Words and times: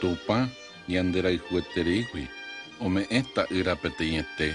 Tupa 0.00 0.38
ñanderayhuetereigui 0.92 2.24
ome'ẽ 2.84 3.20
ta'ýra 3.34 3.74
peteĩete 3.82 4.48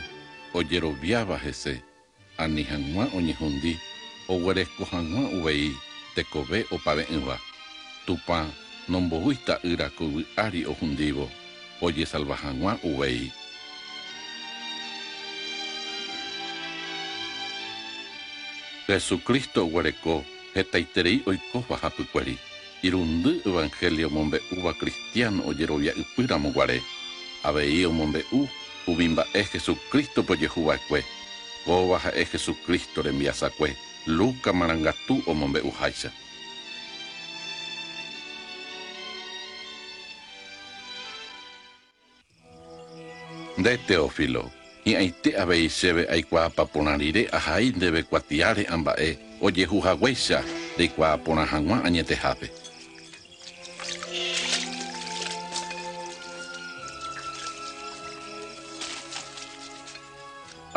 ojeroviáva 0.54 1.38
hese 1.46 1.74
ani 2.44 2.64
hag̃ua 2.72 3.06
oñehundi 3.18 3.74
oguereko 4.34 4.84
hag̃ua 4.92 5.24
uvei 5.38 5.72
tekove 6.16 6.60
opave'ỹva 6.76 7.38
Tupa 8.06 8.38
nombohúi 8.92 9.36
ta'ýra 9.48 9.88
ko 9.98 10.04
yvy'ári 10.12 10.62
ohundívo 10.72 11.26
ojesalva 11.82 12.36
hag̃ua 12.44 12.74
uvei 12.90 13.32
Jesucristo 18.88 19.60
oguereko 19.66 20.16
hetaiterei 20.56 21.18
oikóva 21.30 21.76
hapykueri 21.84 22.36
irundy 22.84 23.42
evangelio 23.46 24.10
mombe'úva 24.10 24.74
cristiano 24.74 25.44
ojerovia'ypýramo 25.50 26.50
guare 26.52 26.82
avei 27.44 27.86
omombe'u 27.86 28.48
umi 28.88 29.08
mba'e 29.10 29.44
Jesucristo 29.54 30.24
pojehuva'ekue 30.24 31.04
kóva 31.66 31.98
ha'e 32.04 32.26
Jesucristo 32.26 33.02
rembiasakue 33.02 33.76
Luca 34.08 34.54
marangatu 34.54 35.22
omombe'uháicha 35.28 36.10
nde 43.58 43.78
Teófilo 43.88 44.50
hi'ãite 44.86 45.38
avei 45.38 45.70
chéve 45.70 46.08
aikuaa 46.10 46.50
paporãrire 46.50 47.28
ahai 47.32 47.70
ndéve 47.76 48.04
kuatiáre 48.04 48.66
amba'e 48.66 49.10
ojehuhaguéicha 49.42 50.42
reikuaa 50.78 51.18
porã 51.18 51.46
hag̃ua 51.46 51.78
añetehápe 51.86 52.61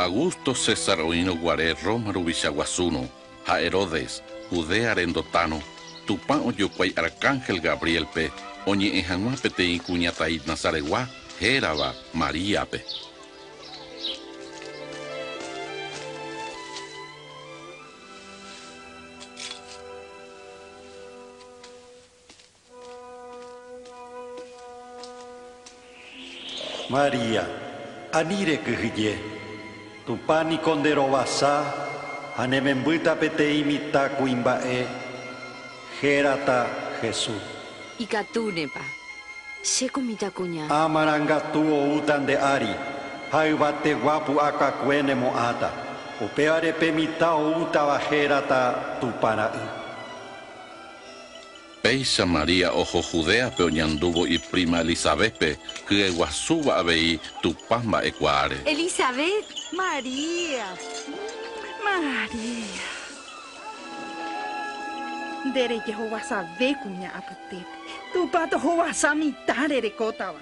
Augusto 0.05 0.55
César 0.55 1.01
oíno 1.01 1.35
guare 1.35 1.73
Roma 1.83 2.13
ruvichaguasúno 2.13 3.09
ha 3.47 3.59
Herodes 3.59 4.23
Judea 4.51 4.93
rendotano 4.93 5.63
Tupã 6.07 6.37
ojokuái 6.45 6.93
Arcángel 6.95 7.59
Gabrielpe 7.61 8.31
oñe'ẽ 8.67 9.01
hag̃ua 9.09 9.33
peteĩ 9.43 9.81
kuñataĩ 9.81 10.45
Nazaregua 10.47 11.09
hérava 11.41 11.95
Maríape. 12.13 12.85
María, 26.91 27.49
anire 28.13 28.61
kyhyje, 28.65 29.17
tupani 30.07 30.59
konderovasa, 30.59 31.65
hanemembýta 32.37 33.17
peteĩ 33.17 33.65
mitã 33.65 34.09
kuimba'e, 34.09 34.87
hérata 36.03 36.67
Jesús. 37.03 37.43
Ikatúnepa. 37.99 38.85
Chéko 39.65 40.01
mitãkuña. 40.01 40.69
Amarangatu 40.69 41.63
oúta 41.73 42.19
nde'ári, 42.19 42.75
ha 43.33 43.47
yvategua 43.49 44.21
pu'akakue 44.21 45.03
nemo'ãta. 45.03 45.71
Upévarepe 46.21 46.93
mitã 46.93 47.33
oútava 47.35 47.99
hérata 47.99 48.75
tupara'y. 49.01 49.85
Péicha 51.83 52.27
María 52.27 52.73
oho 52.73 53.03
Judeape 53.03 53.63
oñandúvo 53.63 54.27
iprima 54.27 54.81
Elizabethpe 54.81 55.59
hyeguasúva 55.89 56.77
avei 56.77 57.21
Tupã 57.43 57.79
mba'ekuaáre. 57.85 58.57
Elizabeth. 58.65 59.64
María. 59.77 60.67
María. 61.83 62.87
Ndere 65.45 65.81
jehovasave 65.81 66.77
kuña 66.83 67.11
apytépe. 67.19 67.77
Tupa 68.13 68.47
tohovasa 68.47 69.15
mitãre 69.15 69.81
rekótava. 69.81 70.41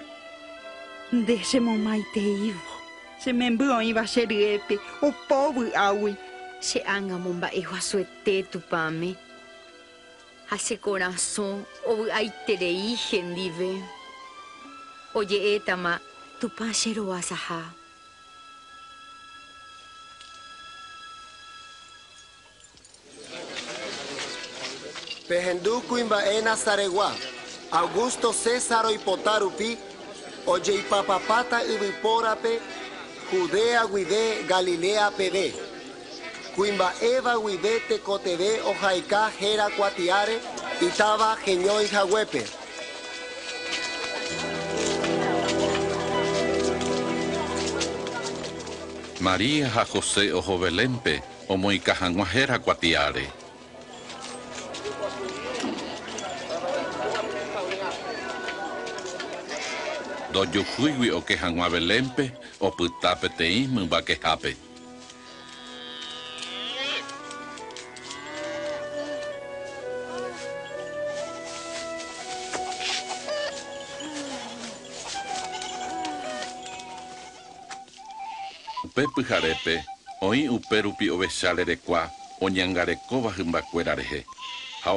Nde 1.11 1.37
chemomaiteívo. 1.49 2.61
Chememby 3.21 3.65
oĩva 3.77 4.05
che 4.05 4.25
ryépe 4.25 4.75
opóvy 5.01 5.73
águi. 5.73 6.15
Che 6.61 6.79
ángamo 6.85 7.33
mba'e 7.33 7.61
guasuete 7.61 8.43
tupãme. 8.51 9.15
Ha 10.49 10.57
che 10.57 10.77
corazón 10.77 11.65
ovy'aiterei 11.85 12.95
hendive. 13.09 13.81
Oje'étama 15.13 15.99
tupã 16.39 16.69
cherovasaha. 25.33 25.53
Pehendu 25.53 25.81
kuimba'e 25.81 26.41
Nazaregua, 26.41 27.11
Augusto 27.71 28.33
César 28.33 28.85
oipota 28.85 29.39
rupi, 29.39 29.77
ojeipapapáta 30.45 31.61
yvypórape, 31.61 32.59
Judea 33.31 33.85
guive 33.85 34.43
Galilea 34.47 35.11
peve. 35.11 35.53
Kuimba'éva 36.55 37.37
guive 37.37 37.79
tekoteve 37.87 38.61
ohaika 38.61 39.31
héra 39.39 39.69
kuatiáre, 39.69 40.39
itáva 40.81 41.37
heñói 41.45 41.87
haguépe. 41.87 42.45
María 49.19 49.71
ha 49.73 49.85
José 49.85 50.33
oho 50.33 50.59
Belémpe 50.59 51.23
omoika 60.35 60.53
hag̃ua 60.53 60.81
héra 60.83 61.01
kuatiáre. 61.03 61.03
Dojuhúigui 61.03 61.11
oke 61.11 61.35
hag̃ua 61.35 61.69
Belémpe 61.69 62.31
opyta 62.59 63.15
peteĩ 63.15 63.67
mymbakehápe. 63.67 64.55
Upe 78.83 79.03
pyharépe 79.15 79.83
oĩ 80.21 80.49
upérupi 80.49 81.09
ovecháre 81.09 81.63
rekua 81.63 82.09
oñangarekóva 82.41 83.31
hymbakuéra 83.31 83.95
rehe 83.95 84.25
ha 84.81 84.91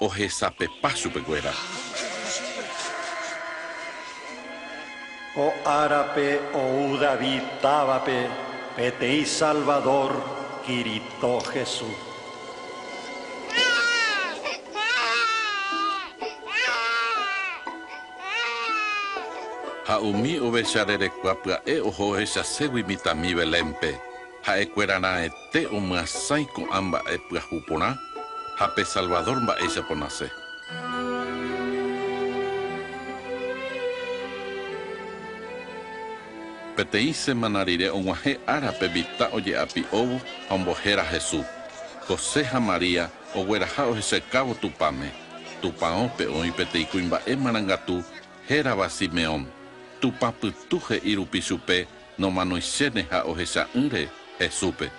ohesapepa 0.00 0.90
chupekuéra. 0.92 1.52
O 5.36 5.52
árape 5.64 6.40
ou 6.54 6.96
David 7.00 7.42
távape 7.62 8.30
peteĩ 8.76 9.26
Salvador 9.26 10.12
Kirito 10.66 11.40
Jesús. 11.54 11.96
Ha 19.86 19.98
umi 19.98 20.40
ovechárerekua 20.40 21.34
pya'e 21.34 21.80
oho 21.80 22.10
ohechaségui 22.10 22.82
mitãmi 22.82 23.34
Belémpe 23.34 23.94
ha'ekuerana'ete 24.46 25.66
omyasãi 25.76 26.44
ko'ã 26.54 26.80
mba'e 26.82 27.16
pyahu 27.28 27.60
porã 27.68 27.94
ha 28.56 28.66
pe 28.68 28.84
Salvador 28.84 29.40
mba'éichapa 29.40 29.94
nase. 29.94 30.28
Peteĩ 36.76 37.12
semana 37.12 37.64
rire 37.64 37.88
og̃uahẽ 37.90 38.38
árape 38.46 38.88
Vita 38.88 39.28
oje'api 39.32 39.84
óvo 39.92 40.20
ha 40.48 40.54
ombohéra 40.54 41.04
Jesús. 41.12 41.46
José 42.08 42.44
ha 42.44 42.60
María 42.60 43.10
ogueraha 43.34 43.86
ohechekávo 43.86 44.54
tupãme. 44.54 45.08
Tupãópe 45.62 46.24
oĩ 46.28 46.52
peteĩ 46.52 46.84
kuimba'e 46.90 47.36
marangatu 47.36 48.04
hérava 48.48 48.88
Simeón. 48.88 49.46
Tupãpytu 50.00 50.80
he'i 50.88 51.16
rupi 51.16 51.40
chupe 51.40 51.86
nomanoichéne 52.18 53.06
ha 53.10 53.24
ohecha'ỹre 53.24 54.08
Jesúspe. 54.40 54.90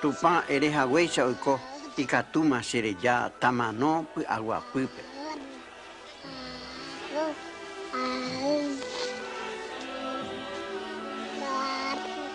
Tupã 0.00 0.44
erehaguéicha 0.48 1.24
oiko 1.24 1.60
Icatuma, 1.98 2.62
Xerejá, 2.62 3.28
Tamanó, 3.40 4.06
Aguapuípe. 4.28 5.02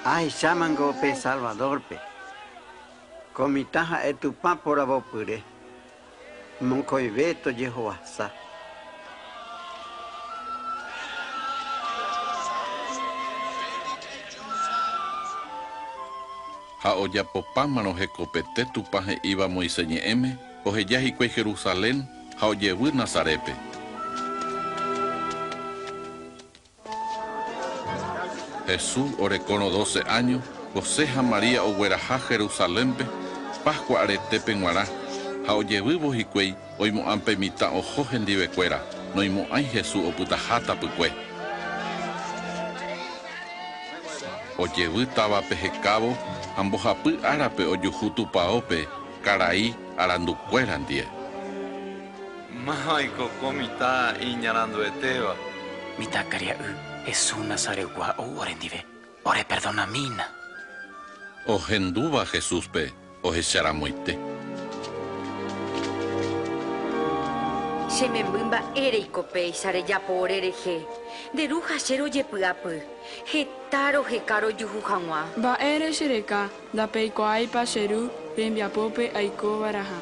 Ai, 0.04 0.30
Xamangope, 0.30 1.16
Salvadorpe. 1.16 1.98
Comitaja 3.34 4.06
etupá 4.06 4.58
por 4.58 4.82
avopure. 4.82 5.42
Moncoiveto, 6.60 7.50
Jehoassá. 7.50 8.43
Ha 16.84 16.92
ojapopámarõ 17.00 17.94
hekopete 17.96 18.66
tupa 18.74 19.00
he'íva 19.08 19.48
Moisés 19.48 19.88
ñe'ẽme 19.88 20.36
oheja 20.66 21.00
hikuái 21.00 21.30
Jerusalén 21.36 22.04
ha 22.40 22.48
ojevy 22.48 22.92
Nazarépe. 22.92 23.54
Jesús 28.68 29.12
orekórõ 29.20 29.72
12 29.72 30.04
años, 30.08 30.42
José 30.74 31.08
ha 31.16 31.22
María 31.22 31.64
ogueraha 31.64 32.20
Jerusalénpe 32.30 33.06
Pascua 33.64 34.02
aretépe 34.04 34.54
g̃uarã 34.60 34.84
ha 35.48 35.54
ojevývo 35.56 36.12
hikuái 36.12 36.56
oimo'ãpe 36.80 37.36
mitã 37.40 37.72
oho 37.72 38.04
hendivekuéra 38.12 38.80
noimo'ãi 39.16 39.64
Jesús 39.74 40.04
opytaha 40.10 40.60
tapykue. 40.68 41.33
Ojevy 44.58 45.06
távape 45.16 45.56
hekávo 45.56 46.18
ambohapy 46.58 47.18
árape 47.24 47.66
ojuhu 47.66 48.10
tupaópe 48.10 48.88
karai 49.26 49.76
arandukuéra 49.98 50.78
ndie. 50.78 51.06
Máiko 52.66 53.30
komita 53.42 54.14
iñaranduetéva. 54.22 55.36
Mitakaria 55.98 56.56
y 57.06 57.08
Jesús 57.08 57.46
Nazaregua 57.46 58.16
o 58.18 58.40
orendive. 58.40 58.86
Ore 59.24 59.44
perdona 59.44 59.86
mina. 59.86 60.30
Ohendúva 61.48 62.26
Jesúspe 62.26 62.94
ohecharãmoite. 63.22 64.33
Che 67.94 68.10
memby 68.10 68.42
mba'éreikope 68.44 69.48
isarejapo 69.54 70.14
orerehe. 70.26 70.82
Nderuha 71.34 71.78
che 71.78 71.98
rojepy'apy. 71.98 72.82
Heta 73.32 73.92
roheka 73.94 74.40
rojuhu 74.42 74.82
hag̃ua. 74.82 75.22
Mba'ére 75.38 75.94
che 75.94 76.08
reka 76.08 76.50
ndapeikuaáipa 76.74 77.64
che 77.66 77.88
ru 77.88 78.10
rembiapópe 78.36 79.12
aikovaraha. 79.14 80.00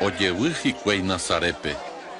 Ojevy 0.00 0.52
hikuái 0.62 1.00
Nazarépe, 1.02 1.72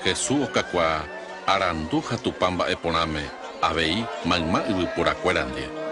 Jesús 0.05 0.43
okakuaa 0.49 1.05
arandu 1.47 2.00
ha 2.00 2.17
tupa 2.17 2.50
mba'eporãme 2.50 3.23
avei 3.62 4.05
mayma 4.25 4.65
yvyporakuéra 4.71 5.44
ndie. 5.44 5.69
Quince 5.69 5.75
años 5.77 5.86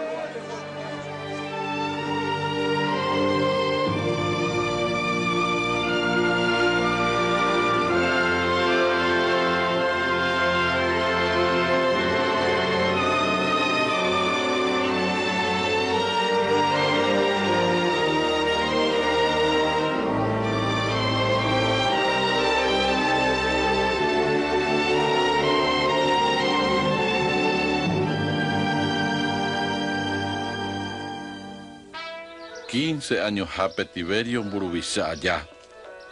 hape 33.45 33.85
Tiberio 33.85 34.43
mburuvicha 34.43 35.09
allá. 35.09 35.47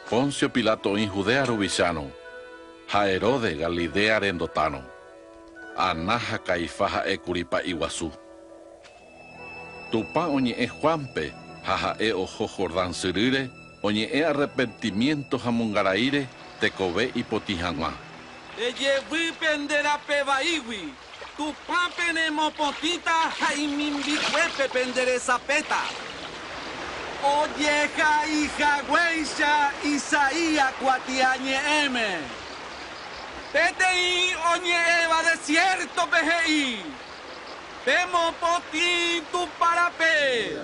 Poncio 0.09 0.49
Pilato 0.49 0.97
en 0.97 1.09
Judea 1.09 1.45
ruvichano. 1.45 2.11
Ha 2.91 3.07
Herode 3.07 3.55
Galilea 3.55 4.19
rendotano. 4.19 4.81
Anaja 5.77 6.39
Caifaja 6.39 7.05
ekuripa 7.05 7.61
Iguazú. 7.63 8.11
Tupa 9.91 10.27
oñe'ẽ 10.27 10.67
Juanpe 10.67 11.33
ha 11.63 11.75
ha'e 11.77 12.13
oho 12.13 12.47
Jordán 12.47 12.93
syrýre 12.93 13.49
oñe'ẽ 13.83 14.25
arrepentimiento 14.25 15.37
ha 15.37 15.51
mongaraíre 15.51 16.27
tekove 16.59 17.11
ipotĩ 17.15 17.55
hag̃ua. 17.61 17.93
Ejevýpe 18.57 19.57
nderape 19.57 20.23
vaígui, 20.23 20.93
tupãpe 21.37 22.13
nemopotĩta 22.13 23.33
ha 27.23 28.25
imimbikuépe 28.27 28.27
nderesapéta. 28.27 28.27
Ojeha 28.27 28.27
ihaguéicha 28.27 29.71
Isaías 29.83 30.73
kuatiañe'ẽme. 30.79 32.19
Peteĩ 33.53 34.35
oñe'ẽva 34.53 35.19
desierto 35.23 36.03
pehe'i. 36.11 36.83
Pemopotĩ 37.85 39.21
tupárape. 39.31 40.57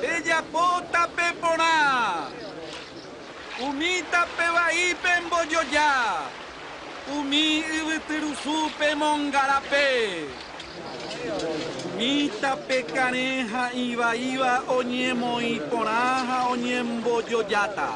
Pejapótape 0.00 1.26
porã. 1.40 2.30
Umítape 3.60 4.46
vaípe 4.54 5.20
mbojoja. 5.26 5.90
Umi 7.08 7.64
yvytyrusúpe 11.98 11.98
mongarape. 11.98 11.98
Mítape 11.98 12.82
karẽ 12.82 13.46
ha 13.52 13.70
ivaíva 13.72 14.62
oñemoĩ 14.68 15.60
porã 15.70 16.24
ha 16.28 16.48
oñembojojáta. 16.50 17.88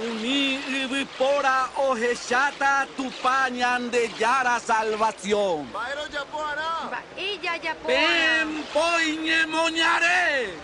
Umi 0.00 0.58
yvypóra 0.68 1.70
ohecháta 1.76 2.86
tupa 2.96 3.48
ñandejára 3.50 4.60
salvación. 4.60 5.66
Baero 5.72 6.06
Yapoara. 6.12 6.70
Mba'éjajapo. 6.88 7.86
Pempoi 7.86 9.16
ñemoñare. 9.26 10.54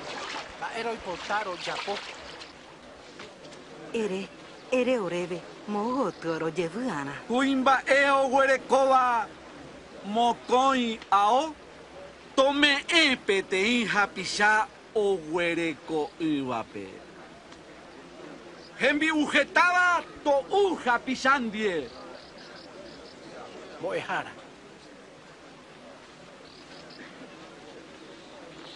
Mba'éroipotárõ 0.59 1.55
japo. 1.67 1.99
Ere, 3.93 4.29
ere 4.71 4.99
oréve, 4.99 5.41
mogoty 5.69 6.29
rojevy'arã. 6.39 7.15
Kuimba'e 7.29 8.11
oguerekóva 8.11 9.27
mokõi 10.05 10.99
ao 11.11 11.55
tome'ẽ 12.37 13.17
peteĩ 13.27 13.87
hapicha 13.87 14.67
oguereko'ỹvape. 14.95 16.87
Hembi'uhetáva 18.81 19.89
to'u 20.25 20.63
hapichandie. 20.85 21.89
Mbo'ehára. 23.81 24.33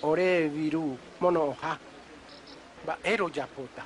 Ore 0.02 0.48
viru 0.48 0.98
monoha. 1.20 1.78
Mba'éro 2.84 3.28
japóta. 3.36 3.84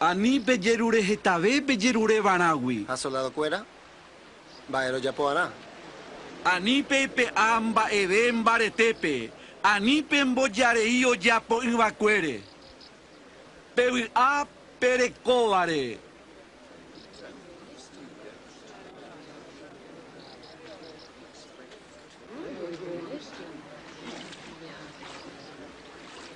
Ani 0.00 0.40
pejerure 0.40 1.00
hetave 1.02 1.60
pejerure 1.60 2.20
varágui. 2.20 2.84
¿A 2.88 2.96
soldado 2.96 3.30
cuera? 3.32 3.64
Baero 4.68 4.98
Yapoara. 4.98 5.50
Anípe 6.44 7.08
pe'a 7.08 7.60
mba'eve 7.60 8.32
mbaretépe. 8.32 9.30
Anípe 9.62 10.24
mbojarei 10.24 11.04
ojapo 11.04 11.62
yvakuére. 11.62 12.40
Pevy'a 13.74 14.46
perekóvare. 14.78 15.98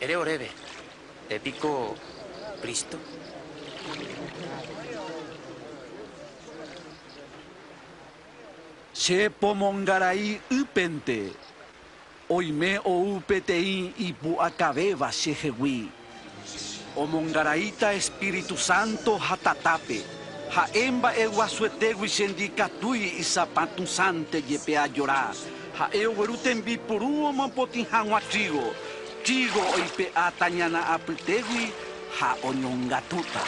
Ere 0.00 0.16
oreve. 0.16 0.50
Épico 1.28 1.96
Cristo. 2.62 3.17
Che 8.98 9.30
pomongarai 9.30 10.40
ypente. 10.50 11.30
Oime 12.34 12.80
ou 12.82 13.20
peteĩ 13.22 13.94
ipu'akavéva 14.08 15.12
chehegui. 15.14 15.86
Omongaraíta 16.96 17.92
Espíritu 17.94 18.56
Santo 18.58 19.14
hatatápe. 19.16 20.02
Ha'e 20.50 20.90
mba'eguasuetégui 20.90 22.10
chendikatúi 22.10 23.22
isapatusánte 23.22 24.42
jepe 24.42 24.74
ajora. 24.76 25.30
Ha'e 25.78 26.02
ogueru 26.10 26.34
tembipuru 26.42 27.30
omopotĩ 27.30 27.86
hag̃ua 27.86 28.18
trigo. 28.26 28.74
Trigo 29.22 29.62
oipe'a 29.78 30.32
tañana 30.40 30.82
apytégui 30.98 31.70
ha 32.18 32.34
oñongatúta. 32.42 33.46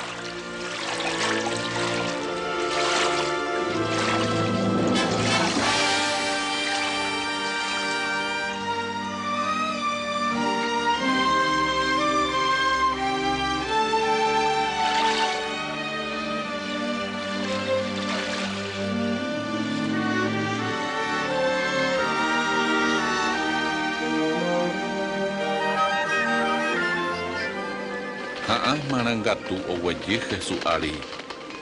Amarangatu 29.30 29.54
oguejy 29.72 30.18
Jesús 30.18 30.58
ári 30.66 30.92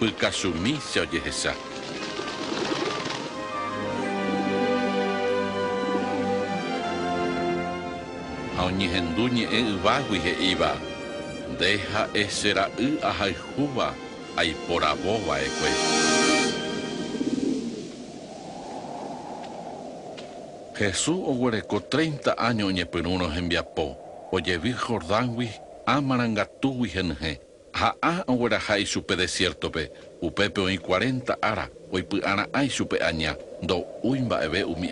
pykachumi 0.00 0.78
che 0.92 1.00
ojehecha 1.00 1.52
ha 8.56 8.64
oñehendu 8.64 9.28
ñe'ẽ 9.28 9.60
yvágui 9.74 10.18
he'íva 10.24 10.72
ndéha'e 11.52 12.24
che 12.28 12.50
ra'y 12.56 12.98
ahayhúva 13.02 13.94
aiporavóva'ekue 14.36 15.70
Jesús 20.78 21.20
oguereko 21.20 21.80
30 21.80 22.32
años 22.38 22.68
oñepyrũrõ 22.72 23.28
hembiapo 23.36 23.96
ojevy 24.32 24.72
Jordángui 24.72 25.48
amarangatúgui 25.86 26.88
henyhẽ 26.96 27.47
ha 27.78 28.24
ogueraha 28.26 28.78
ichupe 28.78 29.16
desiertope 29.16 29.90
upépe 30.22 30.60
oĩ 30.60 30.78
40 30.78 31.36
ára 31.42 31.68
oipy'ara'ã 31.92 32.64
ichupe 32.64 32.98
aña. 32.98 33.36
Ndo'úi 33.62 34.20
mba'eve 34.20 34.64
umi 34.64 34.88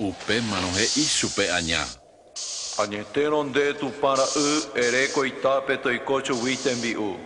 upe 0.00 0.40
manohe 0.40 0.84
isupe 0.84 1.50
añá. 1.50 1.84
Añeteron 2.78 3.52
de 3.52 3.74
tu 3.74 3.90
para 3.90 4.22
u 4.22 4.78
ereko 4.78 5.24
itape 5.24 5.78
to 5.78 5.90
ikocho 5.92 6.34
witen 6.34 6.80
bi 6.80 6.94
u. 6.96 7.16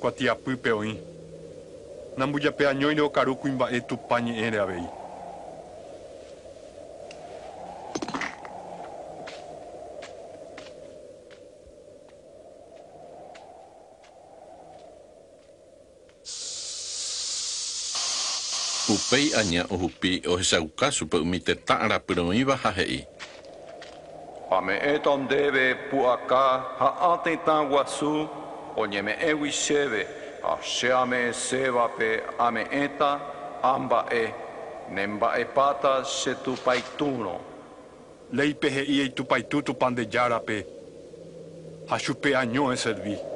Kuatiapu 0.00 0.56
peoin. 0.56 0.96
Nambuya 2.16 2.52
pe 2.52 2.66
añoine 2.66 3.00
o 3.00 3.10
karuku 3.10 3.48
imbae 3.48 3.80
tu 3.80 3.96
pañe 3.96 4.38
ere 4.40 4.58
abei. 4.58 4.84
Péi 19.10 19.34
aña 19.34 19.64
ohupi 19.74 20.22
ohechaukáchupe 20.32 21.18
umi 21.18 21.40
tetã 21.42 21.74
arapyrõíva 21.84 22.54
ha 22.62 22.70
he'i. 22.70 23.00
Ha 24.50 24.60
me'ẽta 24.62 25.16
ndéve 25.18 25.64
pu'aka 25.90 26.42
ha'ã 26.78 27.12
tetã 27.24 27.56
guasu 27.70 28.28
oñeme'ẽgui 28.76 29.50
chéve 29.50 30.02
ha 30.42 30.54
che 30.62 30.92
ame'ẽsévape 30.92 32.10
ame'ẽta 32.38 33.10
amba'e 33.62 34.24
nemba'epáta 34.94 35.92
che 36.06 36.34
tupaitúrõ 36.44 37.34
léipe 38.32 38.70
he'i 38.70 39.00
eitupaitú 39.02 39.62
tupandejárape 39.62 40.58
ha 41.90 41.98
chupe 41.98 42.30
año'ẽ 42.42 42.76
servi. 42.76 43.29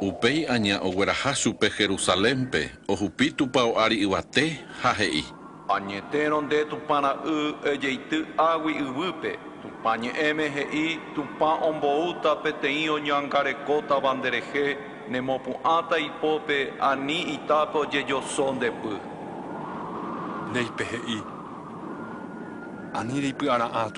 Upéi 0.00 0.46
aña 0.46 0.80
ogueraha 0.82 1.34
chupe 1.34 1.68
Jerusalénpe 1.78 2.70
ohupi 2.88 3.32
tupão 3.32 3.76
ári 3.78 4.02
yvate 4.02 4.58
ha 4.82 4.92
he'i 4.92 5.24
Añetérõ 5.68 6.40
nde 6.46 6.64
tupara'y 6.70 7.54
ejeity 7.72 8.18
águi 8.40 8.72
yvýpe 8.80 9.32
tupa 9.62 9.96
ñe'ẽme 10.00 10.46
he'i 10.56 10.98
tupa 11.14 11.50
omboúta 11.68 12.36
peteĩ 12.42 12.88
oñoangarekótava 12.96 14.14
nderehe 14.14 14.66
nemopu'ãta 15.10 15.96
ipópe 15.98 16.72
ani 16.80 17.18
itápe 17.34 17.78
ojejosó 17.78 18.52
ndepy. 18.56 18.94
Léipe 20.54 20.84
he'i. 20.92 21.18
Ani 22.98 23.20
reipy'ara'ã 23.20 23.90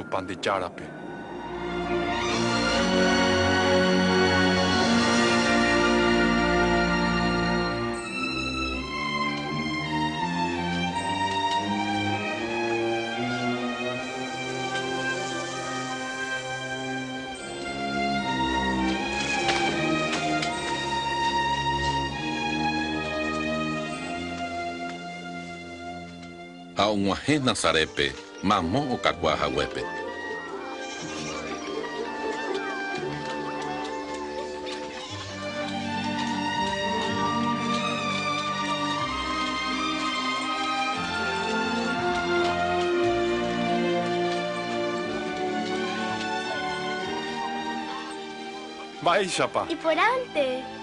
un 26.93 27.13
ajena 27.13 27.55
zarepe, 27.55 28.13
Tauguahé 28.13 28.41
o 28.43 28.47
Mamon 28.47 28.93
Ocaguahahuepe. 28.93 29.85
Vai, 49.03 49.27
chapa. 49.27 49.67
E 49.69 49.77
por 49.77 49.97
ante. 49.99 50.80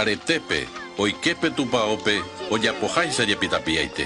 Aretépe 0.00 0.68
oikepe 0.98 1.50
tupãópe 1.50 2.14
ojapoháicha 2.50 3.24
jepitapiaite 3.30 4.04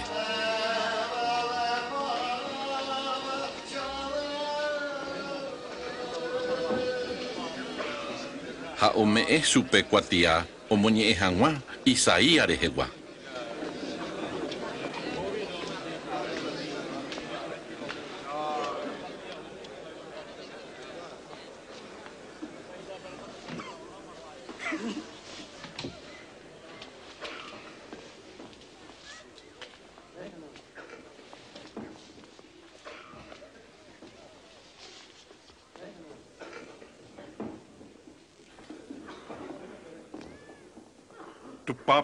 ha 8.80 8.88
ome'ẽ 9.02 9.38
chupe 9.50 9.82
kuatia 9.90 10.32
omoñe'ẽ 10.72 11.14
hag̃ua 11.20 11.50
Isaías 11.84 12.46
rehegua 12.50 12.86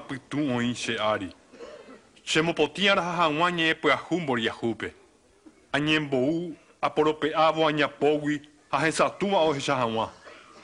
Pytũ 0.09 0.39
oĩ 0.57 0.75
che 0.75 0.95
ári. 1.13 1.29
Chemopotĩara 2.29 3.03
hag̃ua 3.19 3.49
ñe'ẽpyahu 3.51 4.21
mboriahúpe. 4.21 4.89
Añembou 5.73 6.55
aporope'ávo 6.87 7.67
añapógui 7.71 8.41
ha 8.71 8.79
hesatũva 8.85 9.39
ohecha 9.49 9.75
hag̃ua. 9.81 10.07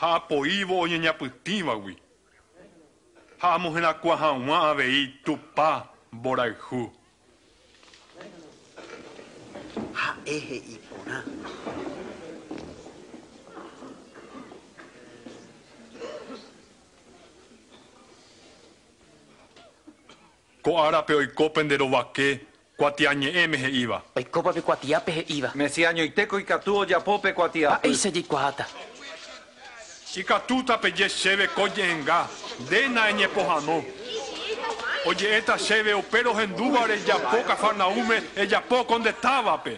Ha 0.01 0.15
apoívo 0.17 0.75
oñeñapytĩvagui. 0.85 1.97
Ha 3.39 3.55
amoherakua 3.55 4.17
hag̃ua 4.17 4.59
avei 4.71 5.15
tupa 5.25 5.89
mborayhu. 6.13 6.91
Ha'e 10.01 10.37
he'i 10.49 10.79
porã. 10.89 11.19
Ko 20.65 20.79
árape 20.81 21.15
oiko 21.15 21.51
penderovake 21.51 22.41
kuatiañe'ẽme 22.79 23.57
he'íva. 23.57 24.03
Oikópape 24.17 24.63
kuatiápe 24.63 25.13
he'íva. 25.13 25.51
Mesiañoitéko 25.55 26.39
ikatu 26.39 26.79
ojapópe 26.79 27.33
kuatiápe. 27.33 27.89
Mba'éicha 27.89 28.11
jaikuaáta. 28.11 28.65
Ikatúta 30.17 30.79
peje 30.79 31.09
chéve 31.09 31.49
ko 31.49 31.67
ñe'ẽnga. 31.69 32.27
Ndéna 32.61 33.09
eñepohãno. 33.11 33.85
Oye, 35.07 35.37
esta 35.37 35.59
cheve 35.59 35.93
opero 35.93 36.33
hendúbare 36.41 36.97
yapó 37.07 37.43
cafarnaume, 37.47 38.23
e 38.35 38.47
yapó 38.47 38.85
donde 38.89 39.11
estaba, 39.11 39.63
pe. 39.63 39.77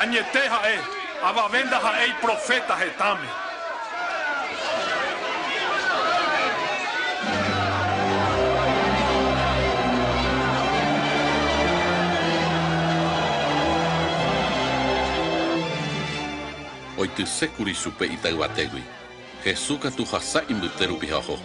Añeteja 0.00 0.60
e, 0.68 0.78
abavenda 1.22 1.78
ja 1.78 2.04
e 2.04 2.12
profeta 2.20 2.76
jetame. 2.76 3.43
Oitysékuri 17.04 17.74
chupe 17.76 18.04
itayguatégui 18.16 18.84
Jesús 19.44 19.78
katu 19.82 20.04
hasa 20.08 20.40
imbyte 20.48 20.86
rupi 20.88 21.06
ha 21.12 21.20
oho 21.20 21.36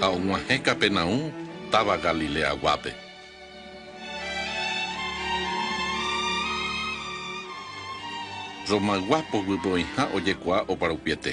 ha 0.00 0.06
og̃uahẽ 0.16 0.56
Capernaum 0.66 1.32
táva 1.72 1.96
Galilea 2.04 2.52
guápe 2.60 2.92
Romaguapo 8.70 9.38
guipo 9.46 9.68
oĩha 9.76 10.04
ojekuaa 10.16 10.64
oparupiete 10.68 11.32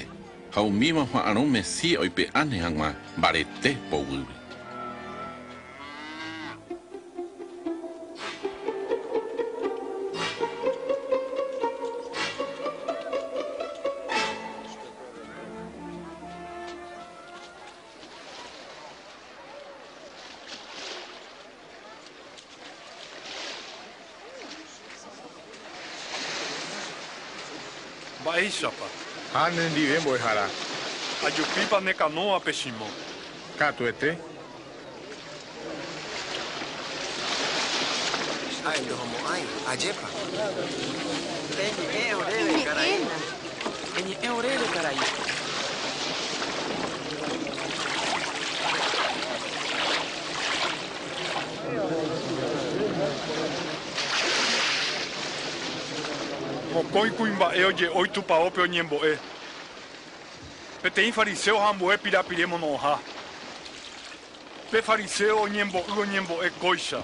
hau 0.55 0.69
mima 0.69 1.07
wha 1.13 1.25
anome 1.25 1.63
si 1.63 1.97
oi 1.97 2.09
pe 2.09 2.29
ane 2.33 2.57
hanga 2.61 2.93
bare 3.17 3.45
te 3.61 3.71
pouwiri. 3.89 4.42
Ajupípa 31.25 31.81
ne 31.81 31.93
canoa 31.93 32.39
pe 32.39 32.53
Simón. 32.53 32.91
Katuete. 33.57 34.17
Ay, 38.65 38.79
ndo 38.85 38.93
homo 38.95 39.17
ay, 39.33 39.43
ajepa. 39.67 40.07
Eñe 41.59 42.15
oreve, 42.15 42.63
caray. 42.63 42.99
Eñe 43.97 44.15
oreve, 56.73 56.91
caray. 56.91 57.09
Mokõi 57.09 57.11
kuimba'e 57.11 57.65
oje 57.65 57.89
oĩ 57.89 58.09
tupãópe 58.09 58.61
oñembo'e. 58.61 59.17
Peteĩ 60.81 61.11
fariseo 61.11 61.59
ha 61.59 61.69
ambué 61.69 61.97
pirapire 61.97 62.45
mono'õha. 62.45 62.99
Pe 64.71 64.81
fariseo 64.81 65.41
oñembo'y 65.43 65.99
oñembo'e 65.99 66.49
kóicha. 66.59 67.01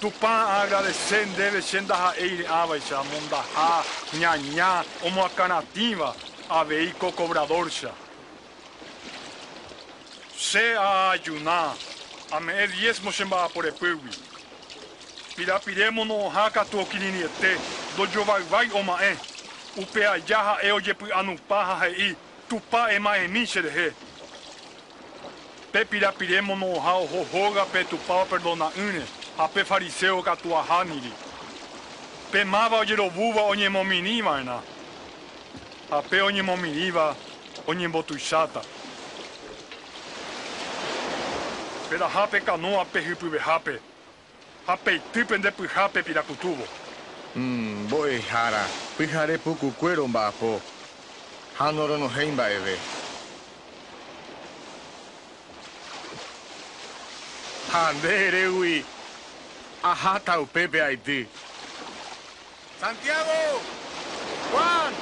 Tupã 0.00 0.62
agradecer 0.62 1.26
ndéve 1.26 1.60
che 1.62 1.80
ndaha'éi 1.80 2.36
re'ãvaicha 2.42 3.02
mondaha 3.02 3.82
ñaña 4.14 4.84
omoakaratĩva 5.02 6.14
avei 6.48 6.92
ko 6.98 7.10
cobradorcha. 7.12 7.90
Che 10.38 10.76
aajuna 10.76 11.74
ame'ẽ 12.30 12.68
diezmo 12.68 13.10
che 13.10 13.24
mba'aporepýgui. 13.24 14.14
Pirapire 15.36 15.90
mono'õha 15.90 16.50
katu 16.50 16.78
okirirĩete 16.78 17.77
ndojovaivái 17.98 18.70
oma'ẽ 18.80 19.16
upe 19.76 20.06
aja 20.06 20.38
ha'e 20.38 20.72
ojepy'anupa 20.72 21.64
ha 21.64 21.74
he'i 21.82 22.16
tupa 22.48 22.90
ema'ẽmi 22.90 23.46
cherehe 23.46 23.92
pe 25.72 25.84
pirapire 25.84 26.40
mono'õha 26.40 26.92
ohohóga 27.02 27.64
pe 27.72 27.84
tupáva 27.84 28.24
perdona'ỹre 28.30 29.02
ha 29.38 29.48
pe 29.48 29.64
fariseo 29.64 30.22
katu 30.22 30.54
ahániri 30.56 31.12
pe 32.32 32.44
máva 32.44 32.78
ojerovúva 32.78 33.42
oñemomirĩva'erã 33.52 34.58
ha 35.90 36.02
pe 36.10 36.22
oñemomiríva 36.22 37.14
oñembotuicháta 37.66 38.62
pe 41.90 41.96
rahápe 41.96 42.40
canoa 42.40 42.84
pe 42.84 43.00
hypyvehápe 43.00 43.74
ha 44.66 44.76
peitýpe 44.76 45.34
nde 47.34 47.34
pyhápe 47.34 47.34
pirakutúvo 47.34 47.34
Mm, 47.34 47.86
mbo'ehára 47.86 48.68
pyhare 48.96 49.38
pukukuéro 49.38 50.08
mba'apo 50.08 50.62
ha 51.58 51.72
noronohéi 51.72 52.30
mba'eve 52.32 52.76
ha 57.72 57.92
ndéherégui 57.92 58.84
aháta 59.82 60.40
upépe 60.40 60.80
aity 60.82 61.26
Santiago 62.80 63.62
Juan 64.50 64.94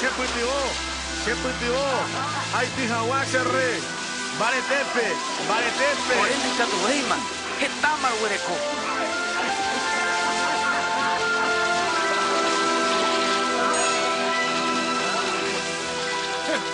Chepytyvõ, 0.00 0.60
chepytyvõ, 1.24 1.86
Haití 2.52 2.84
hag̃ua 2.90 3.20
che 3.32 3.42
re, 3.48 3.70
mbaretépe, 4.36 5.06
mbaretépe. 5.44 6.14
Orénte 6.20 6.50
katuhéima. 6.58 7.16
Hetáma 7.60 8.10
guereko. 8.20 8.56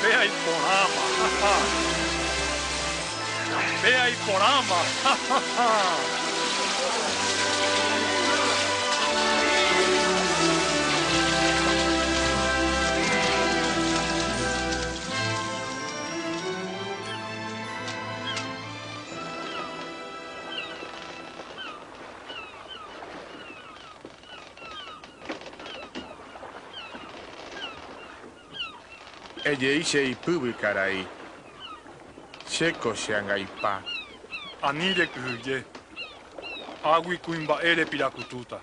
Vea 0.03 0.21
el 0.23 0.33
porama. 0.43 1.05
Vea 3.83 4.03
el 4.09 4.17
porama. 4.27 4.81
Ejei 29.47 29.85
che 29.85 30.01
ipyvy 30.03 30.53
karai. 30.55 31.07
Chéko 32.49 32.91
che 32.91 33.15
angaipa. 33.15 33.81
Ani 34.61 34.93
rekyhyje. 34.93 35.65
Águi 36.83 37.19
kuimba'e 37.19 37.75
repirakutúta. 37.75 38.59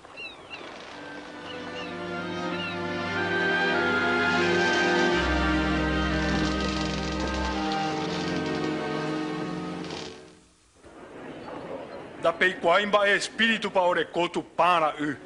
Ndapeikuaái 12.18 12.86
mba'e 12.86 13.14
espíritupa 13.14 13.80
oreko 13.80 14.28
tupã 14.28 14.78
ra'y. 14.80 15.16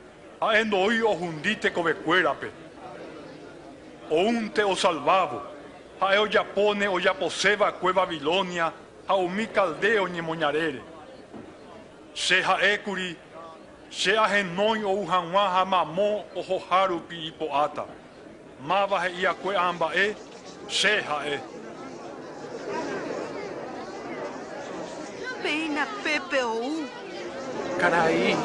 Ha'e 0.41 0.65
ndo'i 0.65 1.03
ohundíte 1.03 1.71
kovekuérape. 1.71 2.51
Oúnte 6.01 6.07
osalvavo. 6.07 6.07
Ha'e 6.07 6.19
ojapóne 6.19 6.89
ojaposéva'ekue 6.89 7.93
Babilonia 7.93 8.73
ha 9.07 9.17
umi 9.17 9.47
Caldeo 9.47 10.09
ñemoñarére. 10.09 10.83
Che 12.15 12.43
ha'ékuri 12.43 13.17
che 13.91 14.17
ahenói 14.17 14.85
ou 14.85 15.07
hag̃ua 15.07 15.49
ha 15.55 15.65
mamó 15.65 16.25
ohoha 16.35 16.87
rupi 16.87 17.29
ipo'áta. 17.29 17.85
Máva 18.61 19.07
he'iakue 19.07 19.57
ahamba'e 19.57 20.15
che 20.69 21.03
ha'e. 21.03 21.41
na 25.69 25.87
pepe 26.03 26.43
ou. 26.43 26.85
Carai, 27.79 28.37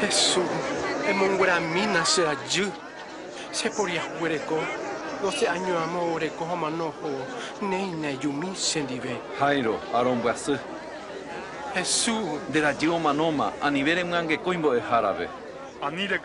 Jesús, 0.00 0.44
emongueramina 1.08 2.04
se 2.04 2.26
ayú. 2.26 2.70
Se 3.50 3.70
podía 3.70 4.02
huereco. 4.20 4.85
12 5.26 5.48
años 5.48 5.76
amo 5.82 6.14
oreco 6.14 6.46
jamanojo. 6.46 7.10
Neina 7.60 8.10
yumi 8.12 8.54
sendive. 8.54 9.16
Jairo, 9.40 9.80
arombuasy. 9.92 10.56
Jesús. 11.74 12.38
Derajiu 12.52 12.96
manoma, 13.00 13.52
anivere 13.60 14.04
mwange 14.04 14.36
coimbo 14.38 14.76
e 14.76 14.80
jarabe. 14.80 15.28
Anire 15.82 16.20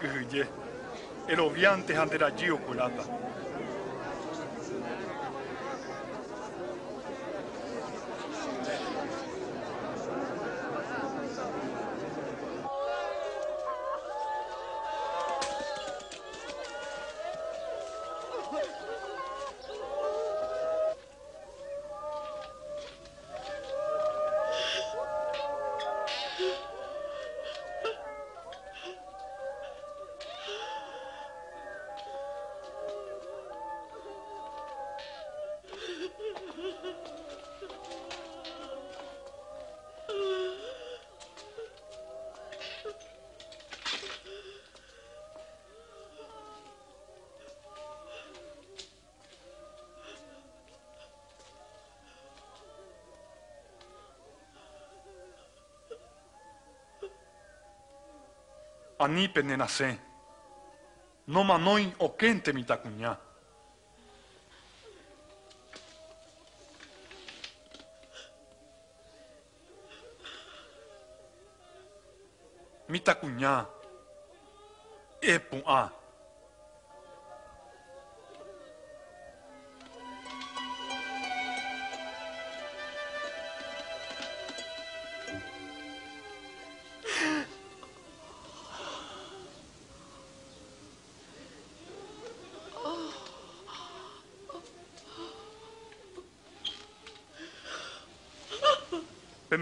ani 59.01 59.27
pene 59.29 59.55
nasce. 59.55 59.99
No 61.25 61.43
ma 61.43 61.57
o 61.97 62.15
quente 62.15 62.53
mi 62.53 62.63
tacunya. 62.63 63.17
Mi 72.87 72.99
tacunya. 73.01 73.67
E 75.19 75.39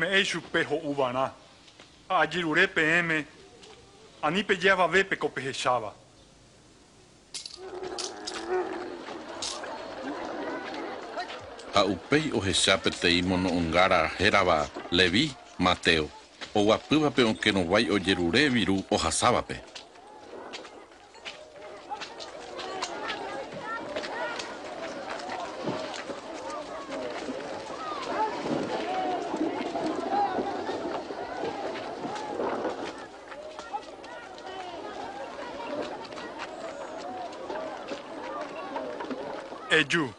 eishu 0.03 0.41
pejo 0.41 0.75
ubana. 0.83 1.31
Ajirure 2.09 2.67
PM. 2.67 3.25
Anipe 4.21 4.55
lleva 4.55 4.87
vepe 4.87 5.15
copejechaba. 5.15 5.93
Ha 11.73 11.83
upei 11.85 12.31
ohechápe 12.33 12.89
teĩ 12.89 13.21
mono'õngára 13.23 14.09
hérava 14.19 14.65
Levi 14.91 15.31
Mateo 15.57 16.09
oguapývape 16.55 17.23
okẽrovái 17.23 17.89
ojerure 17.89 18.49
viru 18.49 18.85
ohasávape. 18.89 19.78
Eyu. 39.79 40.05
Ha 40.05 40.18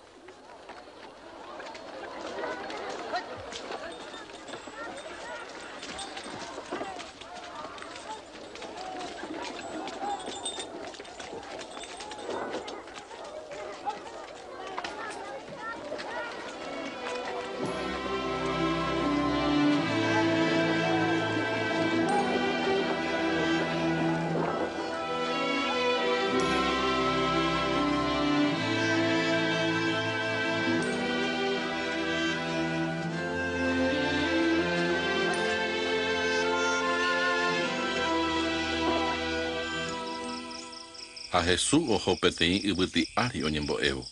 Jesús 41.44 41.84
oho 41.88 42.16
peteĩ 42.22 42.56
yvyty'ári 42.70 43.44
oñembo'évo 43.48 44.04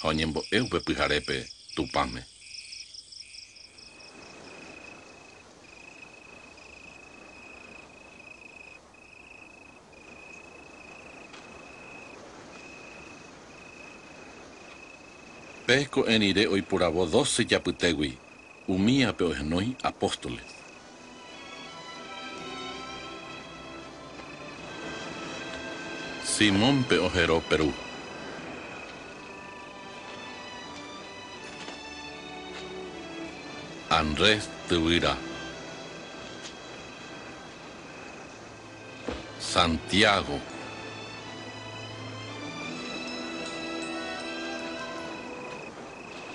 ha 0.00 0.08
oñembo'e 0.08 0.60
upe 0.60 0.78
pyharépe 0.86 1.36
tupãme. 1.74 2.22
Péko 15.66 16.06
enire 16.08 16.46
oiporavo 16.48 17.06
doce 17.06 17.44
japytégui 17.44 18.12
umíape 18.68 19.24
ohenói 19.24 19.76
apóstoles. 19.82 20.57
Simón 26.38 26.84
pe 26.84 26.98
oheró 27.00 27.40
Perú. 27.40 27.72
Andrés 33.90 34.48
Tuvira. 34.68 35.16
Santiago. 39.40 40.38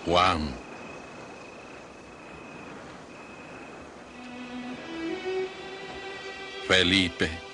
Juan. 0.05 0.53
Felipe. 6.67 7.52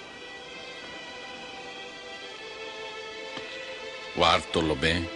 Bartolomé, 4.19 5.07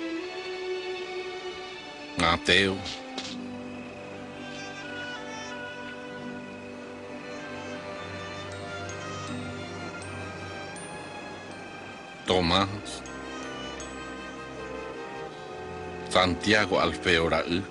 Mateo, 2.17 2.77
Tomás, 12.25 12.69
Santiago 16.09 16.79
Alfeo 16.79 17.29
Raú, 17.29 17.61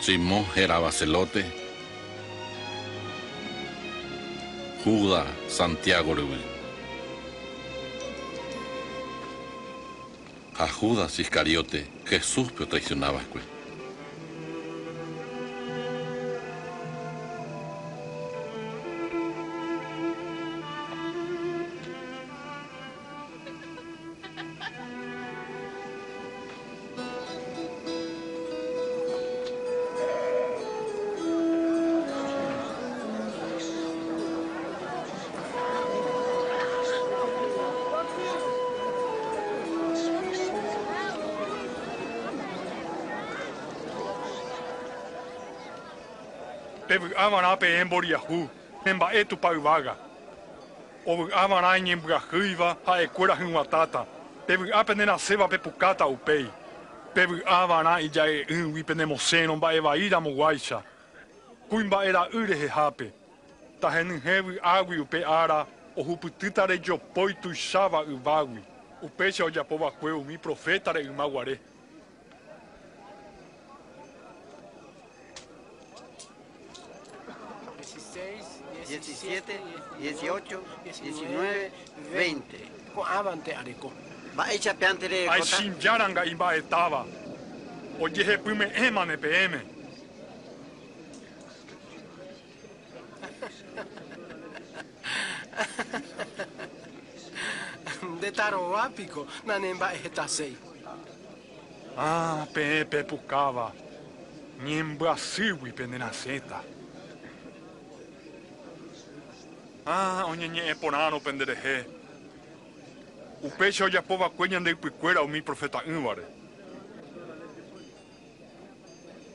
Simón 0.00 0.46
Gerabacelote, 0.54 1.65
Judas 4.86 5.26
Santiago 5.48 6.14
Rubí. 6.14 6.40
A 10.56 10.68
Judas 10.68 11.18
Iscariote, 11.18 11.88
Jesús 12.04 12.52
pero 12.52 12.68
traicionaba. 12.68 13.20
ama 47.16 47.42
na 47.42 47.56
pe 47.56 47.66
embori 47.80 48.14
a 48.14 48.18
hu. 48.18 48.48
Nemba 48.84 49.12
e 49.12 49.24
tu 49.24 49.36
pau 49.36 49.60
o 51.06 51.28
ama 51.34 51.60
na 51.60 51.78
ni 51.78 51.94
mbra 51.94 52.20
khuiva 52.20 52.76
ha 52.86 53.02
e 53.02 53.06
kura 53.06 53.34
hu 53.34 53.50
matata 53.50 54.06
pe 54.46 54.56
vi 54.56 54.72
ape 54.72 54.94
nena 54.94 55.18
seva 55.18 55.48
pe 55.48 55.58
pukata 55.58 56.06
u 56.06 56.16
pei. 56.16 56.46
Pe 57.14 57.26
vi 57.26 57.42
ama 57.46 57.82
na 57.82 57.98
i 57.98 58.08
jae 58.08 58.44
un 58.50 58.72
wi 58.72 58.82
seno 59.18 59.56
ba 59.56 59.74
e 59.74 59.80
vai 59.80 60.10
mo 60.20 60.30
waisha 60.30 60.82
kuimba 61.68 62.04
era 62.04 62.28
ure 62.32 62.54
he 62.54 62.68
hape. 62.68 63.12
Ta 63.80 63.90
he 63.90 64.42
vi 64.42 64.58
agui 64.62 64.98
u 64.98 65.06
ara 65.24 65.66
o 65.96 66.02
hupu 66.02 66.30
titare 66.30 66.78
jo 66.78 66.98
poitu 66.98 67.54
shava 67.54 68.02
u 68.02 68.20
o 69.02 69.50
japova 69.50 69.90
kweu 69.90 70.24
mi 70.24 70.38
profeta 70.38 70.92
re 70.92 71.02
maguare. 71.10 71.58
17, 79.46 79.82
18, 79.98 80.60
19, 80.84 81.70
20. 82.12 82.42
Avante 82.96 83.54
areko. 83.54 83.92
Ai 84.36 84.58
xinjaranga 85.40 86.22
imba'etáva 86.24 87.06
ojehepyme'ẽmane 88.00 89.16
peẽme. 89.16 89.60
Nde 98.16 98.30
tarovápiko 98.32 99.26
nanimba'ehetaséi. 99.44 100.56
Ah, 101.96 102.46
pepe 102.52 103.04
pucava. 103.04 103.72
Nem 104.58 104.96
Brasil, 104.98 105.54
e 105.54 105.58
ñembyasýguipe 105.58 105.86
na 105.98 106.12
seta. 106.12 106.75
Ah, 109.88 110.24
oñeñe'ẽ 110.26 110.74
porãro 110.74 111.20
penderehe. 111.20 111.86
Upéicha 113.42 113.84
ojapova'ekue 113.84 114.48
ñandéipykuéra 114.48 115.22
umi 115.22 115.40
profeta'ỹvare. 115.42 116.24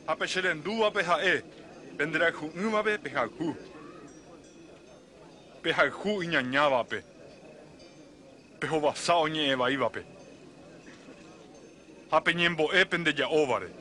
Ha 0.08 0.16
pe 0.16 0.26
che 0.28 0.42
rendúvape 0.42 1.02
ha'e 1.10 1.36
penderayhu'ỹvape 1.98 2.98
pehayhu. 3.04 3.56
Pehayhu 5.64 6.22
iñañávape. 6.26 7.00
Pehovasa 8.60 9.16
oñe'ẽvaívape. 9.24 10.04
Ha 12.12 12.20
peñembo'e 12.20 12.86
pendeja'óvare. 12.92 13.81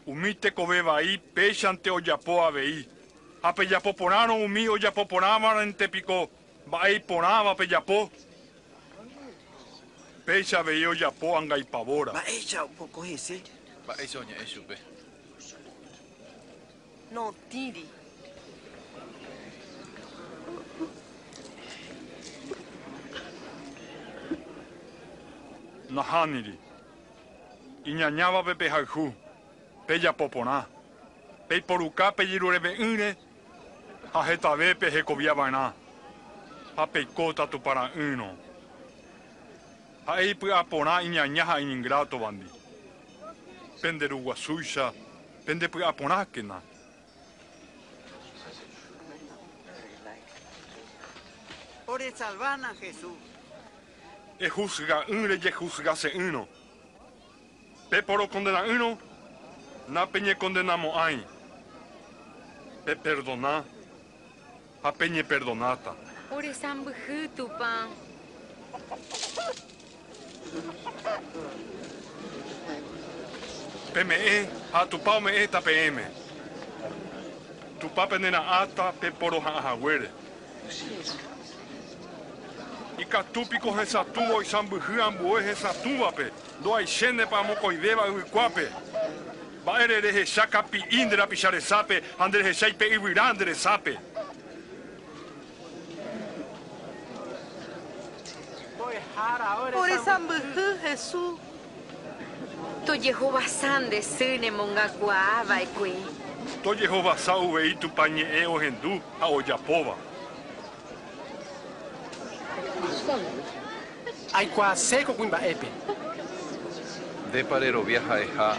Umi 0.07 0.33
tekove 0.33 0.81
vai 0.81 1.17
péichante 1.33 1.91
ojapo 1.91 2.41
avei. 2.41 2.87
Ha 3.41 3.53
pejapo 3.53 3.93
porãrõ 3.93 4.43
umi 4.45 4.69
ojapo 4.69 5.05
porãvarãntepiko 5.05 6.29
mba'e 6.67 6.95
iporãva 6.95 7.55
pejapo. 7.55 8.09
Péicha 10.25 10.59
avei 10.59 10.87
ojapo 10.87 11.37
Ma 13.87 13.93
ei 13.99 14.07
se 14.07 14.17
on 14.17 14.29
ja 14.29 14.35
ei 14.35 14.45
supe. 14.45 14.77
No 17.11 17.33
tidi. 17.49 17.85
Nahániri. 25.89 26.59
Iñañába 27.85 28.43
pepe 28.43 28.69
haihu. 28.69 29.13
Peya 29.87 30.13
poponá. 30.13 30.65
Pei 31.47 31.61
poruka 31.61 32.11
pejirureve 32.11 32.75
ýre. 32.75 33.15
Ha 34.13 34.23
hetave 34.23 34.75
pe 34.75 34.91
hekoviava'erã. 34.91 35.73
Ha 36.75 36.87
peiko 36.87 37.33
tatupara'ỹrõ. 37.33 38.29
Ha'éi 40.07 40.33
py'aporã 40.35 41.01
iñaña 41.01 41.45
ha 41.45 41.59
iñingrátova 41.59 42.25
bandi. 42.25 42.56
Iñingrátovandi. 43.77 43.81
Penderuguasúicha 43.81 44.93
pendepy'aporãkena. 45.45 46.61
Ore 51.87 52.11
salvana 52.15 52.73
Jesús. 52.79 53.17
Ehusga'ỹre 54.39 55.37
jehusgase'ỹrõ. 55.39 56.45
Péporo 57.89 58.27
condena'ỹrõ 58.27 58.97
nápe 59.87 60.19
ñecondenamo'ãi. 60.19 61.25
Pe 62.85 62.95
perdona 62.95 63.63
ha 64.83 64.91
peñeperdonáta. 64.91 65.95
Oresãmbyhy 66.31 67.29
tupã. 67.35 67.87
Peme'ẽ 73.97 74.47
ha 74.71 74.85
tupa 74.85 75.11
ome'ẽta 75.17 75.61
peẽme. 75.61 76.05
Tupa 77.79 78.07
pendera'ãta 78.07 78.93
peporoha'ãhaguére. 79.01 80.09
Ikatúpiko 82.97 83.73
hesatúva 83.73 84.33
oisãmbyhy 84.37 85.01
ambue 85.01 85.41
hesatúvape 85.47 86.29
ndoaichénepa 86.59 87.41
mokõivéva 87.49 88.05
yvykuápe. 88.11 88.67
Mba'ére 89.63 89.99
rehecha 90.05 90.45
kapi'i 90.45 91.05
nde 91.05 91.15
rapicha 91.15 91.49
resápe 91.49 92.03
ha 92.17 92.27
nderehecha 92.27 92.67
ipe 92.67 92.85
yvyrã 92.85 93.33
nde 93.33 93.45
resápe. 93.45 93.97
Ore 99.73 99.97
sambyhy 100.05 100.69
Jesús. 100.85 101.46
Tojehovasa 102.87 103.79
nde 103.79 103.99
sy 104.01 104.37
nemongakuaava'ekue. 104.39 105.91
Tojehovasa 106.63 107.35
uvei 107.37 107.75
tupa 107.75 108.07
ñe'ẽ 108.07 108.47
ohendu 108.47 109.01
ha 109.19 109.27
ojapóva. 109.27 109.95
Aikuaaséko 114.33 115.13
kuimba'épe. 115.13 115.67
Ndépa 117.27 117.59
rerovia 117.59 118.01
ha'eha 118.07 118.57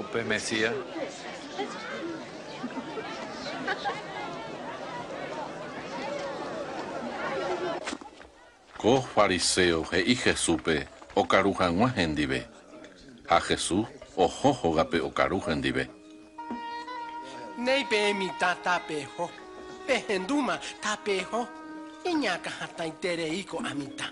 upe 0.00 0.22
Mesías. 0.22 0.74
Ko 8.78 9.00
fariseo 9.14 9.86
he'i 9.92 10.14
Jesúpe 10.24 10.86
okaru 11.14 11.52
hag̃ua 11.54 11.88
hendive. 11.96 12.55
Ha 13.28 13.40
Jesús 13.40 13.86
ohóhogape 14.16 15.00
okaru 15.02 15.40
hendive. 15.46 15.90
Nei 17.56 17.84
peẽmita 17.84 18.54
tapeho. 18.62 19.30
Pehendúma 19.86 20.58
tapeho. 20.80 21.48
Iñáka 22.04 22.50
hatãitereíko 22.60 23.58
amita. 23.70 24.04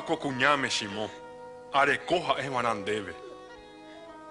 Aikuako 0.00 0.16
kuñame 0.16 0.70
Simón. 0.70 1.10
Arecoja 1.74 2.40
es 2.40 2.50
Marandebe. 2.50 3.14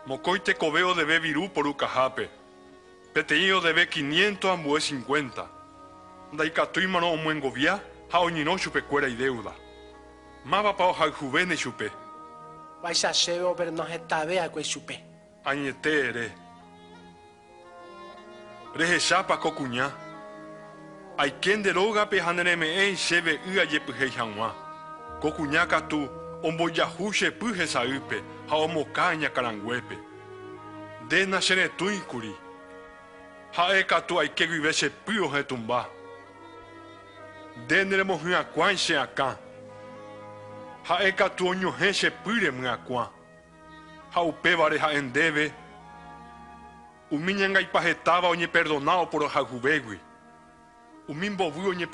Mocoite 0.08 0.56
cobeo 0.56 0.96
debe 0.96 1.20
virú 1.20 1.48
por 1.54 1.68
ucajape. 1.68 2.28
Peteío 3.14 3.62
debe 3.62 3.88
500 3.88 4.52
ambue 4.52 4.82
50. 4.82 5.48
Daikatui 6.34 6.88
mano 6.88 7.12
omuengovia, 7.12 7.84
ha 8.12 8.20
oñino 8.20 8.58
chupe 8.58 8.82
cuera 8.82 9.08
y 9.08 9.16
deuda. 9.16 9.54
Maba 10.44 10.76
pao 10.76 10.94
juvene 10.94 11.56
chupe. 11.56 11.92
Vaisa 12.82 13.14
sebo 13.14 13.56
pero 13.56 13.70
no 13.72 13.86
estabe 13.86 14.40
a 14.40 14.50
kwe 14.50 14.64
chupe. 14.64 15.04
Añete 15.46 16.10
ere. 16.10 16.32
Reje 18.74 19.00
chapa 19.00 19.40
cocuñá. 19.40 19.92
Hay 21.18 21.32
quien 21.40 21.62
deroga 21.62 22.10
pe 22.10 22.20
hanereme 22.22 22.90
en 22.90 22.96
cheve 22.96 23.40
ua 23.54 23.66
yepuje 23.66 24.10
hanwa. 24.18 24.69
Cocuñá 25.22 25.68
katu 25.68 26.10
omboyahuche 26.44 27.32
puje 27.32 27.68
saupe 27.68 28.24
ha 28.50 28.56
omocaña 28.56 29.30
caranguepe. 29.30 29.98
De 31.10 31.26
nascere 31.26 31.70
tuicuri. 31.78 32.34
Ha 33.52 33.76
e 33.76 33.84
katu 33.84 34.20
hay 34.20 34.30
que 34.30 34.48
viveche 34.48 34.90
pio 34.90 35.28
he 35.36 35.44
tumba. 35.44 35.90
De 37.68 37.84
neremos 37.84 38.24
una 38.24 38.46
cuanche 38.46 38.98
acá. 38.98 39.38
Ha 40.88 41.04
e 41.04 41.12
katu 41.12 41.50
oño 41.50 41.74
heche 41.78 42.12
pire 42.12 42.52
mga 42.52 42.78
kwa. 42.78 43.12
Ha 44.16 44.22
upevare 44.22 44.80
ha 44.80 44.94
endebe. 44.94 45.52
Umiñanga 47.12 47.60
ipajetaba 47.60 48.30
oñe 48.30 48.48
perdonado 48.48 49.10
por 49.10 49.24
ojajubegui. 49.24 50.00
Umimbo 51.10 51.52
vu 51.52 51.70
oñe 51.70 51.88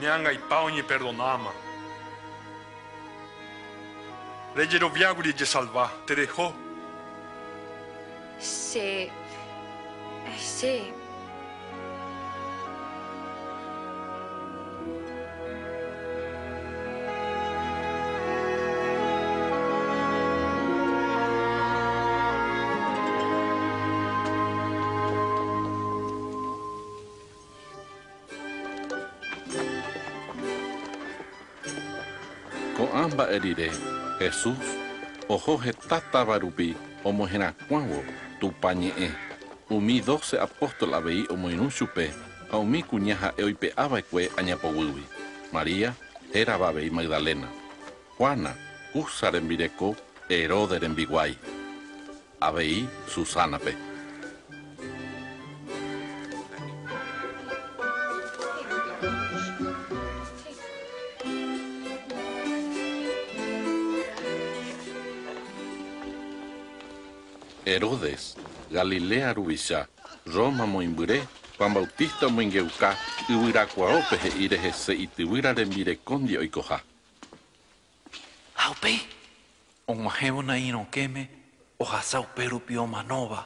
Nyanga 0.00 0.32
ipao 0.32 0.64
oñe 0.66 0.82
perdonama. 0.82 1.52
Reyero 4.54 4.90
viaguri 4.90 5.32
ye 5.32 5.46
salva, 5.46 5.90
te 6.06 6.14
dejó. 6.14 6.52
Se... 8.38 9.10
Se... 10.38 11.03
Ko'ãmba 33.14 33.30
erire 33.30 33.70
Jesús 34.18 34.58
oho 35.30 35.54
hetata 35.56 36.24
varupi 36.26 36.74
omoherakuãvo 37.06 38.02
tupa 38.42 38.74
ñe'ẽ 38.74 39.10
umi 39.70 40.02
doce 40.02 40.34
apóstol 40.46 40.94
avei 40.98 41.22
omoirũ 41.30 41.70
chupe 41.70 42.10
ha 42.50 42.58
umi 42.58 42.82
kuña 42.82 43.14
ha'e 43.14 43.42
oipe'ava'ekue 43.46 44.30
añapoguýgui 44.38 45.06
María 45.54 45.94
hérava 46.34 46.68
avei 46.68 46.90
Magdalena. 46.90 47.46
Juana 48.18 48.50
Cusa 48.92 49.30
rembireko 49.30 49.94
Herode 50.28 50.78
rembiguái 50.82 51.38
avei 52.40 52.88
Susánape 53.06 53.93
Herodes, 67.74 68.36
Galilea 68.70 69.32
ruvicha, 69.34 69.88
Roma 70.26 70.64
moimbyre, 70.64 71.26
Juan 71.58 71.74
Bautista 71.74 72.28
moingeuka, 72.28 72.94
yvyrakuaópe 73.28 74.16
he'íre 74.22 74.58
hese 74.62 74.94
ityvýra 74.94 75.52
rembirekondia 75.52 76.38
oikoha. 76.38 76.78
Aupe, 78.66 78.92
og̃uahẽvona 79.90 80.54
irõkéme 80.68 81.26
ohasa 81.82 82.20
upérupi 82.20 82.78
omanóva. 82.78 83.42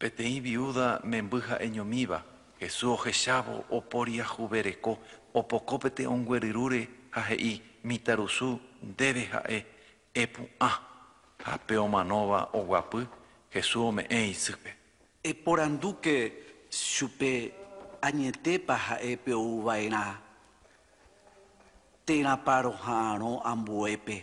Peteĩ 0.00 0.40
viuda 0.40 1.00
memby 1.04 1.40
ha'e 1.48 1.68
ñomíva. 1.68 2.22
Jesús 2.60 2.88
ohechávo 2.96 3.64
opóri 3.70 4.20
ahuvereko 4.20 4.98
opoko 5.34 5.78
pete 5.78 6.06
ongueryrúre 6.08 6.88
ha 7.10 7.20
he'i 7.20 7.60
mitãrusu 7.84 8.58
ndéve 8.82 9.28
ha'e 9.32 9.58
epu'ã 10.14 10.70
ha 11.44 11.58
pe 11.66 11.76
omanóva 11.76 12.48
oguapy 12.52 13.04
Jesús 13.52 13.82
ome'ẽ 13.90 14.30
isýpe. 14.34 14.70
Eporanduke 15.24 16.16
chupe 16.70 17.32
añetépa 18.00 18.74
ha'e 18.74 19.16
pe'uva'erã 19.24 20.28
térãpa 22.06 22.62
roha'ãrõ 22.64 23.32
ambuépe. 23.44 24.16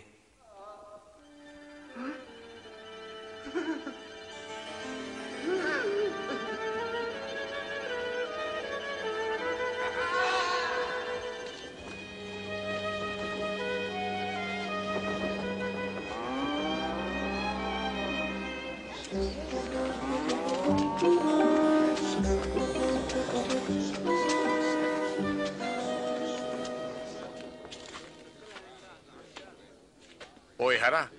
Oejara. 30.86 31.10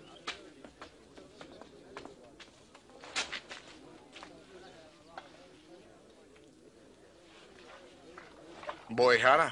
Boejara. 8.89 9.51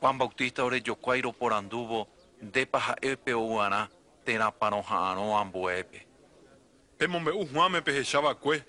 Juan 0.00 0.18
Bautista 0.18 0.64
orejokuái 0.64 1.22
roporandúvo 1.22 2.08
ndépa 2.42 2.78
ha'épe 2.78 3.32
ou'arã 3.34 3.88
térãpa 4.24 4.70
roha'ãrõ 4.70 5.32
ambuépe. 5.40 6.06
Pemombe'u 6.98 7.46
Juanme 7.46 7.80
pehechavakue. 7.80 8.64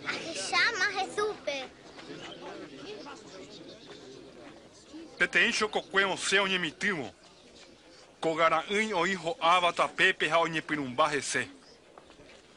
Ahecháma 0.09 0.87
Jesúpe. 0.97 1.57
Peteĩ 5.19 5.53
chokokue 5.53 6.05
osẽ 6.05 6.39
oñemitỹvo. 6.41 7.07
Kogara'ỹi 8.21 8.93
oĩ 8.93 9.15
ho'áva 9.15 9.73
tapépe 9.73 10.29
ha 10.29 10.39
oñepyrũmba 10.39 11.09
hese. 11.09 11.49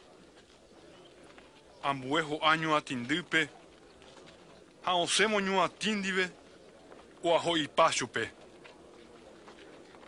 chupe 7.91 8.23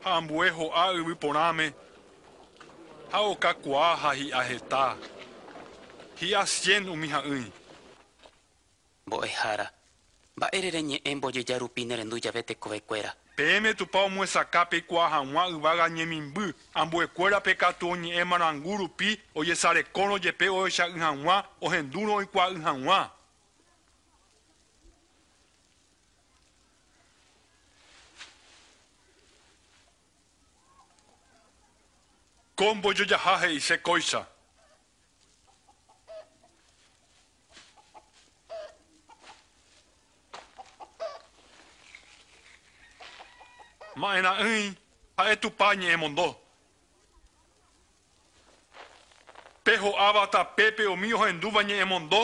ha 0.03 0.09
ambue 0.17 0.49
ho'a 0.49 0.93
yvy 0.99 1.15
porãme 1.15 1.73
ha 3.11 3.19
okakua 3.21 3.95
ha 3.95 4.09
hi'a 4.13 4.41
heta 4.49 4.97
hi'a 6.19 6.45
cien 6.45 6.89
umi 6.89 7.07
ha'ỹi 7.07 7.45
Mbo'ehára. 9.07 9.67
Mba'érere 10.37 10.81
ñe'ẽ 10.89 11.15
mbojeja 11.15 11.59
rupi 11.59 11.85
nerendu 11.85 12.17
jave 12.23 12.41
tekovekuéra. 12.43 13.11
Peẽme 13.11 13.22
tupa 13.73 13.99
omuesakápe 14.03 14.77
ikuaa 14.77 15.09
hag̃ua 15.09 15.49
yvága 15.49 15.87
ñemimby 15.89 16.53
ambuekuérape 16.73 17.55
katu 17.55 17.89
oñe'ẽ 17.89 18.23
marangu 18.25 18.77
rupi 18.77 19.19
ojesarekórõ 19.35 20.19
jepe 20.23 20.49
ohecha 20.49 20.87
y 20.87 20.99
hag̃ua 20.99 21.43
ohendúrõ 21.61 22.13
oikuaa 22.21 22.49
y 22.49 22.59
maena'ỹi 43.95 44.73
ha'etupa 45.17 45.75
ñe'ẽmondo 45.75 46.35
pe 49.63 49.77
ho'áva 49.77 50.27
tapépe 50.27 50.85
umi 50.87 51.13
ohendúva 51.13 51.63
ñe'ẽmondo 51.63 52.21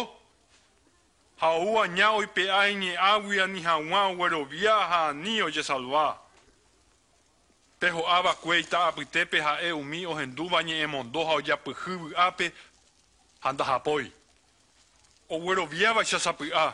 ha 1.42 1.48
ouvaña 1.58 2.12
oipe'a 2.12 2.68
iñe'águi 2.70 3.40
ani 3.42 3.62
hag̃ua 3.64 4.02
oguerovia 4.12 4.76
ha 4.90 5.08
ani 5.08 5.42
ojesalva 5.42 6.18
pe 7.80 7.90
ho'ávakue 7.90 8.60
ita'apytépe 8.60 9.42
ha'e 9.42 9.72
umi 9.72 10.06
ohendúva 10.06 10.62
ñe'ẽmondo 10.64 11.26
ha 11.28 11.34
ojapyhy 11.40 11.96
vy'ápe 12.04 12.52
ha 13.40 13.52
ndahapói 13.54 14.12
ogueroviáva 15.30 16.04
chasapy'a 16.04 16.74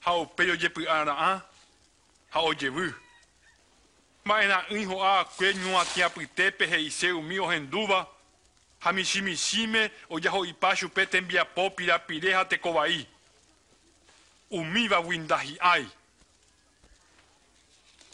ha 0.00 0.10
upéi 0.18 0.50
ojepy'ara'ã 0.50 1.40
ha 2.30 2.40
ojevy 2.40 3.03
ma'erã'ỹi 4.24 4.84
ho'akue 4.84 5.54
ñuatiapytépe 5.54 6.66
he'ise 6.66 7.12
umi 7.12 7.38
ohendúva 7.38 8.06
ha 8.80 8.92
michimichíme 8.92 9.90
ojaho'ipa 10.10 10.76
chupe 10.76 11.06
tembiapo 11.06 11.70
pirapire 11.70 12.32
ha 12.32 12.44
tekovai 12.44 13.06
umívagui 14.50 15.18
ndahi'ãi 15.18 15.86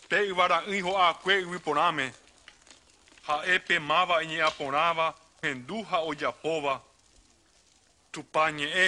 pe 0.09 0.19
yvara'ỹi 0.31 0.81
ho'akue 0.81 1.35
yvy 1.43 1.59
porãme 1.59 2.13
ha'e 3.27 3.59
pemáva 3.59 4.23
iñe'ãporãva 4.23 5.15
hendu 5.43 5.83
ha 5.91 5.99
ojapóva 6.11 6.83
tupa 8.13 8.51
ñe'ẽ 8.51 8.87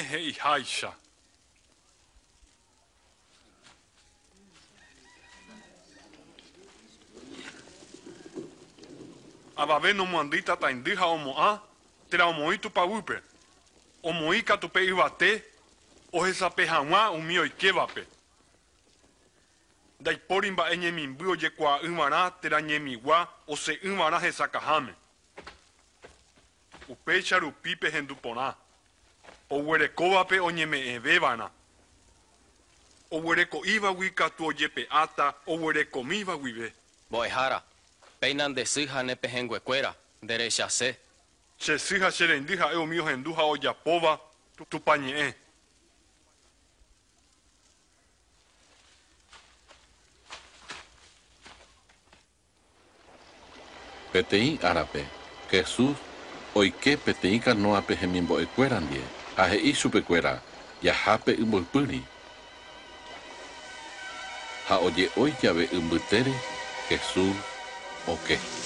Αβαβέ 9.54 9.86
δεν 9.86 10.00
ομοαντήτα 10.00 10.58
τα 10.58 10.68
εντύχα 10.68 11.06
ομοά, 11.06 11.68
τρα 12.08 12.24
ομοί 12.24 12.58
του 12.58 12.72
παγούπε. 12.72 13.22
Ομοί 14.00 14.42
κατουπέ 14.42 14.80
ιβατέ, 14.82 15.44
όχες 16.10 16.42
απέχαμα 16.42 17.10
ουμίω 17.10 17.44
ικέβαπε. 17.44 18.06
Δαϊ 19.98 20.16
πόριμπα 20.16 20.70
ένιε 20.70 20.90
μιμπύο 20.90 21.34
και 21.34 21.48
κουα 21.48 21.80
ύμαρα, 21.82 22.32
τρα 22.40 22.60
νιε 22.60 22.78
μιγουά, 22.78 23.38
όσε 23.44 23.78
ύμαρα 23.82 24.20
χες 24.20 24.40
ακαχάμε. 24.40 24.96
Ουπέ 26.86 27.22
πίπε 27.60 27.90
χεν 27.90 28.06
του 28.06 28.16
πονά, 28.16 28.58
ο 29.48 29.56
ουερεκόβαπε 29.56 30.40
όνιε 30.40 30.66
με 30.66 30.76
εβέβανα. 30.76 31.52
Ο 33.08 33.16
ουερεκοίβα 33.16 33.88
γουί 33.88 34.10
κατ' 34.10 34.40
ουγεπε 34.40 34.86
άτα, 34.90 35.40
ο 35.44 35.52
ουερεκομίβα 35.52 36.32
γουίβε. 36.32 36.74
Μποϊ 37.08 37.28
χάρα. 37.28 37.64
Péina 38.22 38.44
ndesy 38.48 38.82
ha 38.92 39.02
nepehẽnguekuéra. 39.02 39.90
Nderechase. 40.22 40.88
chesy 41.62 41.96
ha 42.02 42.08
cherendy 42.16 42.54
ha'e 42.60 42.76
umi 42.84 42.96
ohendu 43.02 43.30
ha 43.36 43.42
ojapóva 43.54 44.12
tu- 44.56 44.66
tupa 44.70 44.94
ñe'ẽ 45.04 45.28
Peteĩ 54.12 54.58
árape 54.62 55.02
Jesús 55.50 55.96
oike 56.54 56.92
peteĩ 57.04 57.38
canoape 57.44 57.94
hemimbo'ekuéra 58.00 58.78
ndie 58.84 59.04
ha 59.36 59.44
he'i 59.52 59.72
chupekuéra 59.80 60.34
jahápe 60.84 61.32
ymboypýri 61.42 62.00
ha 64.68 64.74
oje'ói 64.86 65.30
jave 65.42 65.64
ymbytére 65.78 66.34
Jesús 66.90 67.36
Okay. 68.08 68.61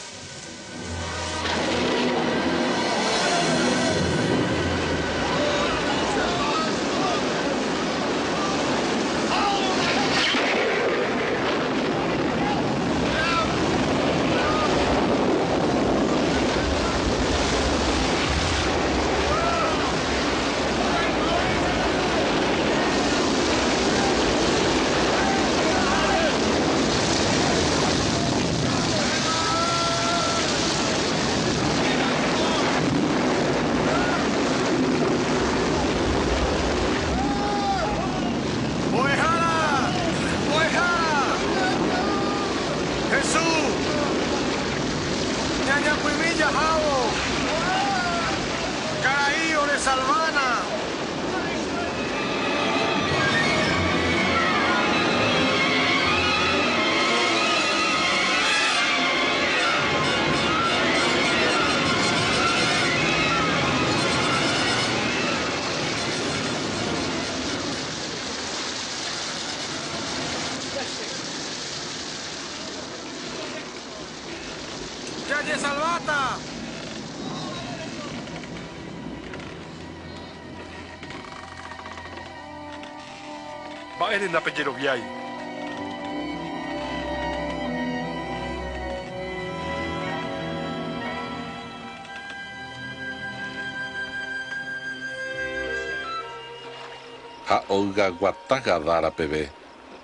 nga 97.96 98.12
guata 98.12 98.60
kadárapeve 98.60 99.42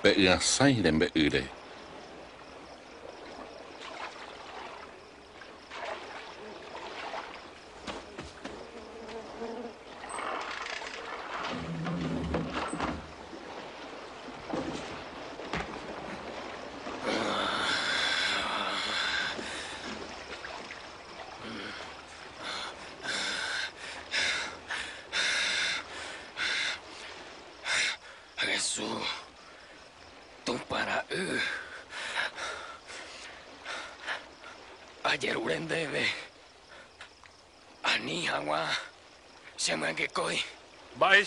pe'yasãire 0.02 0.90
mbe'ýre 0.96 1.42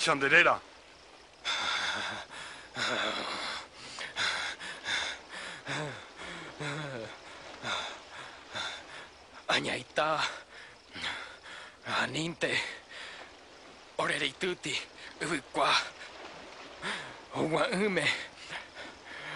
Chandelera. 0.05 0.61
Añaita, 9.47 10.21
aninte, 12.03 12.55
orereituti, 13.97 14.79
uvikwa, 15.23 15.73
Uwaume. 17.37 18.05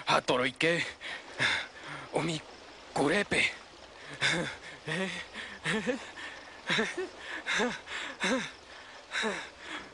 Hatoroike. 0.05 0.85
omikurepe. 2.13 3.51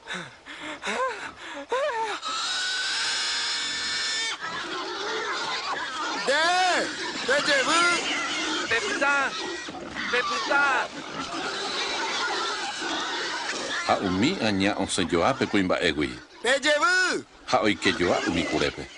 Huh. 0.08 0.45
네, 6.28 6.34
대제부, 7.28 7.72
대부장, 8.70 9.32
대부장. 10.12 10.88
Ha 13.88 13.98
umi 14.02 14.38
anya 14.42 14.74
on 14.78 14.88
se 14.88 15.06
joa 15.06 15.34
pe 15.38 15.46
kuimba 15.46 15.78
egui. 15.78 16.10
Pejevu! 16.42 17.22
Ha 17.46 17.58
oike 17.62 17.92
joa 18.00 18.18
umi 18.28 18.44
kurepe. 18.44 18.95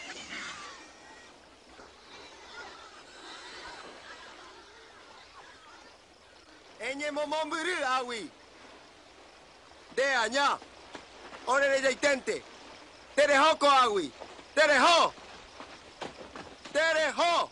Ore 11.88 11.96
reitente. 11.96 12.44
Terejoko 13.16 13.66
agui. 13.66 14.12
Terejo. 14.54 15.14
Terejo. 16.74 17.50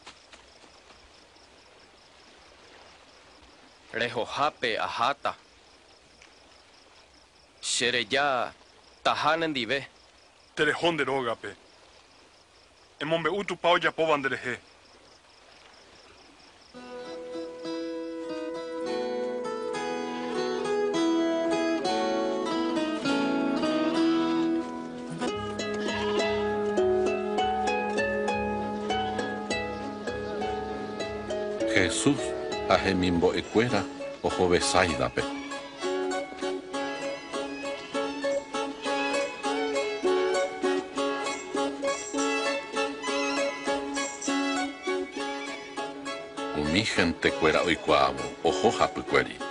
Rejojape 3.94 4.78
ajata. 4.78 5.36
Shereya 7.62 8.54
tahanendive. 9.04 9.88
Terejón 10.56 10.98
de 10.98 11.06
rogape. 11.06 11.56
En 13.00 13.08
mombe 13.08 13.30
utu 13.30 13.56
pao 13.56 13.78
ya 13.78 13.92
po 13.92 14.06
bandereje. 14.06 14.60
Jesús 31.86 32.18
ahemimbo'ekuéra 32.70 33.82
ohovesáidape. 34.24 35.22
Umi 46.58 46.84
hentekuéra 46.98 47.62
oikuaávo 47.62 48.26
ohohapykuéri. 48.44 49.38
Perú 49.38 49.45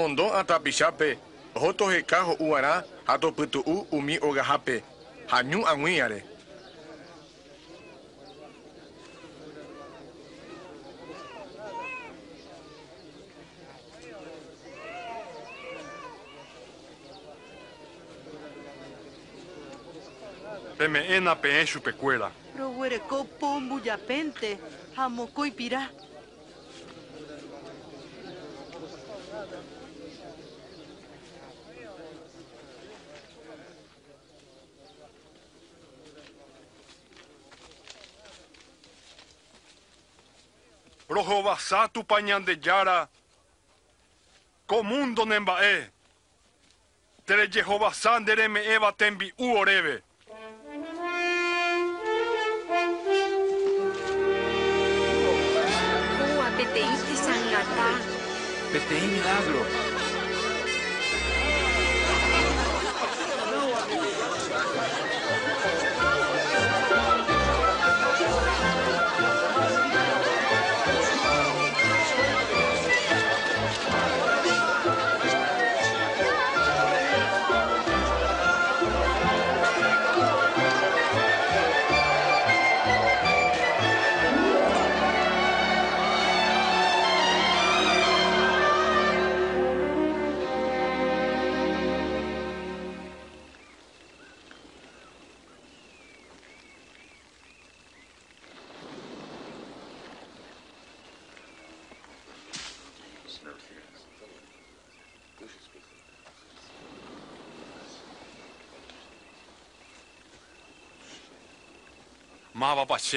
emondó 0.00 0.32
atapichápe 0.32 1.18
hotoheka 1.54 2.20
ho'uvarã 2.22 2.82
ha 3.04 3.18
topytu'u 3.18 3.86
umi 3.92 4.18
ogahápe 4.22 4.82
ha 5.26 5.42
ñu 5.42 5.60
ag̃uíare. 5.72 6.24
Peme'ẽna 20.78 21.34
peẽ 21.42 21.64
chupekuéra. 21.66 22.30
Roguereko 22.58 23.24
pombujapénte 23.40 24.50
ha 24.96 25.08
mokõi 25.08 25.50
pirã. 41.30 41.42
Rohovasa 41.42 41.88
tupañandejára. 41.88 43.08
Komundo 44.66 45.24
nemba'e. 45.24 45.90
Terejehovasa 47.26 48.20
ndereme'ẽva 48.20 48.92
tembi'u 48.92 49.56
oréve. 49.58 50.02
Ua 56.36 56.46
peteĩ 56.56 56.96
tesãngata. 57.06 57.88
Peteĩ 58.72 59.06
milagro. 59.06 59.62
Máva 59.62 59.74
pache 59.74 59.89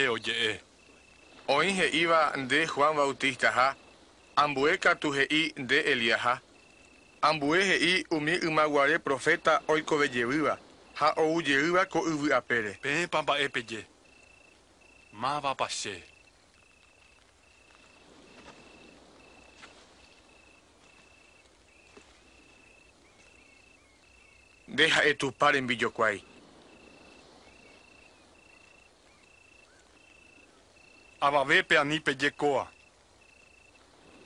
oje'e. 0.10 0.62
Oĩ 1.48 1.72
he'íva 1.72 2.34
nde 2.38 2.66
Juan 2.68 2.96
Bautistaha, 2.96 3.76
ambue 4.36 4.78
katu 4.78 5.12
he'i 5.12 5.54
nde 5.58 5.80
Eliaha, 5.80 6.40
ambue 7.22 7.64
he'i 7.64 8.06
umi 8.12 8.32
ymaguare 8.32 9.00
profeta 9.00 9.62
oikovejevýva 9.68 10.58
ha 10.94 11.14
oujeýva 11.18 11.86
ko 11.86 12.06
yvy 12.08 12.34
apére. 12.34 12.78
Peẽpa 12.82 13.22
mba'e 13.22 13.50
peje. 13.50 13.86
Máva 15.14 15.56
pache. 15.56 16.04
Nde 24.68 24.88
ha'e 24.88 25.14
tupa 25.14 25.52
rembijokuái. 25.52 26.33
aba 31.24 31.44
vepe 31.44 31.78
avavépea 31.78 31.84
ni 31.84 32.00
pejekóva. 32.00 32.68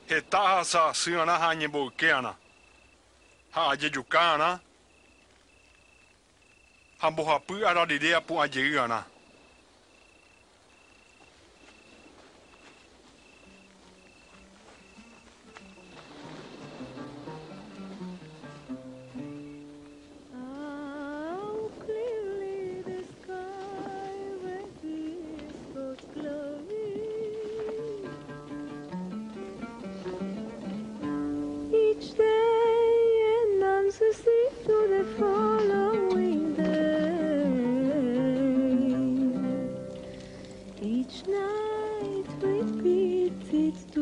Hetáha 0.09 0.63
sa 0.63 0.93
syvãna 0.93 1.37
ha 1.37 1.49
añemboykéana, 1.49 2.35
ha 3.51 3.69
ajejukána, 3.69 4.59
ha 6.97 7.11
mbohapy 7.11 7.65
arareréa 7.65 8.21
pu'ajeýana. 8.21 9.03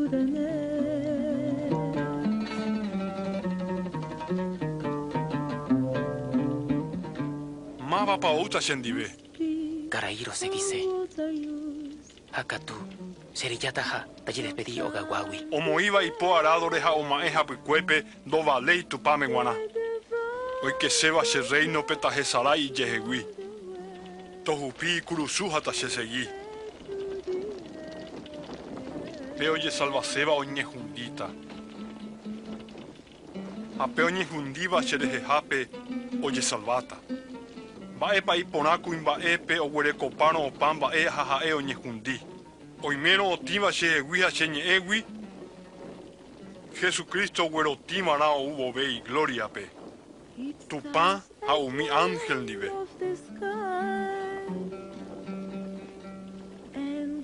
The 0.09 0.17
Mávapa 7.79 8.29
outa 8.29 8.59
chendive. 8.59 9.09
Karairo 9.89 10.33
se 10.33 10.49
dice. 10.49 10.83
Hakatu. 12.31 12.73
Serillataha. 13.33 14.05
Talle 14.25 14.41
despedí 14.43 14.81
ogawawi. 14.81 15.47
Omoíva 15.51 16.03
ipo 16.03 16.35
arádore 16.35 16.79
ha 16.79 16.91
oma'ẽ 16.91 17.29
hapykuépe 17.29 18.03
ndovaléi 18.25 18.83
tupáme 18.83 19.27
g̃uarã. 19.27 19.55
Oikeséva 20.63 21.21
che 21.23 21.41
reinope 21.51 21.95
tahesarái 21.95 22.65
ijehegui. 22.65 23.25
Tohupi 24.43 24.97
ikurusu 24.97 25.49
ha 25.49 25.61
tachesegui. 25.61 26.25
Pe 26.25 26.44
ojesalvaséva 29.43 30.33
oñehundíta. 30.33 31.29
Ha 33.77 33.87
pe 33.87 34.03
oñehundíva 34.03 34.81
cherehehápe 34.81 35.67
ojesalváta. 36.23 36.95
Mba'épa 37.95 38.35
iporã 38.35 38.77
kuimba'épe 38.77 39.59
oguerekopárõ 39.59 40.39
opa 40.47 40.73
mba'e 40.73 41.03
ha 41.15 41.23
ha'e 41.31 41.53
oñehundi. 41.53 42.17
Oimérõ 42.83 43.25
otĩva 43.35 43.71
chehegui 43.71 44.21
ha 44.23 44.29
cheñe'ẽgui. 44.31 45.03
Jesucristo 46.79 47.45
oguerotĩvarã 47.45 48.29
ou 48.39 48.55
vovei 48.55 49.01
gloriape. 49.07 49.65
Tupã 50.69 51.21
ha 51.47 51.53
umi 51.57 51.89
ángel 51.89 52.39
ndive. 52.43 52.69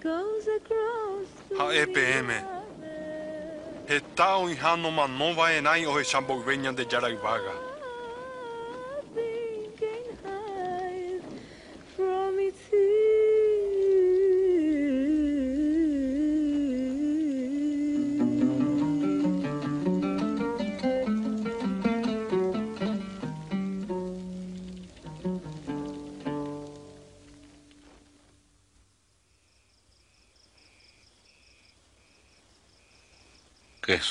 goes 0.01 0.47
across 0.47 1.41
to 1.52 1.58
Ha 1.58 1.72
EPM. 1.72 2.30
Heta 3.88 4.36
oĩha 4.43 4.76
nomanova'erãi 4.78 5.86
ohecha 5.88 6.22
mboyve 6.22 6.58
Ñandejarayvága. 6.58 7.54
can 7.54 7.70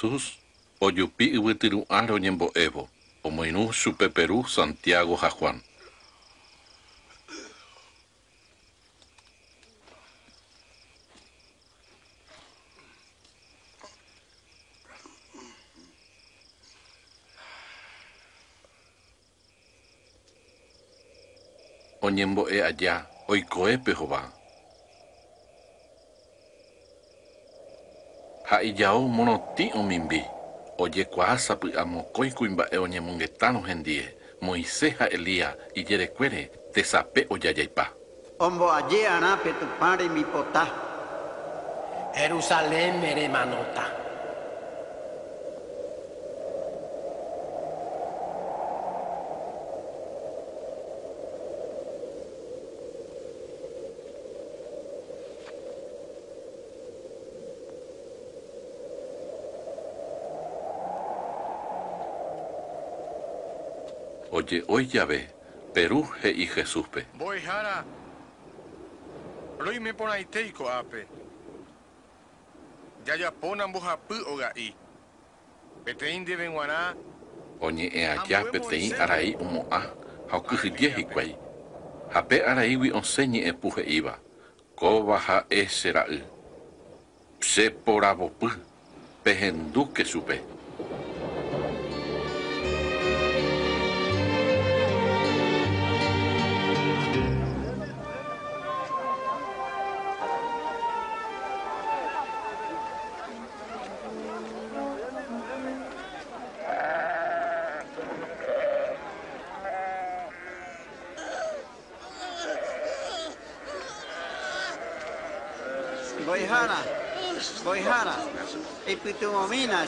Jesús 0.00 0.38
ojupi 0.80 1.26
yvytyru'ã 1.36 1.98
roñembo'évo 2.08 2.88
omoirũ 3.26 3.62
chupe 3.80 4.08
Perú 4.08 4.38
Santiago 4.48 5.14
ha 5.22 5.28
Juan. 5.28 5.60
Oñembo'e 22.00 22.58
aja 22.70 22.94
oikoépe 23.28 23.92
hova. 23.92 24.39
Ha 28.50 28.62
ijao 28.62 29.06
morotĩ 29.08 29.70
omimbi 29.78 30.20
ojekuaa 30.78 31.36
sapy'a 31.38 31.84
mokõi 31.86 32.30
kuimba'e 32.38 32.78
oñemongetárõ 32.84 33.60
hendie 33.68 34.06
Moisés 34.42 34.96
ha 34.98 35.06
Elía 35.06 35.52
ijerekuére 35.74 36.50
tesape 36.74 37.26
ojajaipa. 37.30 37.84
Omboaje 38.38 39.06
arã 39.06 39.36
pe 39.44 39.52
tupã 39.60 39.96
remipota. 39.96 40.66
Jerusalén 42.18 42.98
meremanota. 43.00 43.99
Oye, 64.40 64.64
hoy 64.68 64.88
ya 64.92 65.04
ve, 65.04 65.28
Perú 65.74 66.02
he'i 66.22 66.46
Jesúspe. 66.46 67.04
Mbo'ehára 67.14 67.84
roimeporãite 69.58 70.52
ko'ápe. 70.56 71.06
Jajapóna 73.04 73.66
mbohapy 73.68 74.14
oga'i. 74.32 74.74
Peteĩ 75.84 76.18
ndéve 76.20 76.48
g̃uarã 76.48 76.96
Oñe'ẽ 77.60 78.08
aja 78.08 78.40
peteĩ 78.52 78.94
arai 79.02 79.36
omo'ã 79.40 79.80
ha 80.30 80.36
okyhyje 80.36 80.88
hikuái. 80.96 81.36
Ha 82.12 82.22
pe 82.22 82.40
araígui 82.40 82.90
osẽ 82.92 83.26
ñe'ẽpu 83.26 83.68
he'íva. 83.76 84.14
Kóva 84.74 85.18
ha'e 85.18 85.66
che 85.66 85.92
ra'y. 85.92 86.22
Cheporavopy. 87.40 88.48
Pehendúke 89.24 90.04
chupe. 90.04 90.36
Mbo'ehára, 90.40 90.59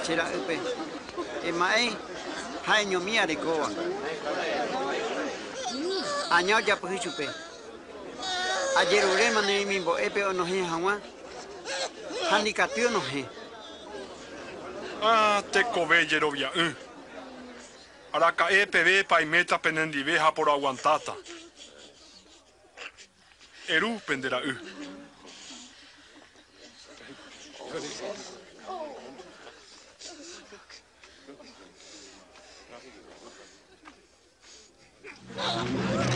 chera 0.03 0.25
upe. 0.35 0.59
E 1.45 1.53
mai 1.53 1.97
hai 2.67 2.85
nyo 2.87 3.01
mia 3.01 3.27
de 3.27 3.37
koa. 3.37 3.69
Añao 6.31 6.61
ya 6.61 6.77
pohi 6.77 6.99
chupe. 6.99 7.29
Ayer 8.79 9.05
ure 9.05 9.31
mane 9.31 9.65
mi 9.65 9.79
mbo 9.81 9.99
epe 9.99 10.25
o 10.25 10.33
no 10.33 10.45
he 10.45 10.63
hawa. 10.63 11.01
Hani 12.31 12.53
ka 12.53 12.67
tio. 12.67 12.89
Ah, 15.03 15.43
te 15.53 15.63
ko 15.75 15.85
ve 15.87 16.07
jero 16.07 16.31
via. 16.31 16.51
Ara 16.53 16.75
Araka 18.13 18.51
epe 18.51 18.85
ve 18.85 19.03
pa 19.05 19.21
i 19.21 19.27
penendi 19.63 20.03
veja 20.05 20.33
por 20.33 20.49
aguantata. 20.49 21.15
Eru 23.69 24.01
pendera 24.07 24.41
u. 24.41 24.55
Thank 27.73 28.27
you. 28.27 28.32
Oh, 35.39 35.67
my 35.69 35.97
God. 35.97 36.12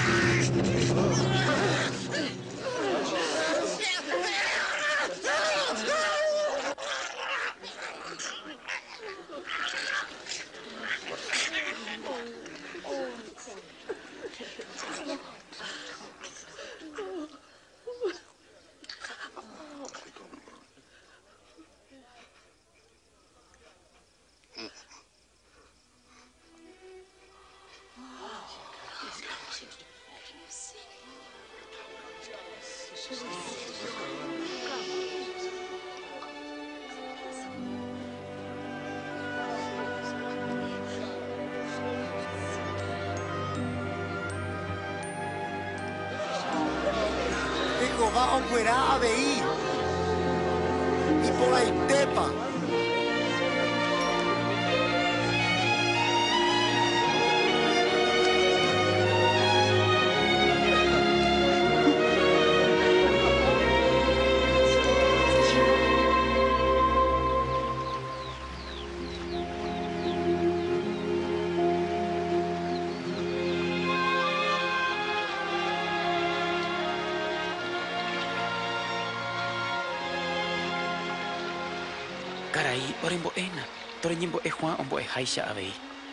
Caray, 83.06 83.18
orembo 83.18 83.32
ena. 83.36 83.64
Toreñembo 84.02 84.40
e 84.44 84.50
Juan 84.50 84.76
ombo 84.80 84.98
e 84.98 85.04
Haisha 85.04 85.48
abei. 85.48 85.72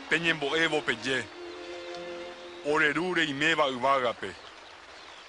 Peñembo'évo 0.09 0.81
peje. 0.83 1.25
Orerure 2.65 3.23
iméva 3.25 3.67
yvágape. 3.67 4.31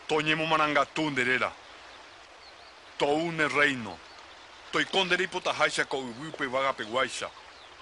Toñemomarangatu 0.07 1.11
nderéra. 1.11 1.53
Toúne 2.99 3.49
reino. 3.49 3.99
Toikóndere 4.73 5.25
ipotaháicha 5.25 5.85
ko 5.85 6.05
yvýpe 6.05 6.45
yvágapeguáicha. 6.45 7.31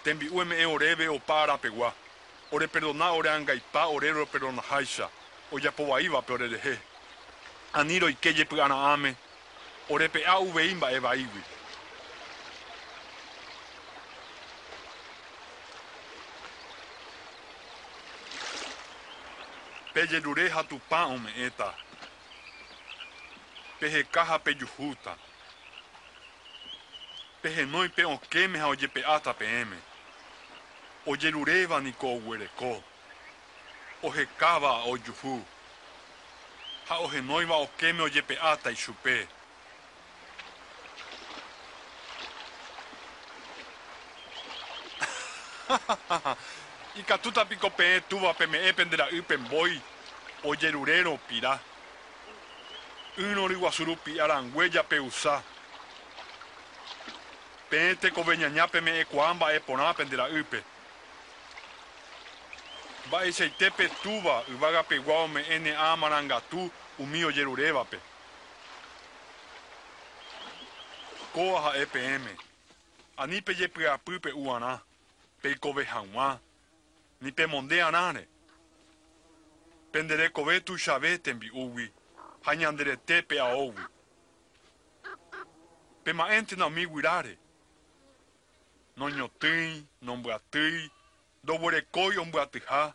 Tembi'ueme'ẽ 0.04 0.66
oréve 0.66 1.08
opa 1.08 1.42
arapegua. 1.42 1.92
Ore 2.52 2.68
perdona 2.68 3.12
ore 3.12 3.30
angaipa 3.30 3.86
ore 3.86 4.12
ro 4.12 4.26
perdonaháicha. 4.26 5.08
Ojapovaívape 5.50 6.32
orerehe. 6.32 6.78
Ani 7.72 7.98
roike 7.98 8.32
jepy'ara'ãme. 8.32 9.16
Orepe'a 9.90 10.38
uvei 10.38 10.74
mba'e 10.74 11.00
vaígui. 11.00 11.51
Pejerure 19.94 20.48
ha 20.48 20.62
tupã 20.62 21.04
ome'ẽta. 21.06 21.74
Peheka 23.80 24.24
ha 24.24 24.38
pejuhúta. 24.38 25.16
Pehenói 27.42 27.88
pe 27.88 28.04
okéme 28.04 28.58
ha 28.58 28.66
ojepe'áta 28.66 29.34
peẽme. 29.34 29.76
Ojeruréva 31.06 31.80
niko 31.80 32.14
oguereko. 32.16 32.84
Ohekáva 34.02 34.82
ojuhu. 34.82 35.44
Ha 36.88 36.98
ohenóiva 36.98 37.56
okéme 37.56 38.02
ojepe'áta 38.02 38.70
ichupe. 38.70 39.28
Ikatútapiko 46.96 47.70
peẽ 47.70 48.00
túva 48.08 48.34
peme'ẽ 48.34 48.72
pendera'y 48.76 49.22
pembói 49.24 49.80
ojerurérõ 50.44 51.14
opira. 51.16 51.54
Yrõ 53.16 53.46
ryguasu 53.48 53.84
rupi 53.84 54.20
arangue 54.20 54.68
japeusa. 54.68 55.42
Peẽ 57.70 57.94
tekove 57.96 58.36
ñaña 58.36 58.68
peme'ẽkuaa 58.68 59.34
mba'e 59.34 59.60
porã 59.60 59.94
pendera'ýpe. 59.96 60.60
Mba'eichaite 63.06 63.70
petúva 63.70 64.44
yvagapegua 64.52 65.16
ome'ẽ 65.24 65.58
ne'ã 65.58 65.96
marangatu 65.96 66.70
umi 66.98 67.24
ojerurévape. 67.24 67.98
Kóva 71.32 71.60
ha'e 71.60 71.86
peẽme. 71.86 72.36
Ani 73.16 73.40
pejepy'apy 73.40 74.18
pe'u'arã, 74.18 74.78
peikove 75.42 75.84
hag̃ua, 75.84 76.38
ni 77.22 77.32
pemonde 77.32 77.82
aráre. 77.82 78.28
Penderekove 79.92 80.60
tuichave 80.60 81.18
tembi'úgui 81.18 81.92
ha 82.44 82.54
ñanderete 82.54 83.22
pe'aógui. 83.22 83.84
Pema'ẽntena 86.04 86.66
umi 86.66 86.84
guyráre. 86.86 87.38
Noñotỹi, 88.96 89.86
nombyatýi, 90.02 90.90
ndoguerekói 91.42 92.16
ombyatyha, 92.22 92.94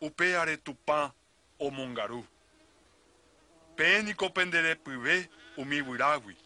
upe 0.00 0.36
are 0.36 0.56
tupã 0.56 1.12
omongaru. 1.58 2.22
Peẽniko 3.76 4.30
penderepyve 4.30 5.28
umi 5.56 5.80
guyrágui. 5.82 6.36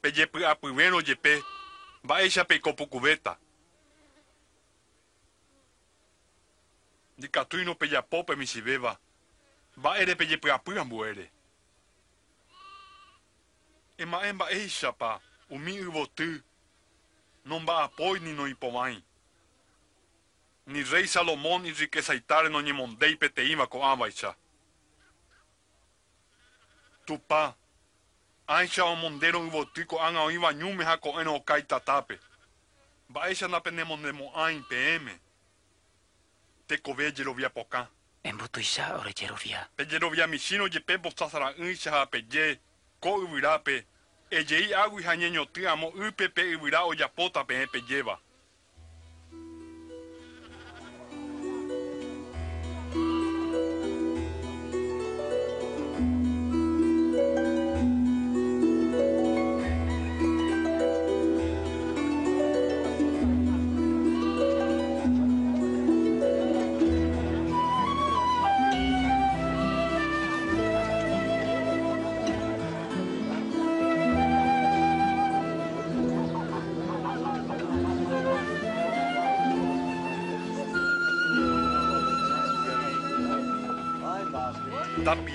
Peguei 0.00 0.28
a 0.44 0.54
primeira 0.54 0.96
vai 0.96 1.44
baixa 2.02 2.44
pegou 2.44 2.74
por 2.74 2.86
cubeta. 2.86 3.38
De 7.16 7.28
catuino 7.28 7.74
peguei 7.74 7.98
a 7.98 8.02
popa 8.02 8.36
me 8.36 8.46
se 8.46 8.62
beba. 8.62 8.98
vai 9.76 10.06
peguei 10.14 10.36
pra 10.36 10.58
pura 10.58 10.84
moere. 10.84 11.30
E 13.98 14.06
maemba 14.06 14.52
eixa 14.52 14.92
pa 14.92 15.20
o 15.50 15.58
minho 15.58 15.90
votu. 15.90 16.44
Não 17.44 17.64
ba 17.64 17.84
apoio 17.84 18.22
ni 18.22 18.32
no 18.32 18.46
ipomai. 18.46 19.02
Ni 20.66 20.82
rei 20.82 21.08
Salomão 21.08 21.58
ni 21.58 21.72
riquezaitare 21.72 22.48
no 22.48 22.60
nimondei 22.60 23.16
peteima 23.16 23.66
co 23.66 23.82
amaixa. 23.82 24.36
Tupá, 27.06 27.56
rey 28.48 28.68
Salomón 28.68 29.18
iriquezaitáre 29.20 29.32
noñemondéi 29.32 29.32
peteĩva 29.32 29.36
ko'ãvaicha. 29.38 29.38
Tupã, 29.38 29.38
áicha 29.38 29.38
omondérõ 29.38 29.40
yvoty 29.46 29.84
ko'ág̃a 29.84 30.22
oĩva 30.24 30.52
ñúme 30.52 30.84
ha 30.84 30.96
ko'ẽrõ 30.96 31.34
okai 31.36 31.62
tatápe. 31.62 32.18
Mba'éicha 33.08 33.48
napenemondemo'ãi 33.48 34.62
peẽme. 34.68 35.14
Tekove 36.66 37.12
jerovia 37.16 37.50
pokã. 37.50 37.86
Embutuicha 38.24 38.96
ore 38.98 39.12
jerovia. 39.12 39.68
Pejerovia 39.76 40.26
michĩrõ 40.26 40.68
jepe 40.72 40.96
mbosasara'ỹicha 40.96 41.90
ha 41.90 42.06
peje 42.06 42.60
ko 43.00 43.22
yvyrápe 43.22 43.84
ejei 44.30 44.74
águi 44.74 45.02
ha 45.04 45.14
ñeñotỹ 45.16 45.66
amo 45.66 45.92
ýpe 46.06 46.28
pe 46.28 46.42
yvyra 46.42 46.84
ojapóta 46.84 47.44
peẽ 47.44 47.66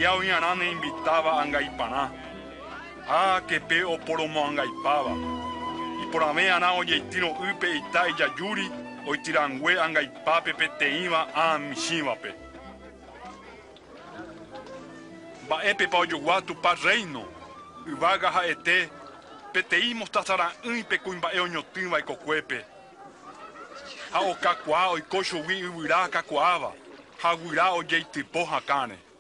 pejéva. 0.04 0.14
Tapiao 0.14 0.24
Ñarane 0.24 0.72
invitaba 0.72 1.32
a 1.32 1.42
Angaipaná. 1.42 2.12
Ah, 3.08 3.42
que 3.48 3.60
pe 3.60 3.84
oporomo 3.84 4.46
Angaipaba. 4.46 5.12
Y 6.02 6.12
por 6.12 6.24
ame 6.24 6.50
ana 6.50 6.74
oyeitino 6.74 7.32
upe 7.32 7.76
ita 7.76 8.10
y 8.10 8.14
yayuri, 8.18 8.70
oitirangue 9.08 9.80
Angaipape 9.80 10.54
peteíva 10.54 11.28
a 11.34 11.58
Mishivape. 11.58 12.36
Baepe 15.50 15.88
pa 15.88 15.98
oyogua 15.98 16.42
tupa 16.42 16.76
reino. 16.76 17.26
Uvaga 17.88 18.32
haete. 18.32 18.90
Peteí 19.54 19.94
mostasara 19.94 20.52
ýpe 20.64 20.98
kuimba'e 20.98 21.40
oñotỹva 21.40 22.00
ikokuépe. 22.00 22.66
Ha 24.12 24.20
okakuaa 24.20 24.88
oiko 24.88 25.24
chugui 25.24 25.60
yvyra 25.60 26.10
kakuaáva. 26.10 26.72
Ha 27.22 27.36
guyra 27.36 27.72
ojeitypo 27.72 28.46
hakãre. 28.46 29.13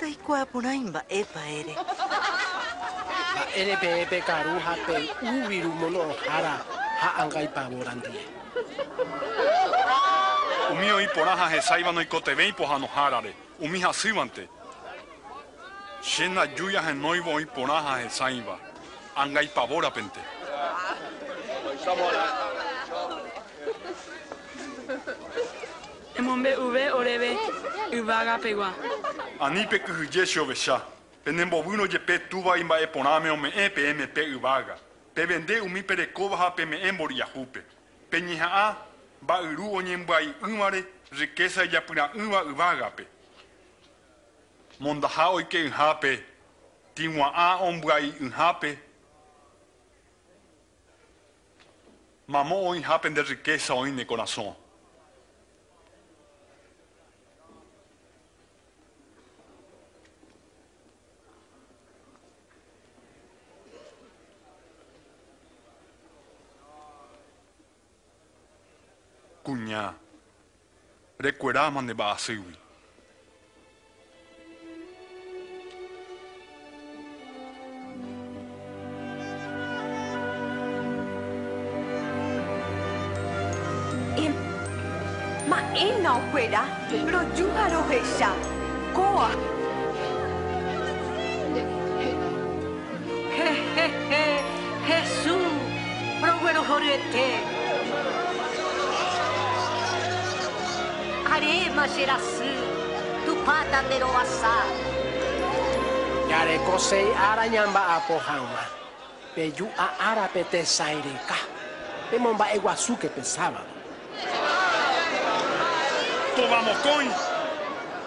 Taikuaa 0.00 0.46
porãi 0.46 0.78
mba'épa 0.78 1.42
ere. 1.58 1.74
Mba'ére 3.32 3.76
peẽpe 3.80 4.18
karu 4.28 4.54
ha 4.64 4.74
pe'ũviru 4.86 5.72
mono'õhára 5.80 6.54
ha 7.00 7.08
angaipavorandie. 7.22 8.22
Umi 10.72 10.92
oiporã 10.92 11.34
hahecháiva 11.36 11.92
noikotevéi 11.92 12.52
pohãnohárare. 12.52 13.32
Umi 13.58 13.80
hasývante. 13.80 14.48
Che 16.02 16.28
najúi 16.28 16.76
ahenóivo 16.76 17.30
oiporã 17.32 17.82
hahecháiva. 17.82 18.56
Angaipavórapente. 19.16 20.20
Emombe'uve 26.18 26.92
oréve 26.92 27.36
yvágapegua. 27.92 28.74
Anípe 29.40 29.78
kyhyje 29.78 30.26
che 30.26 30.40
ovecha. 30.40 30.84
Penembovýno 31.24 31.86
jepe 31.86 32.18
túva 32.28 32.56
imba'eporãme 32.56 33.30
ome'ẽ 33.30 33.70
peẽme 33.70 34.06
pe 34.08 34.22
yvága. 34.22 34.76
Pevende 35.14 35.60
umi 35.60 35.82
perekóva 35.82 36.36
ha 36.36 36.50
peme'ẽ 36.50 36.92
mboriahúpe. 36.92 37.62
Peñeha'ã 38.10 38.76
mba'yru 39.22 39.76
oñembya'y'ỹvare 39.78 40.84
riqueza 41.12 41.64
ijapyra'ỹva 41.64 42.42
yvágape. 42.50 43.06
Mondaha 44.80 45.32
oike 45.32 45.58
yhápe. 45.70 46.24
Tig̃ua'ã 46.94 47.58
ombya'y'yhápe. 47.62 48.78
Mamó 52.26 52.56
oĩhápe 52.70 53.08
nde 53.10 53.22
riqueza 53.22 53.74
oĩne 53.74 54.04
corazón. 54.04 54.54
Recuerá 71.18 71.70
mande 71.70 71.94
ba'asýgui. 71.94 72.54
Em 84.16 84.32
Mà 85.48 85.72
em 85.74 86.02
nào 86.02 86.20
quê 86.32 86.48
đã 86.48 86.88
Rồi 87.12 87.24
chú 87.36 87.48
hà 87.56 87.68
đồ 87.68 87.80
hệ 87.88 88.00
sao 88.04 88.36
Cô 101.28 101.34
à 101.34 101.40
Jejeje, 101.40 101.68
Jesús, 101.68 101.78
Próguero 101.78 101.78
Jorete. 101.78 101.78
Arema 101.78 101.88
Geraçã, 101.88 102.54
Tupata 103.26 103.82
Meroaçá. 103.82 104.56
Yare 106.28 106.58
kosei 106.66 107.12
ara 107.14 107.46
nyamba 107.48 107.96
apo 107.96 108.18
hama. 108.18 108.64
Pe 109.34 109.52
yu 109.56 109.68
a 109.78 110.10
ara 110.10 110.28
pe 110.28 110.44
te 110.44 110.64
saireka. 110.64 111.36
Pe 112.10 112.18
momba 112.18 112.52
eguasu 112.52 112.96
que 112.96 113.08
pensaba. 113.08 113.62
Tomamos 116.36 116.78
coin. 116.82 117.10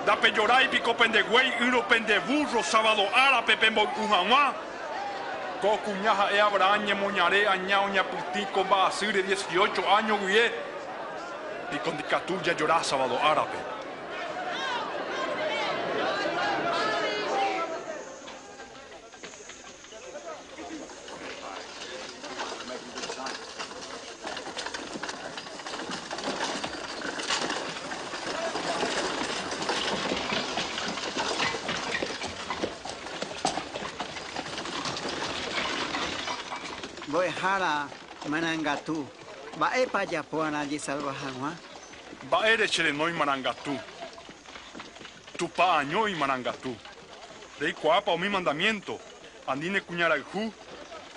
Da 0.06 0.16
peyorai 0.18 0.68
pico 0.68 0.94
pendegüey, 0.96 1.54
uno 1.62 1.84
pendeburro, 1.84 2.64
sábado 2.64 3.08
ara, 3.14 3.42
pepembo 3.44 3.84
ujamuá. 4.04 4.54
Ko 5.62 5.78
cuñaja 5.86 6.32
e 6.34 6.40
Abraham 6.40 6.86
ñemoñaré 6.86 7.48
añao 7.48 7.88
ñaputico 7.90 8.64
ba'asy 8.64 9.12
de 9.12 9.24
18 9.24 9.96
años 9.96 10.20
guie. 10.26 10.71
Y 11.74 11.78
con 11.80 11.96
dicatuya 11.96 12.54
llorá 12.54 12.84
sábado 12.84 13.18
árabe. 13.24 13.58
Boehara 37.08 37.88
manangatu. 38.28 39.21
Baepa 39.60 40.04
yapoana 40.04 40.66
de 40.66 40.80
salvajagua. 40.80 41.54
Ba'ére 42.30 42.68
cherenói 42.68 43.12
marangatu. 43.14 43.78
Tupa'añói 45.38 46.16
marangatu. 46.16 46.76
Reikuaápa 47.60 48.14
umi 48.14 48.30
mandamiento. 48.30 49.00
Andine 49.48 49.82
kuñarayhu. 49.82 50.54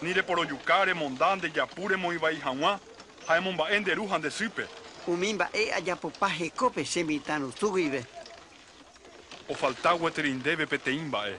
Nire 0.03 0.23
porojukáre 0.23 0.95
mondande 0.95 1.51
japúre 1.55 1.97
moivai 1.97 2.41
hag̃uã. 2.41 2.79
Ha'émo 3.27 3.53
mba'e 3.53 3.81
nderu 3.81 4.09
ha 4.09 4.19
ndesýpe. 4.19 4.67
Umi 5.07 5.35
mba'e 5.35 5.73
ajapopa 5.73 6.29
hekópe 6.29 6.85
chemitãru 6.85 7.53
túguive. 7.53 8.05
Ofalta 9.49 9.95
gueterindéve 9.97 10.67
peteĩ 10.67 11.01
mba'e. 11.01 11.39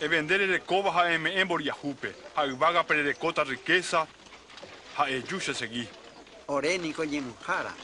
Evende 0.00 0.36
rerekóva 0.36 0.90
ha 0.92 1.10
eme'ẽ 1.10 1.44
mboriahúpe. 1.44 2.14
Ha 2.34 2.46
yvága 2.46 2.82
pererekóta 2.84 3.44
riqueza. 3.44 4.06
Ha 4.96 5.08
eju 5.08 5.38
che 5.38 5.52
segui. 5.54 5.88
Oréniko 6.46 7.04
ñemuhára. 7.04 7.74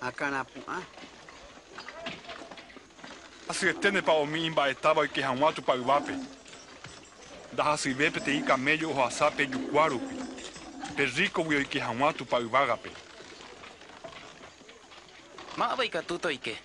Akãrapu'ã. 0.00 0.82
Asyeténepa 3.48 4.12
omi 4.12 4.44
imba'etáva 4.46 5.00
oike 5.00 5.22
hag̃uã 5.22 5.52
tupa 5.54 5.74
yvápe. 5.76 6.14
Ndahasyve 7.52 8.10
peteĩ 8.10 8.44
camello 8.44 8.90
ohasa 8.90 9.30
pejukuá 9.30 9.88
rupi. 9.88 10.14
Perríkogui 10.96 11.56
oike 11.56 11.80
hag̃uã 11.80 12.12
tupa 12.12 12.40
yvágape. 12.40 12.90
Ma'ãva 15.56 15.84
ikatu 15.84 16.18
toike. 16.18 16.58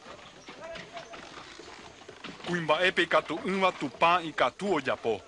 Kuimba'épe 2.48 3.02
ikatu'ỹva 3.02 3.72
tupã 3.80 4.22
ikatu 4.24 4.74
ojapo. 4.76 5.22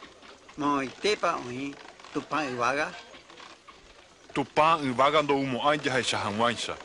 Moitépa 0.57 1.39
oĩ 1.47 1.75
tupã 2.13 2.43
yvága. 2.43 2.91
Tupã 4.33 4.79
y 4.81 4.89
vága 4.95 5.21
ndogumo'ãi 5.21 5.79
jahecha 5.83 6.17
hag̃uáicha. 6.17 6.75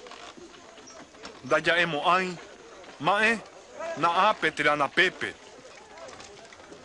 Ndaja'emo'ãi 1.45 2.37
ma'ẽ 3.01 3.39
na'ápe 4.03 4.51
Teranapépe. 4.51 5.35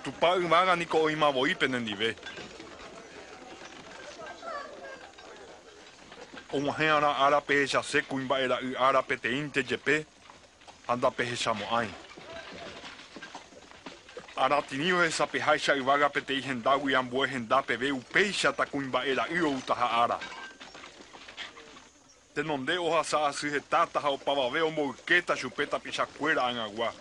Tupã 0.03 0.35
yvága 0.35 0.75
niko 0.75 0.97
oĩmavoípe 1.05 1.67
nendive. 1.67 2.15
Og̃uahẽ'arã 6.53 7.11
árape 7.25 7.53
hechase 7.61 8.01
kuimba'era'y 8.01 8.75
ára 8.77 9.01
peteĩnte 9.01 9.63
jepe 9.69 10.05
ha 10.87 10.95
ndapehechamo'ãi. 10.95 11.87
Aratĩni 14.35 14.93
ohesapeháicha 14.93 15.73
yvága 15.75 16.09
peteĩ 16.09 16.41
henda 16.43 16.77
guiambue 16.77 17.27
henda 17.27 17.61
peve 17.61 17.91
upéichata 17.91 18.65
kuimba'era'y 18.65 19.41
outaha 19.41 19.87
ára. 20.03 20.19
Te 22.33 22.43
nonde 22.43 22.77
oha 22.79 23.03
sa'asy 23.03 23.49
ha 24.03 24.09
opavave 24.09 24.61
omboykéta 24.63 25.35
chupe 25.35 25.65
tapichakuéra 25.67 26.45
ag̃agua. 26.47 26.93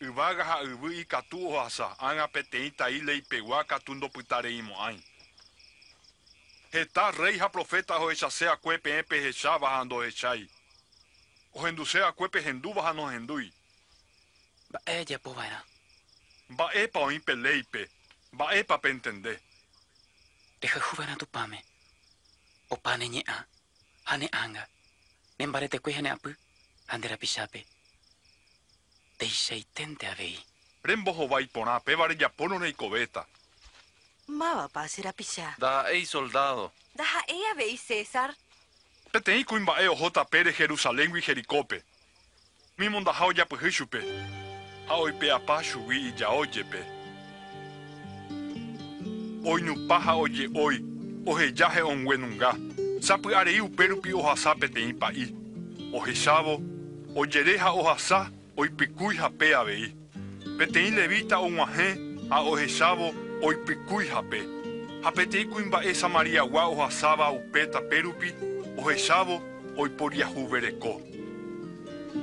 Yvága 0.00 0.44
ha 0.44 0.56
yvy 0.64 1.00
ikatu 1.04 1.38
ohasa 1.52 1.92
ág̃a 2.08 2.26
peteĩ 2.32 2.70
taí 2.78 3.04
leipegua 3.04 3.64
katu 3.64 3.94
ndopytareimo'ãi. 3.94 5.09
Heta 6.72 7.10
rey 7.10 7.38
ha 7.38 7.48
profeta 7.48 7.96
ohechase 7.96 8.48
akue 8.48 8.78
peẽ 8.78 9.02
pehecháva 9.02 9.70
ha 9.70 9.84
ndohechái. 9.84 10.48
Ohenduse 11.54 12.04
akue 12.04 12.28
pehendúva 12.28 12.82
ha 12.82 12.92
nohendúi. 12.92 13.52
Mba'e 14.70 15.00
ajapova'erã. 15.00 15.60
Mba'épa 16.48 17.00
oĩ 17.00 17.18
peléipe. 17.18 17.90
Mba'épa 18.32 18.78
pentende. 18.78 19.40
Rehayhuva'erã 20.62 21.16
tupãme. 21.16 21.58
Opa 22.70 22.96
neñe'ã 22.96 23.44
ha 24.04 24.16
ne'ãnga. 24.16 24.68
Nembaretekue 25.38 25.92
ha 25.96 26.02
ne'ãpy 26.02 26.36
ha 26.86 26.98
nde 26.98 27.08
rapichápe. 27.08 27.66
Teichaiténte 29.18 30.06
avei. 30.06 30.38
Rembohovái 30.84 31.46
porã 31.46 31.80
péva 31.80 32.06
rejapóro 32.06 32.58
reikovéta. 32.58 33.26
Mávapa 34.30 34.86
che 34.86 35.02
rapicha. 35.02 35.54
Da 35.58 35.90
ei 35.90 36.04
soldado. 36.04 36.72
Ndaha'e 36.94 37.50
avei 37.52 37.76
César. 37.76 38.34
Peteĩ 39.10 39.44
kuimba'e 39.44 39.88
ohóta 39.88 40.24
pére 40.24 40.52
Jerusaléngui 40.52 41.20
Jericópe. 41.20 41.82
Mímondaha 42.78 43.26
ojapyhy 43.26 43.70
chupe. 43.70 44.00
Ha 44.86 44.94
oipe'apa 44.94 45.62
chugui 45.62 46.08
ijaójepe. 46.08 46.80
Oinupa 49.44 49.98
ha 49.98 50.14
oje'ói 50.14 50.78
oheja 51.26 51.68
he'õnguenunga. 51.68 52.54
Sapy'arei 53.00 53.60
upérupi 53.60 54.12
ohasa 54.14 54.54
peteĩ 54.54 54.92
pa'i. 54.92 55.26
Ohechávo, 55.92 56.62
ojere 57.16 57.58
ha 57.58 57.72
ohasa 57.72 58.30
oipykúi 58.56 59.16
hape 59.16 59.54
avei. 59.54 59.94
Peteĩ 60.58 60.94
levita 60.94 61.36
og̃uahẽ 61.38 61.90
ha 62.30 62.40
ohechávo 62.40 63.29
oipykúi 63.42 64.08
hape. 64.08 64.40
Ha 65.02 65.10
peteĩ 65.10 65.44
kuimba'e 65.44 65.94
Samariagua 65.94 66.64
ohasáva 66.66 67.30
upe 67.30 67.66
tapérupi 67.66 68.34
ohechávo 68.76 69.40
oiporiahuvereko. 69.76 71.00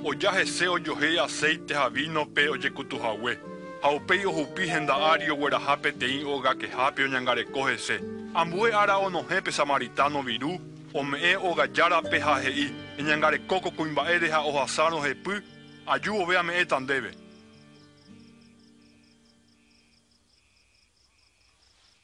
Oja 0.04 0.32
hese 0.32 0.70
ojohéi 0.70 1.20
aceite 1.20 1.74
ha 1.74 1.90
vino 1.90 2.26
pe 2.26 2.50
ojekutuhague. 2.50 3.38
Ha 3.82 3.92
upéi 3.92 4.26
ohupi 4.26 4.68
henda'ári 4.70 5.32
ogueraha 5.32 5.78
peteĩ 5.78 6.24
ogakehápe 6.26 7.04
oñangareko 7.04 7.68
hese. 7.68 8.00
Ambue 8.34 8.74
ára 8.74 8.98
onohẽpe 8.98 9.52
samaritano 9.52 10.22
viru 10.22 10.60
ome'ẽ 10.94 11.36
ogajárape 11.38 12.20
ha 12.20 12.40
he'i 12.40 12.68
eñangarekóko 13.00 13.72
kuimba'ére 13.72 14.30
ha 14.32 14.42
ohasárõ 14.50 15.02
hepy 15.04 15.42
aju 15.88 16.22
ove 16.22 16.38
ame'ẽta 16.38 16.80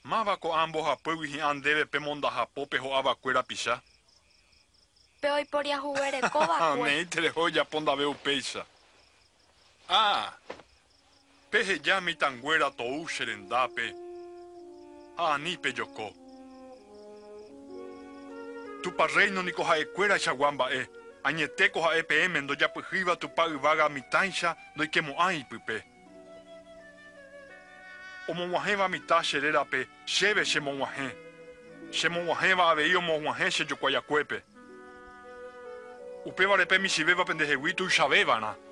ndéve. 0.03 0.09
Mávako 0.09 0.53
ambohapýgui 0.53 1.27
hi'ã 1.27 1.53
ndéve 1.53 1.85
pe 1.85 1.99
mondahapópe 1.99 2.77
ho'avakuéra 2.77 3.43
picha. 3.43 3.81
Pe 5.21 5.31
oiporiahuverekova'ekue. 5.31 6.83
Neítere 6.89 7.31
japondave 7.51 8.05
upéicha. 8.05 8.65
Ah, 9.87 10.33
peheja 11.49 11.99
mitãnguéra 12.01 12.71
tou 12.71 13.05
che 13.05 13.25
rendápe. 13.25 13.93
Ha 15.17 15.33
anípe 15.33 15.71
joko. 15.73 16.13
Tupareino 18.81 19.41
niko 19.41 19.63
ha'ekuéra 19.63 20.19
chagua 20.19 20.51
mba'e. 20.51 20.87
Añetéko 21.23 21.81
ha'e 21.81 22.03
peẽme 22.03 22.41
ndojapyhýva 22.41 23.15
tupa 23.15 23.47
yvága 23.47 23.89
mitãicha 23.89 24.55
ndoikemo'ãi 24.75 25.45
ipype. 28.27 28.31
Omog̃uahẽva 28.31 28.87
mitã 28.87 29.21
che 29.21 29.39
rérape 29.39 29.87
chéve 30.05 30.43
chemog̃uahẽ. 30.43 31.15
Chemog̃uahẽva 31.91 32.71
avei 32.71 32.95
omog̃uahẽ 32.95 33.51
che 33.51 33.65
jokuaakuépe. 33.65 34.41
Upévarepe 36.25 36.77
michivéva 36.77 37.25
pendehegui 37.25 37.73
tuichavévarã. 37.73 38.55
nde 38.55 38.62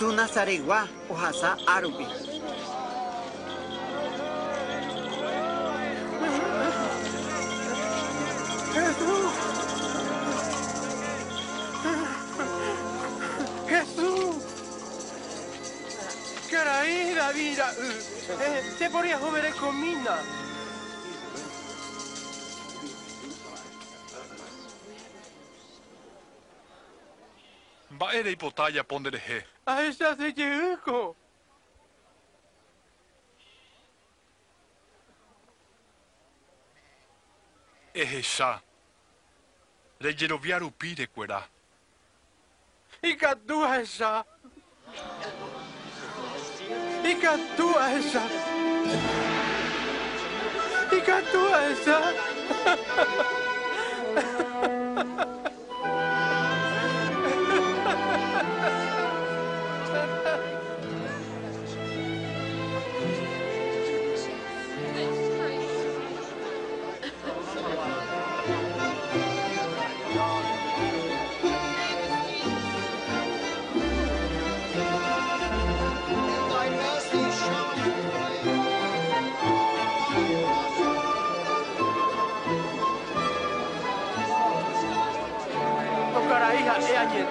Jesús 0.00 0.14
Nazaregua 0.14 0.88
ohasa 1.10 1.58
árupi. 1.66 2.06
Jesús. 8.72 9.32
Jesús 13.68 14.36
Caray, 16.50 17.14
David, 28.10 28.26
eh, 28.26 28.36
te 28.36 28.36
podría 28.36 28.70
joder 28.70 28.70
comina. 28.70 28.70
Mba'ére 28.70 28.70
ipotã 28.70 28.70
japó 28.70 28.98
nderehe. 29.00 29.46
A 29.66 29.82
esa 29.82 30.16
se 30.16 30.32
llegó. 30.32 31.16
Ehecha. 37.94 38.62
Rejerovia 40.00 40.58
rupi 40.58 40.94
rekuera. 40.94 41.48
Ikatua 43.02 43.80
esa. 43.80 44.24
Ikatua 47.04 47.92
esa. 47.92 48.22
Ikatua 50.92 51.66
esa. 51.66 52.12
Tocará 54.10 55.40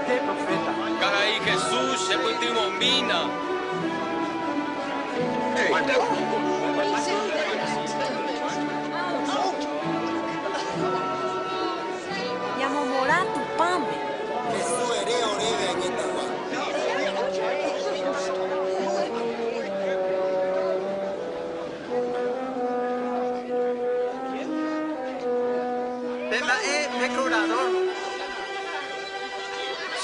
es 0.09 0.21
añete, 0.21 0.25
profeta. 0.25 0.73
Caray, 0.99 1.39
Jesús, 1.45 2.07
se 2.07 2.17
mina. 2.79 3.29
Yamomorá 5.55 6.28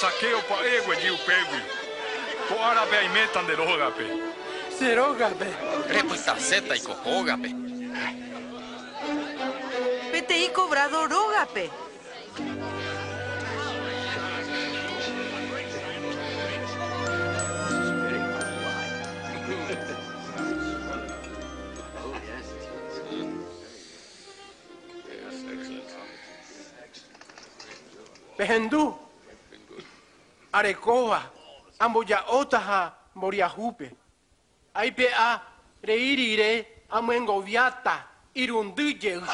Saqueo 0.05 0.39
pa'e 0.47 0.81
gueyi 0.85 1.09
upégui. 1.09 1.59
Ko 2.47 2.55
árape 2.61 2.97
aimeta 2.97 3.41
nderógape. 3.41 4.05
Serógape. 4.77 5.47
Repitaceta 5.89 6.75
y 6.75 6.79
cojógape. 6.79 7.49
PTI 10.11 10.49
cobrador 10.53 11.11
ógape. 11.11 11.71
Behendú. 28.37 29.04
Arecoa, 30.55 31.21
Amboyaotaha, 31.79 32.93
Moriahupe. 33.15 33.91
Aipea, 34.73 35.41
Reirire, 35.83 36.85
Amengoviata, 36.89 38.07
Irunduye. 38.33 39.19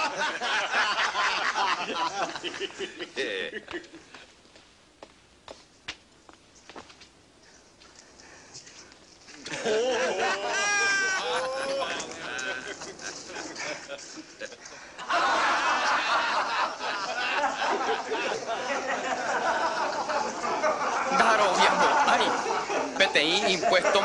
amuengoviata 21.41 21.87
irunduye. 22.05 22.27
peteĩ 22.97 23.51
impuesto 23.53 24.01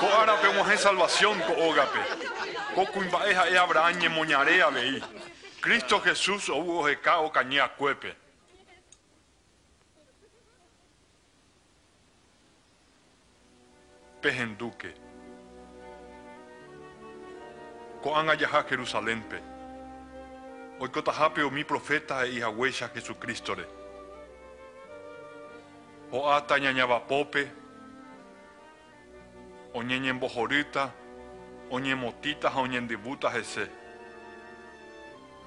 Ko 0.00 0.06
árape 0.20 0.48
og̃uahẽ 0.48 0.76
salvación 0.76 1.36
ha'e 3.34 3.58
Abraham 3.58 3.94
ñemoñare 4.00 4.62
avei. 4.62 5.02
Cristo 5.60 6.00
Jesús 6.00 6.48
ou 6.48 6.78
oheka 6.80 7.18
okañy 7.18 7.60
akuépe. 7.60 8.16
Pehenduke. 18.02 18.10
Ko'ág̃a 18.10 18.34
jaha 18.40 18.62
Jerusalénpe. 18.68 19.42
Oikotahápe 20.80 21.42
umi 21.44 21.64
profeta 21.64 22.14
ha'eihaguéicha 22.14 22.88
Jesucrístore. 22.94 23.64
Ho'áta 26.12 26.58
ñañavapópe, 26.58 27.48
oñeñembohorýta, 29.74 30.90
oñemotĩta 31.70 32.48
ha 32.50 32.60
oñendyvúta 32.60 33.30
hese. 33.30 33.68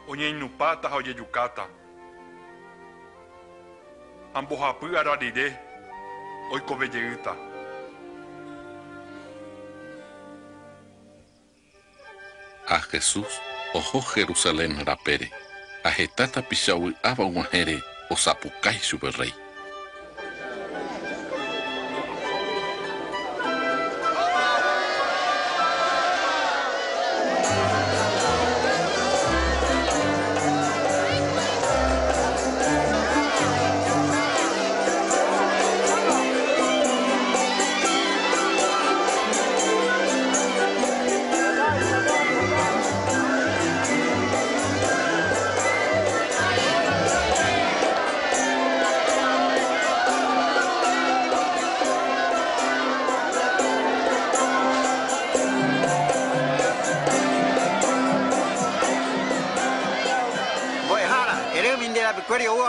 Oñeĩnupáta 0.07 0.89
ha 0.89 0.95
ojejukáta. 0.95 1.67
Ha 4.33 4.41
mbohapy 4.41 4.97
ara 4.97 5.15
rire 5.15 5.57
oikovejeýta. 6.51 7.54
A 12.67 12.79
Jesús 12.81 13.27
oho 13.73 14.01
Jerusalén 14.13 14.83
rapére. 14.85 15.29
Aheta 15.83 16.25
tapichavy'áva 16.27 17.23
og̃uahẽre 17.23 17.77
osapukái 18.09 18.79
chupe 18.79 19.09
rey. 19.17 19.33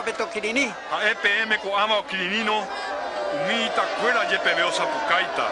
peto 0.07 0.27
kirini. 0.27 0.66
Ha'epe 0.91 1.31
emeko 1.43 1.77
amao 1.78 2.03
kirinino, 2.03 2.57
umiita 3.35 3.83
kuela 3.83 4.23
yepe 4.31 4.55
meo 4.55 4.70
sapukaita. 4.73 5.47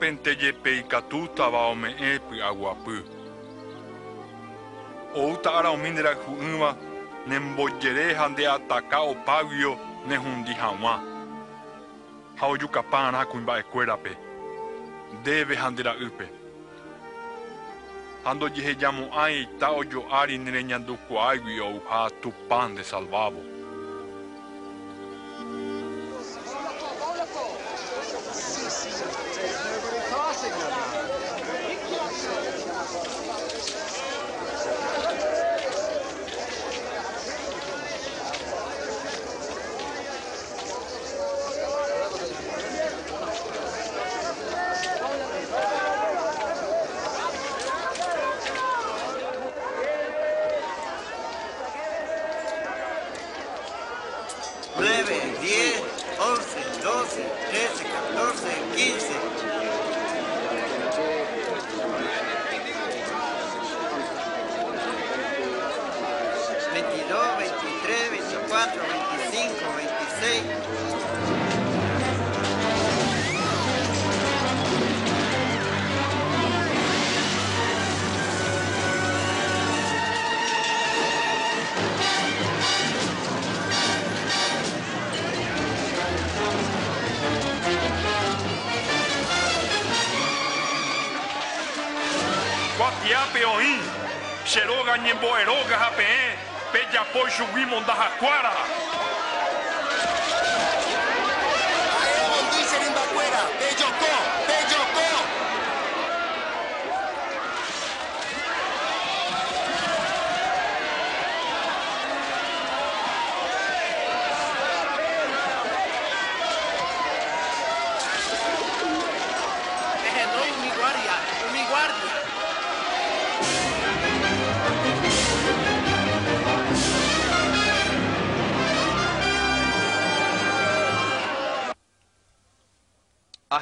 Ikatútava 0.00 1.60
ome'ẽ 1.72 2.18
py'aguapy. 2.28 2.96
Oúta 5.14 5.50
ára 5.58 5.70
omínderayhu'ỹva 5.76 6.70
nembojere 7.26 8.14
ha 8.14 8.28
ndeataka 8.28 8.98
opáguio 9.12 9.72
nehundi 10.08 10.54
hag̃ua. 10.62 10.94
Ha 12.38 12.46
ojukaparã 12.46 13.24
kuimba'ekuérape. 13.30 14.12
Ndéve 15.20 15.54
ha 15.56 15.70
ndera'ýpe. 15.70 16.26
Ha 18.24 18.34
ndojehejamo'ãi 18.34 19.36
ta 19.60 19.68
ojo'ári 19.80 20.36
nereñandukuáigui 20.38 21.60
ouha 21.60 22.10
Tupã 22.22 22.68
nde 22.68 22.82
Salvavo. 22.84 23.49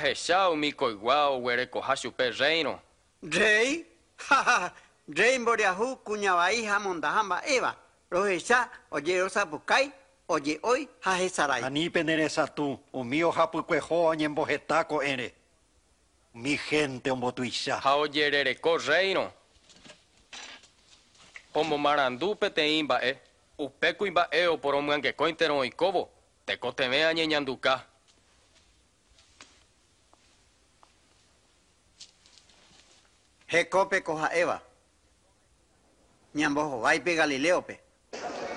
Ahecha 0.08 0.50
umi 0.50 0.72
koigua 0.72 1.28
oguerekoha 1.28 1.96
chupe 1.96 2.30
reino 2.30 2.80
Rey, 3.22 3.84
jaja, 4.28 4.72
rey 5.08 5.38
mboriahu 5.38 5.96
kuñavai 6.04 6.64
ha 6.64 6.78
mondaha 6.78 7.22
mba'éva. 7.22 7.74
Rohecha 8.10 8.68
oje 8.90 9.20
rosapukai, 9.20 9.90
oje 10.28 10.60
oi 10.62 10.88
ha 11.00 11.14
hesarai. 11.16 11.62
Anípe 11.62 12.02
neresatu, 12.02 12.78
umi 12.92 13.24
ohapykue 13.24 13.80
oñemboheta 13.90 14.84
ko'ẽre. 14.84 15.32
Mi 16.34 16.56
gente 16.56 17.10
ombotuisha. 17.10 17.80
Ha 17.80 17.96
ojerereko 17.96 18.78
reino. 18.78 19.32
Omomarandu 21.54 22.34
peteĩ 22.34 22.82
mba'e. 22.82 23.18
Upékuri 23.58 24.10
mba'e 24.10 24.46
oporomyangekóintero 24.48 25.58
oikóvo. 25.58 26.08
Tekotevẽ 26.46 27.04
añeñanduka. 27.04 27.72
Hekópe 27.74 27.82
ko 27.82 27.97
ha'éva. 33.48 34.60
Ñambohováipe 36.34 37.14
Galileope. 37.14 37.80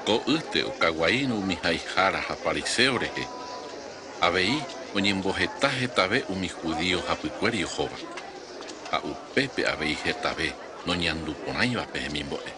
Ko'ýte 0.06 0.64
okaguaíno 0.66 1.36
umi 1.36 1.56
haihára 1.64 2.20
ha 2.20 2.36
fariseo 2.36 2.98
rehe. 2.98 3.26
Avei 4.22 4.62
oñemboheta 4.96 5.70
hetave 5.70 6.26
umi 6.30 6.50
judío 6.50 7.00
hapykuéri 7.08 7.64
ohóva. 7.64 7.98
Ha 8.92 9.00
upépe 9.04 9.66
avei 9.68 9.98
hetave 10.06 10.54
noñanduporãivape 10.86 12.00
hemimbo'e. 12.00 12.52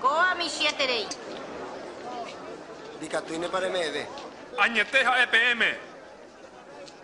Koa 0.00 0.34
mi 0.34 0.48
siete 0.48 0.86
rey. 0.86 1.06
Dicatuine 3.00 3.48
para 3.48 3.68
mede. 3.68 4.06
Añete 4.58 5.04
ha 5.04 5.22
EPM. 5.22 5.89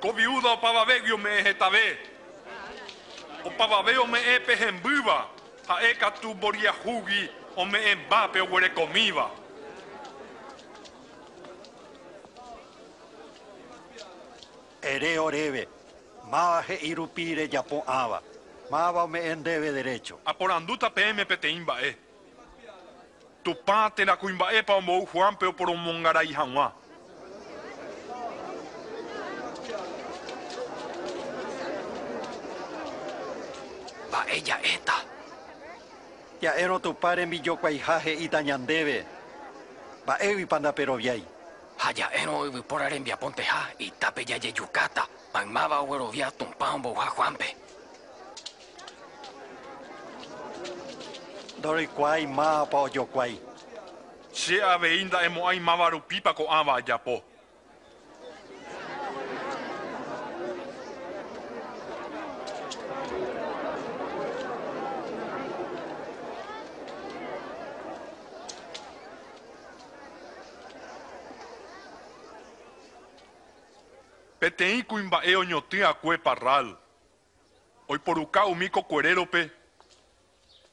Ko 0.00 0.12
viuda 0.12 0.52
opavavegio 0.52 1.18
me 1.18 1.42
hetave. 1.42 1.98
Opavaveo 3.44 4.06
me 4.06 4.18
epe 4.34 4.56
hembýva. 4.56 5.26
Ha'e 5.68 5.94
tu 6.20 6.34
boriahugi 6.34 7.30
ome 7.56 7.78
embápe 7.90 8.40
oguerekomíva. 8.40 9.30
Ere 14.82 15.18
oreve. 15.18 15.68
Mava 16.30 16.74
irupire 16.82 17.48
japón 17.48 17.82
ava. 17.86 18.22
Mava 18.70 19.06
me 19.06 19.20
endebe 19.30 19.72
derecho. 19.72 20.20
Aporanduta 20.24 20.90
PM 20.90 21.24
peteĩ 21.24 21.60
mba'e. 21.60 21.96
Tupã 23.42 23.90
terakúi 23.90 24.32
mba'épa 24.32 24.74
ombou 24.74 25.06
Juanpe 25.06 25.46
oporomongarai 34.06 34.40
hag̃ua. 34.40 34.42
Mba'e 34.42 34.42
ja'éta. 34.46 34.94
Ja'érõ 36.42 36.80
tupáre 36.80 37.26
mbijokuaiha 37.26 37.98
he'íta 38.04 38.40
ñandéve. 38.42 39.04
Mba'éguipa 40.04 40.58
ndaperoviái. 40.58 41.24
Ha 41.78 41.92
ja'érõ 41.92 42.46
yvypóra 42.46 42.88
rembiaponteha 42.88 43.68
itápe 43.78 44.24
jajejukáta. 44.24 45.06
Maymáva 45.34 45.80
oguerovia 45.80 46.30
tupã 46.30 46.74
ombouha 46.74 47.06
Juanpe. 47.16 47.56
Ndoroikuái 51.58 52.26
mápa 52.26 52.78
ojokuái. 52.78 53.40
Che 54.32 54.62
avei 54.62 55.04
nda'emo'ãi 55.04 55.60
máva 55.60 55.90
rupípa 55.90 56.32
ko'ãva 56.34 56.74
ajapo. 56.76 57.22
Peteinco 74.38 75.00
imbaeo 75.00 75.44
nhotia 75.44 75.94
cue 75.94 76.18
parral. 76.18 76.76
Oi 77.88 77.98
poruca 77.98 78.44
o 78.44 78.54
mico 78.54 78.82
corerope. 78.82 79.50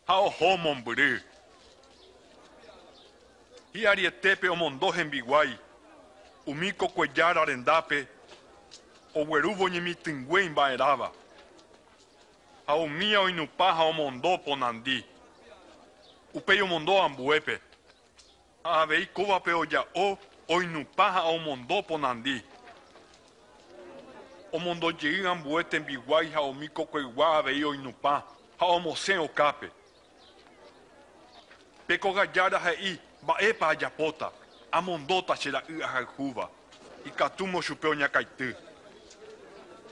Ao 0.08 0.30
homon 0.40 0.82
buri. 0.84 1.22
E 3.74 3.88
arietepe 3.88 4.50
o 4.50 4.56
mondojen 4.56 5.10
biguai. 5.10 5.58
O 6.46 6.54
mico 6.54 6.90
cuellar 6.90 7.38
arendape. 7.38 8.08
O 9.14 9.26
gueruvo 9.26 9.70
ñemitingue 9.70 10.50
ao 12.66 12.88
mía 12.88 12.98
mia 12.98 13.22
o 13.22 13.30
inupaja 13.30 13.84
o 13.84 13.94
mondo 13.94 14.38
ponandi. 14.40 15.06
Upei 16.34 16.62
o 16.62 16.68
mondo 16.68 17.02
ambuepe. 17.02 17.62
Avei 18.64 19.06
cuba 19.06 19.40
peo 19.40 19.66
ya 19.66 19.86
o 19.94 20.18
o 20.48 20.62
inupaja 20.62 21.24
o 21.24 21.40
mondo 21.40 21.84
ponandi. 21.84 22.44
Omondojey 24.54 25.28
ambue 25.28 25.64
tembiguái 25.64 26.32
ha 26.32 26.42
umi 26.42 26.70
kokuegua 26.70 27.38
avei 27.38 27.64
oinupã 27.64 28.22
ha 28.58 28.66
omosẽ 28.66 29.18
okápe. 29.18 29.72
Pekogajára 31.88 32.60
he'i 32.60 33.00
mba'épa 33.24 33.68
ajapóta 33.68 34.32
amondóta 34.72 35.36
che 35.36 35.52
ra'y 35.52 35.84
ahayhúva 35.84 36.50
ikatúmo 37.06 37.62
chupe 37.62 37.88
oñakãity. 37.88 38.56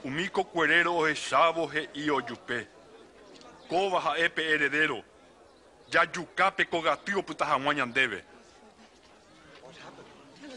Umi 0.04 0.28
kokuerero 0.28 0.96
ohechávo 0.96 1.66
he'i 1.66 2.10
ojupe. 2.10 2.68
Kóva 3.68 4.00
ha'épe 4.00 4.42
heredero 4.42 5.02
jajukápe 5.90 6.64
kogaty 6.64 7.14
opyta 7.14 7.44
hag̃ua 7.44 7.74
ñandéve. 7.74 8.24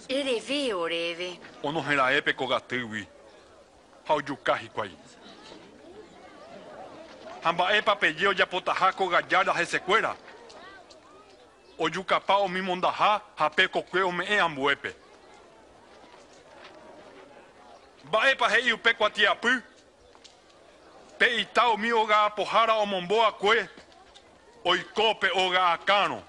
Ereve 0.10 0.74
oréve. 0.74 1.40
Onohẽra'épe 1.64 2.34
kogatýgui. 2.34 3.04
ha 3.04 3.15
ojuka 4.14 4.56
hikuái. 4.56 4.98
Ha 7.44 7.54
mba'épa 7.54 7.96
peje 7.96 8.28
ojapotaha 8.28 8.92
kogajára 8.92 9.54
hesekuéra. 9.54 10.16
Ojukapa 11.80 12.38
umi 12.38 12.62
mondaha 12.62 13.22
ha 13.36 13.50
pe 13.50 13.68
kokue 13.68 14.02
ome'ẽ 14.04 14.40
ambuépe. 14.40 14.96
Mba'épa 18.06 18.50
he'i 18.50 18.74
upe 18.74 18.94
kuatiapy. 18.94 19.62
Pe 21.18 21.36
ita 21.42 21.70
umi 21.70 21.92
oga 21.94 22.24
apohára 22.26 22.74
omombo 22.74 23.26
akue 23.26 23.70
oikópe 24.66 25.30
oga 25.34 25.74
akãrõ. 25.76 26.20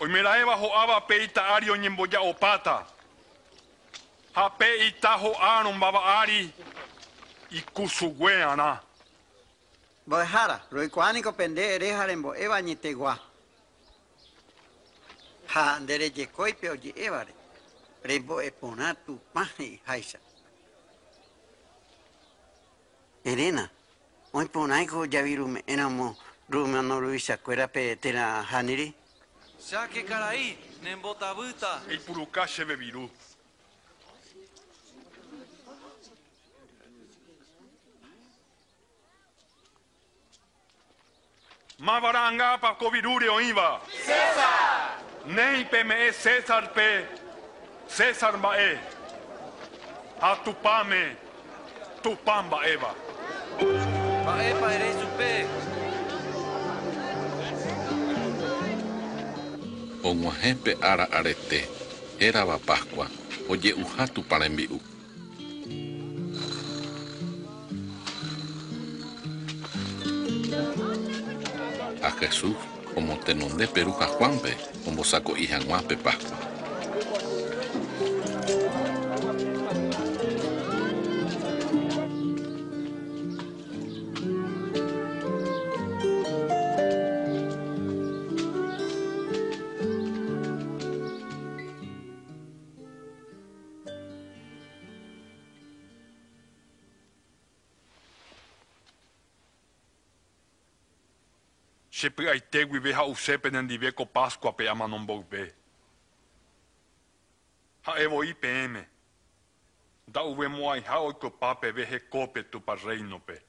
Oimeraẽva 0.00 0.54
ho'áva 0.56 1.00
pe 1.00 1.24
ita'ári 1.24 1.70
oñemboja'opáta. 1.70 2.86
Ha 4.40 4.48
pe 4.48 4.68
ita 4.88 5.12
ho'árõ 5.20 5.72
mbava'ári 5.76 6.40
ikusugue'arã. 7.58 8.80
Mbo'ehára, 10.06 10.56
roikuáaniko 10.72 11.32
pende 11.32 11.62
eréha 11.74 12.06
rembo'éva 12.06 12.56
añetegua. 12.56 13.14
Ha 15.52 15.64
nderejekóipe 15.80 16.70
oje'évare 16.74 17.34
rembo'eporã 18.08 18.94
tupã 19.04 19.44
he'íháicha. 19.58 20.18
Erena, 23.24 23.64
oiporãiko 24.32 25.04
javirume'ẽramo 25.12 26.16
rumanoruvichakuérape 26.48 27.96
térã 28.02 28.24
hániri. 28.50 28.94
Cháke 29.68 30.02
karai, 30.04 30.56
nembotavýta. 30.82 31.82
Eipuruka 31.90 32.46
chéve 32.46 32.76
viru. 41.80 41.84
Mavarangapa 41.84 42.76
covirure 42.78 43.28
oiva. 43.28 43.80
César. 44.06 44.98
Nei 45.24 45.64
pe 45.64 45.82
me 45.82 45.94
e 45.94 46.12
César 46.12 46.72
pe. 46.72 47.08
César 47.88 48.36
mbae. 48.36 48.80
A 50.20 50.36
tupame. 50.44 51.16
Tupamba 52.02 52.58
eva. 52.64 52.94
Mba'épa 54.22 54.72
erei 54.72 54.94
chupe. 55.00 55.46
Og̃uahẽpe 60.02 60.76
ára 60.80 61.06
arete 61.10 61.68
hérava 72.20 72.50
Páscoa 75.04 75.34
oje'uha 75.34 75.82
tupa 75.82 76.49
rembi'u. 102.80 102.94
Ha 102.94 103.04
Jesús 103.04 103.28
omotenonde 103.28 103.78
peruha 103.78 103.92
Juanpe 103.92 103.92
ombosako'i 103.92 103.92
hag̃uápe 103.92 103.92
Páscoa. 103.92 103.92
chepy'aitéguive 103.92 103.92
ha'use 103.92 103.92
penendive 103.92 103.92
ko 103.92 104.06
Páscoape 104.06 104.68
amanomboyve. 104.68 105.54
Ha'evoi 107.82 108.34
peẽme. 108.34 108.88
Nda'uvemo'ãiha 110.08 110.98
oikopa 110.98 111.54
peve 111.54 111.86
hekópe 111.86 112.42
Tupa 112.42 112.74
Reinope. 112.74 113.42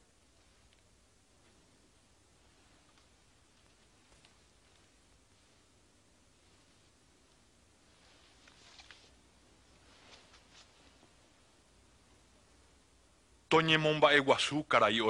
Toñemomba'eguasu 13.49 14.63
karai 14.63 15.01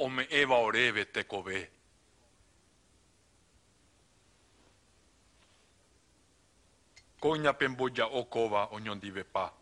om 0.00 0.24
Eva 0.30 0.56
och 0.56 0.72
revet 0.72 1.12
TKV. 1.12 1.66
Konya 7.18 7.52
pemboja 7.52 8.06
okova 8.06 8.66
onyon 8.66 9.00
pa. 9.32 9.52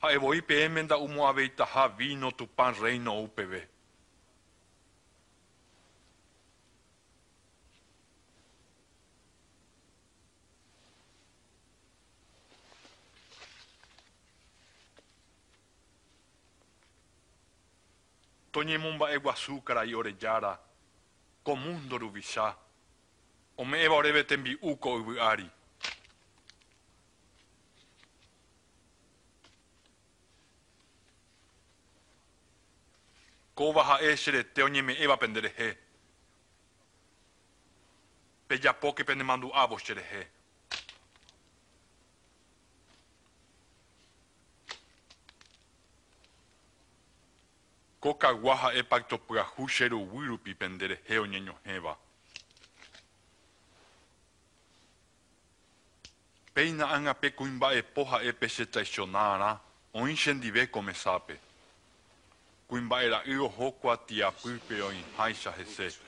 Ha 0.00 0.10
evo 0.10 0.34
ipe 0.34 0.64
emenda 0.64 0.96
umo 0.96 1.26
aveita 1.26 1.64
ha 1.64 1.88
vino 1.88 2.30
tupan 2.30 2.74
reino 2.74 3.22
upeve. 3.22 3.77
toñemomba'eguasúkara 18.58 19.82
orejára 20.00 20.58
komu 21.44 21.72
ndoruvicha 21.84 22.46
ome'ẽva 23.56 23.94
oréve 24.00 24.22
tembi'u 24.30 24.76
ko 24.82 24.88
yvy'ári 24.98 25.48
kóva 33.54 33.82
ha'e 33.88 34.16
che 34.16 34.30
rete 34.30 34.60
oñeme'ẽva 34.66 35.16
penderehe 35.22 35.68
pende 39.04 39.24
mandu 39.24 39.48
avos 39.54 39.82
cherehe 39.86 40.37
Ko 48.00 48.14
kagua 48.14 48.54
ha'e 48.54 48.82
pacto 48.82 49.18
pyahu 49.18 49.66
che 49.66 49.88
ruvy 49.88 50.26
rupi 50.26 50.54
penderehe 50.54 51.18
oñeñohẽva. 51.18 51.96
Péina 56.54 56.86
ágape 56.94 57.34
kuimba'epo 57.34 58.04
ha'épe 58.04 58.46
che 58.48 58.66
traicionarã 58.66 59.58
oĩ 59.94 60.14
chendive 60.16 60.70
ko 60.70 60.82
mesápe. 60.82 61.40
Kuimba'era'y 62.68 63.36
oho 63.38 63.72
kuatiapýpe 63.72 64.82
oĩháicha 64.82 65.52
hese. 65.58 65.98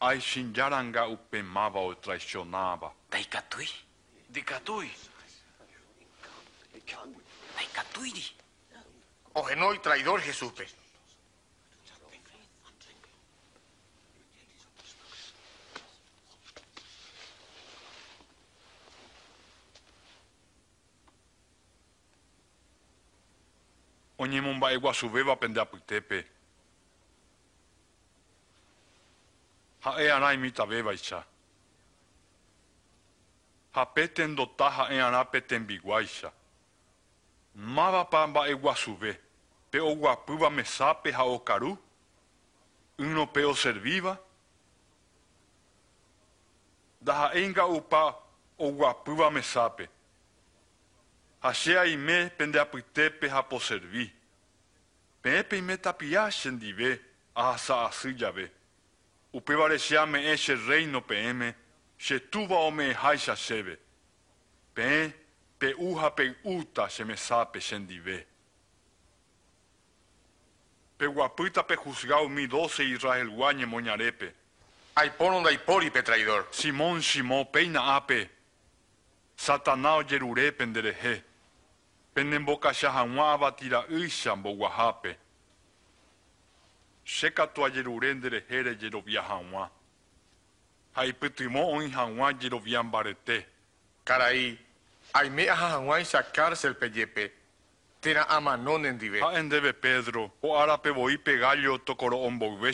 Aichĩjaranga 0.00 1.06
upemáva 1.08 1.80
otraicionáva. 1.80 2.92
Ndaikatúi. 3.08 3.68
Ndikatúi. 4.30 4.90
Ndaikatúiri. 7.52 8.24
Ojenói 9.34 9.78
traidor 9.78 10.20
Jesúspe. 10.20 10.83
Oñemomba'eguasuvéva 24.18 25.36
pendeapytépe. 25.36 26.26
Ha'e 29.84 30.10
arã 30.10 30.32
imitavevaicha. 30.32 31.24
Ha 33.72 33.86
péte 33.86 34.26
ndota 34.26 34.70
ha'e 34.70 35.00
arã 35.02 35.24
petembiguáicha. 35.24 36.32
Mávapa 37.54 38.26
mba'eguasuve 38.26 39.20
pe 39.70 39.80
oguapýva 39.80 40.50
mesápe 40.50 41.12
ha 41.12 41.24
okaru? 41.24 41.76
Yrõ 42.98 43.26
pe 43.32 43.44
oservíva? 43.44 44.14
Ndaha'éinga'upa 47.02 48.02
oguapýva 48.58 49.30
mesápe. 49.30 49.88
Ha 51.44 51.52
che 51.52 51.76
aime 51.76 52.32
pendeapytépe 52.34 53.28
ha 53.28 53.42
poserví. 53.42 54.10
Peẽpe 55.20 55.56
ime 55.56 55.76
tapia 55.78 56.30
chendive 56.30 57.00
ahasa 57.34 57.84
asy 57.84 58.14
jave. 58.14 58.50
Upévare 59.30 59.76
che 59.76 59.96
ame'ẽ 59.96 60.36
che 60.36 60.54
reino 60.54 61.02
peẽme 61.02 61.54
che 61.96 62.30
túva 62.30 62.56
ome'ẽháicha 62.56 63.36
chéve. 63.36 63.78
Peẽ 64.72 65.12
pe'u 65.58 65.98
ha 65.98 66.10
pe'úta 66.10 66.86
che 66.86 67.04
mesápe 67.04 67.60
chendive. 67.60 68.26
Peguapýta 70.96 71.62
pejuzgado 71.62 72.26
mi 72.28 72.46
doce 72.46 72.84
Israelgua 72.84 73.52
ñemoñarépe. 73.52 74.32
Aipono 74.94 75.40
ndaipóripe 75.40 76.02
traidor. 76.02 76.46
Simón 76.52 77.02
Simón 77.02 77.50
peina 77.52 77.96
ape. 77.96 78.30
Satanás 79.36 80.04
ojerure 80.04 80.52
penderehe. 82.14 82.44
Penembokacha 82.44 82.90
hag̃ua 82.90 83.32
avatira'ýicha 83.32 84.36
mboguahápe. 84.36 85.16
Che 87.04 87.30
katu 87.30 87.64
ajerure 87.64 88.14
nderehére 88.14 88.74
jerovia 88.80 89.22
hag̃ua. 89.22 89.70
Ha 90.92 91.04
ipytymo 91.04 91.60
oĩ 91.76 91.90
hag̃ua 91.90 92.32
jerovia 92.40 92.82
mbarete. 92.82 93.46
Karai, 94.04 94.58
aime 95.12 95.50
aha 95.50 95.68
hag̃uáicha 95.68 96.22
cárcelpe 96.32 96.88
jepe. 96.94 97.32
Térã 98.00 98.26
amano 98.28 98.78
nendive. 98.78 99.20
Ha'endéve 99.20 99.72
Pedro, 99.72 100.30
o 100.42 100.56
árape 100.56 100.90
voi 100.90 101.18
pe 101.18 101.38
gallo 101.38 101.78
tokoro'o 101.78 102.30
mboyve 102.30 102.72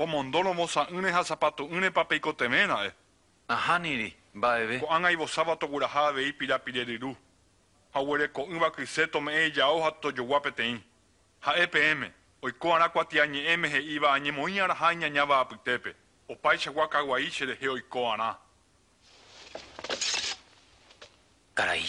pomondolomo 0.00 0.66
sa 0.66 0.86
ine 0.90 1.10
ha 1.12 1.22
zapato 1.22 1.68
ine 1.68 1.90
papeiko 1.90 2.32
temena 2.32 2.90
Ahaniri, 3.48 4.16
mba'eve 4.34 4.78
ko'ág̃aivo 4.80 5.26
sáva 5.28 5.56
toguraha 5.56 6.06
avei 6.08 6.32
pirapireryru 6.32 7.12
ha 7.92 8.00
oguereko 8.00 8.46
ýva 8.48 8.70
kyse 8.70 9.06
tome'ẽ 9.12 9.50
jao 9.52 9.82
ha 9.82 9.90
tojogua 9.90 10.40
peteĩ 10.40 10.80
ha'e 11.40 11.66
peẽme 11.66 12.08
oiko 12.42 12.72
ára 12.74 12.88
kuatia 12.88 13.26
ñe'ẽme 13.26 13.68
he'íva 13.68 14.12
añemoĩ 14.16 14.60
araha 14.64 14.94
ñaña 14.94 15.26
va'apytépe 15.28 15.92
opaichagua 16.28 16.88
kaguai 16.88 17.28
che 17.30 17.44
rehe 17.44 17.68
oiko 17.68 18.12
ára 18.12 18.38
karai 21.54 21.84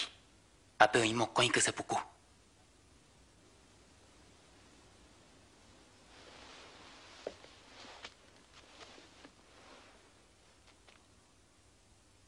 ápe 0.80 1.00
oĩmokõi 1.00 1.48
kysepuku 1.52 2.11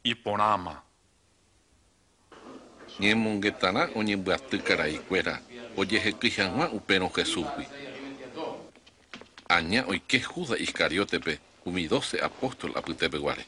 Iporãma. 0.05 0.83
Ñemongetãrã 2.99 3.83
oñembyaty 3.95 4.57
karaikuéra 4.67 5.35
ojeheky 5.79 6.29
hag̃ua 6.37 6.65
upérõ 6.77 7.07
Jesúsgui. 7.15 7.65
Aña 9.47 9.81
oike 9.87 10.19
Judas 10.19 10.59
Iscariotepe 10.59 11.39
umi 11.65 11.87
doce 11.87 12.17
apóstol 12.19 12.71
apytépeguáre. 12.75 13.45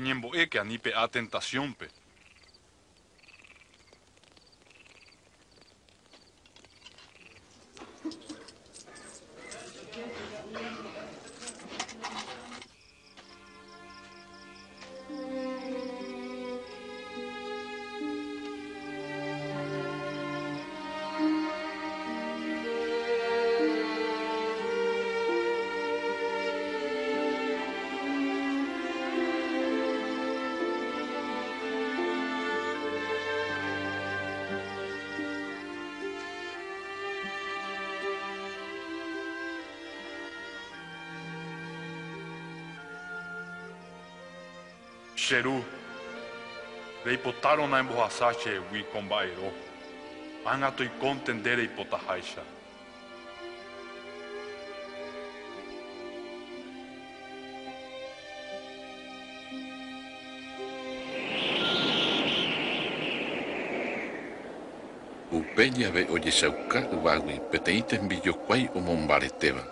Peñembo'e 0.00 0.48
que 0.48 0.58
anipe 0.58 0.94
a 0.94 1.06
starom 47.50 47.70
najbohasače 47.70 48.60
wi 48.72 48.84
kombairo. 48.92 49.50
Angato 50.46 50.84
i 50.84 50.88
kontendere 51.00 51.62
i 51.62 51.68
potahajša. 51.68 52.42
Upeña 65.32 65.90
ve 65.94 66.06
oyesauka 66.14 66.80
uvagui 66.92 67.40
peteĩte 67.50 67.98
mbijokuái 68.02 68.68
omombareteva. 68.74 69.64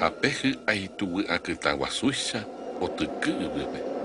Hape 0.00 0.28
hy'aituvy'akyta 0.38 1.76
guasúicha 1.76 2.40
otyky 2.80 3.30
yvýpe. 3.44 3.95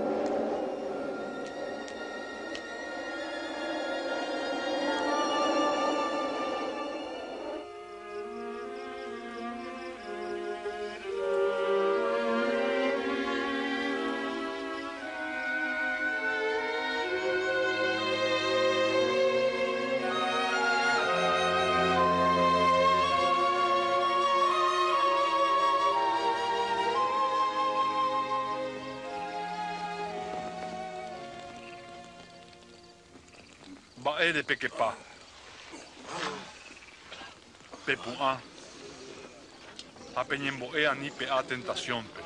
Ba 34.02 34.16
eh, 34.18 34.28
ere 34.28 34.42
pe 34.42 34.56
ke 34.58 34.68
pā. 34.74 34.90
Eh, 34.90 36.30
pe 37.86 37.94
puā. 38.02 38.32
Apeñemboea 40.22 40.94
ni 40.98 41.10
pe 41.10 41.30
a 41.30 41.42
tentación 41.42 42.04
pe. 42.14 42.21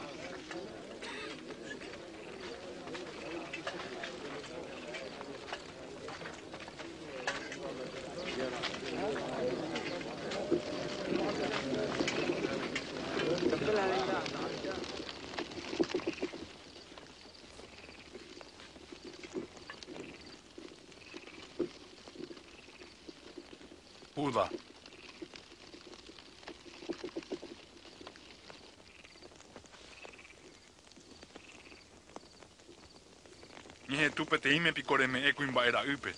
Teime 34.47 34.73
picoreme 34.73 35.27
eco 35.29 35.43
imba'era 35.43 35.81
ype. 35.91 36.13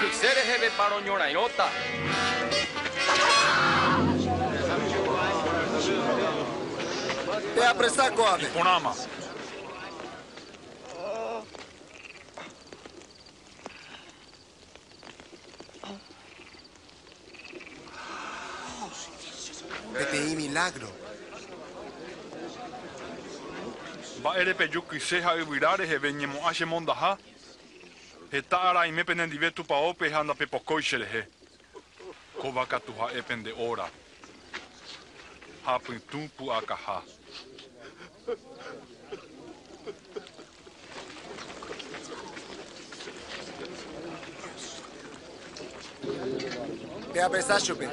Kysere 0.00 0.42
heve 0.48 0.70
paro 0.78 1.00
ñorairõta. 1.04 1.66
Te 7.54 7.66
apresar, 7.66 8.14
Kobe. 8.16 8.48
Iponama. 8.48 8.94
Te 19.98 20.04
pedí 20.06 20.36
milagro. 20.36 20.97
mba'érepeju 24.28 24.82
kyse 24.82 25.20
ha'yvyráre 25.24 25.86
heve 25.86 26.12
ñemo'ã 26.12 27.16
heta 28.32 28.56
araimépe 28.60 29.14
nendive 29.14 29.50
tupaópe 29.50 30.10
ha 30.12 30.22
ndapepokói 30.22 30.82
cherehe 30.82 31.22
kóva 32.40 32.66
katu 32.66 32.92
ha'épe 32.98 33.36
nde 33.36 33.52
óra 33.68 33.88
ha 35.64 35.78
pytũ 35.78 36.28
pu'akaha 36.36 37.02
Pe 47.12 47.20
apesa 47.22 47.58
chupe. 47.60 47.88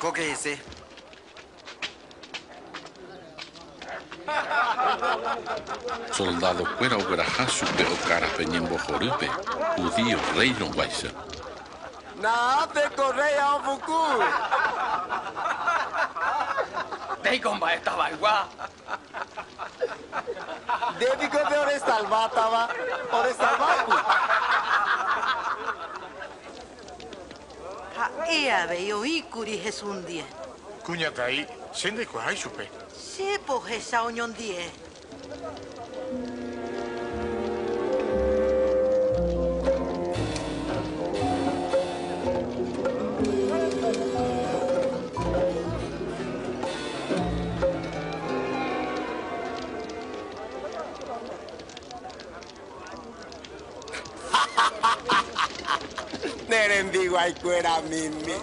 Iñangarekó 0.00 0.12
que 0.12 0.32
ese. 0.32 0.58
Soldado 6.12 6.64
kuéra 6.76 6.96
ogueraha 6.96 7.46
chupe 7.46 7.84
okára 7.84 8.26
peñembohorýpe 8.36 9.28
judío 9.76 10.18
reirõguáicha. 10.36 11.10
Nada, 12.16 12.90
correia 12.96 13.44
ao 13.44 13.60
Fuku. 13.62 14.02
Dei 17.22 17.40
mba'e 17.40 17.80
tavaygua. 17.80 18.48
Deve 20.98 21.28
que 21.28 21.36
eu 21.36 21.60
ore 21.60 21.78
salvar, 21.78 22.30
tava. 22.30 22.68
Ore 23.12 23.34
salvar, 23.34 23.86
Ha'e 28.30 28.50
avei 28.54 28.92
oĩkuri 28.94 29.56
hesundie. 29.64 30.22
Kuñataí, 30.86 31.46
sende 31.74 32.04
kuahai 32.06 32.36
chupe. 32.36 32.68
Chépo 32.94 33.58
hecha 33.68 34.04
oñondie. 34.06 34.70
Nerendigo 57.42 57.48
ai 57.48 57.62
cuera 57.62 57.80
mimi. 57.88 58.34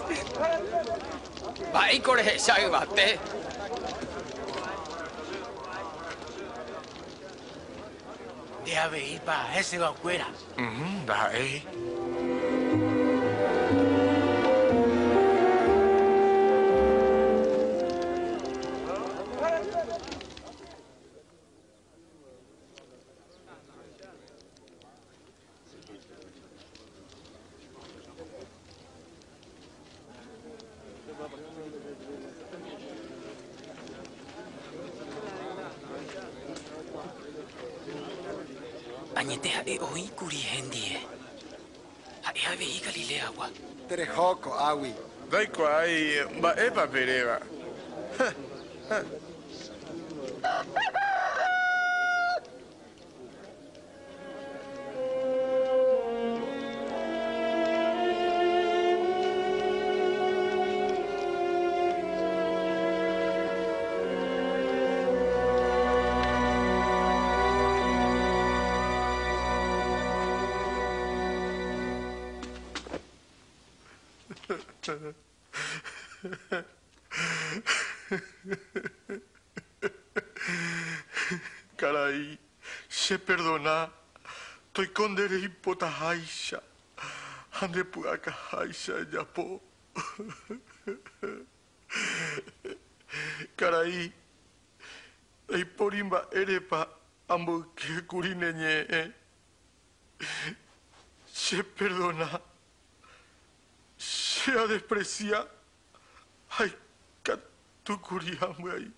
Mba'éiko 1.70 2.14
rehecha 2.14 2.58
yvate. 2.60 3.18
De 8.64 8.76
avei 8.78 9.20
pa 9.24 9.46
ese 9.56 9.78
va 9.78 9.92
fuera. 10.02 10.26
Mhm, 10.56 11.02
ndaha'éi. 11.02 11.62
gioco, 44.38 44.54
Awi. 44.54 44.94
vai 45.28 45.48
qua 45.48 45.84
io. 45.84 46.30
Ma 46.40 46.54
e 46.54 46.70
papereva. 46.70 47.40
Toi 84.78 84.86
condere 84.94 85.40
hipota 85.40 85.88
haisha. 85.88 86.62
Ande 87.60 87.82
puaka 87.82 88.30
haisha 88.30 88.92
yapo. 89.12 89.60
Carai, 93.56 94.12
ei 95.48 95.64
porimba 95.64 96.28
erepa 96.30 96.88
ambu 97.28 97.74
que 97.74 98.02
curineñe. 98.02 99.12
Se 101.26 101.64
perdona. 101.64 102.40
Se 103.96 104.68
desprecia. 104.68 105.44
Ay, 106.56 106.72
catucuriamwe 107.24 108.72
ahí. 108.72 108.92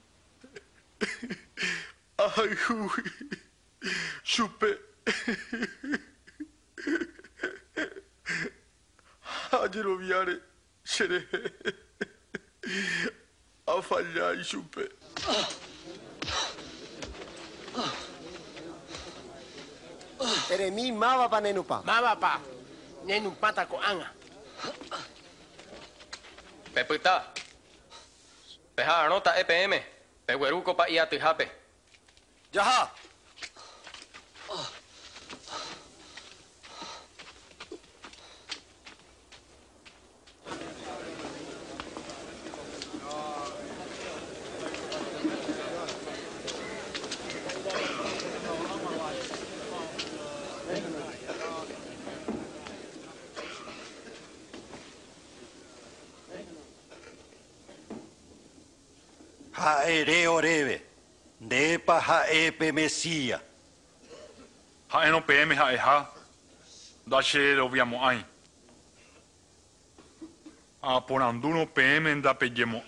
Ay, 2.18 2.56
uy, 2.68 3.30
supe. 4.22 4.89
Ayer 9.52 9.86
viare, 9.98 10.40
seré. 10.84 11.26
A 13.66 13.82
fallar 13.82 14.38
y 14.38 14.44
supe. 14.44 14.88
Eremi 20.50 20.92
mava 20.92 21.28
pa 21.28 21.40
nenupa. 21.40 21.82
Mava 21.84 22.14
pa. 22.18 22.40
Nenu 23.04 23.30
pata 23.38 23.66
ko 23.66 23.78
anga. 23.78 24.10
Pepita. 26.74 27.32
Peja 28.74 29.06
anota 29.06 29.38
EPM. 29.38 29.82
Pehueruco 30.26 30.74
pa 30.74 30.88
ia 30.88 31.06
tijape. 31.06 31.50
Haere 59.70 60.26
oreve. 60.26 60.82
Nepa 61.38 62.00
haepe 62.00 62.72
mesia. 62.72 63.40
Ha'e 64.88 65.10
no 65.10 65.20
PM 65.22 65.52
ha'e 65.52 65.78
ha. 65.78 66.12
Da 67.04 67.22
che 67.22 67.54
roviamo 67.54 68.02
ai. 68.02 68.24
A 70.80 71.00
poranduno 71.02 71.66
PM 71.66 72.08
nda 72.08 72.34
pejemo 72.34 72.82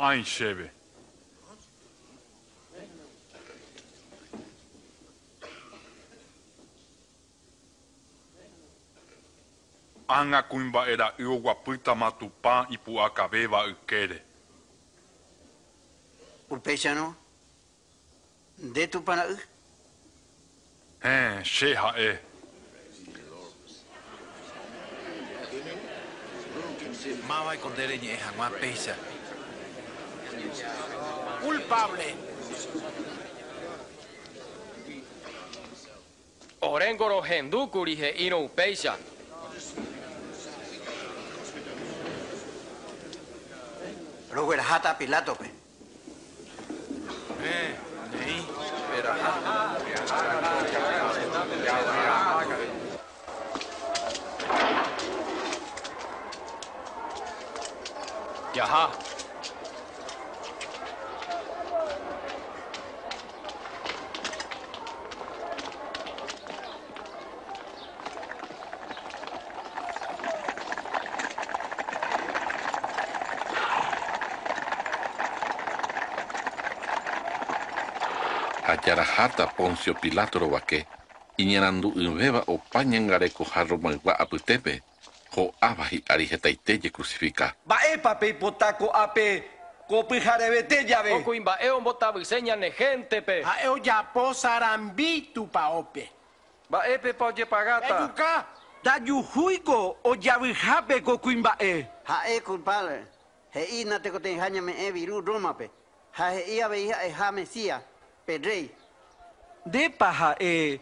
Urpechano. 16.52 17.16
De 18.58 18.86
tu 18.86 19.02
pana 19.02 19.24
u. 19.26 19.36
Eh, 21.02 21.40
she 21.42 21.74
ha'e. 21.74 22.18
Mava 27.26 27.54
y 27.54 27.58
condere 27.58 27.98
ñe 27.98 28.18
jamás 28.18 28.52
pesa. 28.60 28.94
Culpable. 31.42 32.14
Orengoro 36.60 37.22
hendukuri 37.22 37.96
he 37.96 38.26
ino 38.26 38.40
upeisha. 38.40 38.98
Roguera 44.30 44.62
hata 44.62 44.98
Pilato 44.98 45.34
pe. 45.34 45.61
Eh, 47.44 47.74
neí, 48.12 48.46
pero 48.94 49.10
ajá. 58.62 59.11
Yaha. 78.86 79.02
Ajarahata 79.02 79.46
Poncio 79.46 79.94
Pilato 79.94 80.38
rovake 80.38 80.86
iñerandu 81.38 81.92
yvéva 81.96 82.44
opa 82.46 82.84
ñangareko 82.84 83.44
ha 83.44 83.64
romaygua 83.64 84.16
apytépe 84.18 84.82
ho'áva 85.36 85.84
hi'ári 85.84 86.26
hetaite 86.26 86.90
crucifica 86.90 87.54
Mba'épa 87.66 88.14
peipota 88.14 88.72
ko'ápe 88.72 89.44
ko 89.88 90.04
pyharevete 90.04 90.86
jave. 90.88 91.12
Okuimba'e 91.12 91.70
ombotavyse 91.70 92.40
ne 92.40 92.70
gentepe. 92.70 93.42
Ha'e 93.42 93.68
ojapo 93.68 94.32
sarambi 94.34 95.32
tupaope. 95.34 96.08
Mba'épe 96.70 97.12
pa 97.12 97.26
ojepagata. 97.26 97.88
Ejuka. 97.88 98.46
Ndajuhúiko 98.82 99.96
ojavyhápe 100.04 101.00
ko 101.02 101.18
kuimba'e. 101.18 101.86
Ha'e 102.04 102.40
culpable. 102.40 103.04
He'i 103.54 103.84
na 103.84 103.98
te 104.00 104.10
cotenjaña 104.10 104.62
me 104.62 104.72
e 104.72 104.90
viru 104.92 105.20
Roma 105.20 105.54
pe. 105.54 105.70
Ha 106.12 106.32
he'i 106.32 106.62
avei 106.62 106.90
ha'e 106.90 107.10
ha 107.12 107.32
Mesía. 107.32 107.82
Pe 108.32 108.38
rey. 108.48 108.70
Ndépa 109.66 110.08
ha'e 110.10 110.80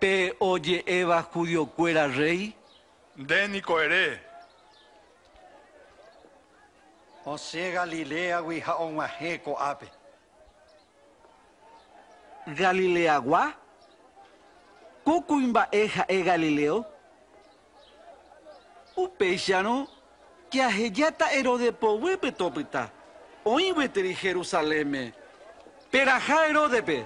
pe 0.00 0.34
oje'éva 0.40 1.22
judiokuéra 1.32 2.06
rey. 2.06 2.52
Ndéniko 3.16 3.78
ere. 3.80 4.20
Ose 7.24 7.70
Galilea 7.72 8.42
wi 8.42 8.58
ha 8.60 8.74
ongahe 8.82 9.38
ko'ápe. 9.44 9.86
Galileagua? 12.58 13.52
Ko 15.04 15.20
kuimba'e 15.22 15.86
ha'e 15.86 16.22
Galileo? 16.22 16.84
Upéicharõ 18.96 19.86
que 20.50 20.60
ahejata 20.60 21.30
Herode 21.30 21.70
povýpe 21.72 22.32
tópyta. 22.34 22.90
Oĩgueteri 23.44 24.14
Perajá 25.92 26.48
Heródepe. 26.48 27.04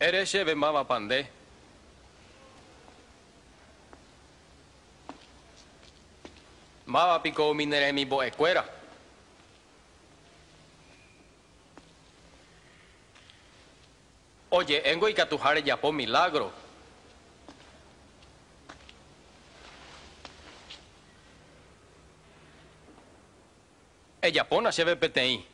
Ereşe 0.00 0.46
ve 0.46 0.54
Mava 0.54 0.84
Pande 0.84 1.39
Mava 6.90 7.22
pico 7.22 7.54
mineremi 7.54 8.04
bo 8.04 8.20
ecuera. 8.20 8.64
Oye, 14.48 14.82
engo 14.90 15.08
y 15.08 15.14
catujare 15.14 15.62
ya 15.62 15.76
por 15.80 15.92
milagro. 15.92 16.50
Ella 24.20 24.48
pona 24.48 24.72
se 24.72 24.82
ve 24.82 24.96
PTI. 24.96 25.46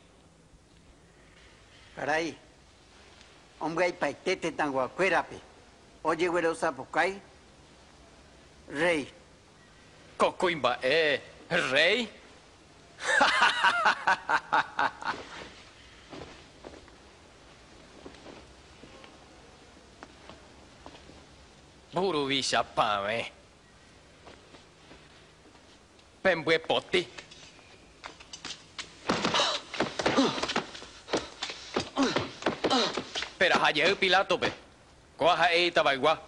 Caray. 1.95 2.35
Hombre, 3.59 3.85
hay 3.85 3.93
paitete 3.93 4.51
tan 4.53 4.71
guacuérape. 4.71 5.39
Oye, 6.01 6.27
güero 6.29 6.55
zapucay. 6.55 7.21
Rey. 8.69 9.16
Cocuimba, 10.17 10.79
eh, 10.81 11.21
rey. 11.71 12.09
Burubisha 21.93 22.63
pame. 22.63 23.31
Pembue 26.21 26.59
poti. 26.59 27.07
Pero 33.37 33.63
ayer 33.63 33.95
Pilato, 33.95 34.39
pe. 34.39 34.51
Coja 35.15 35.45
ahí, 35.45 35.71
tabaigua. 35.71 36.21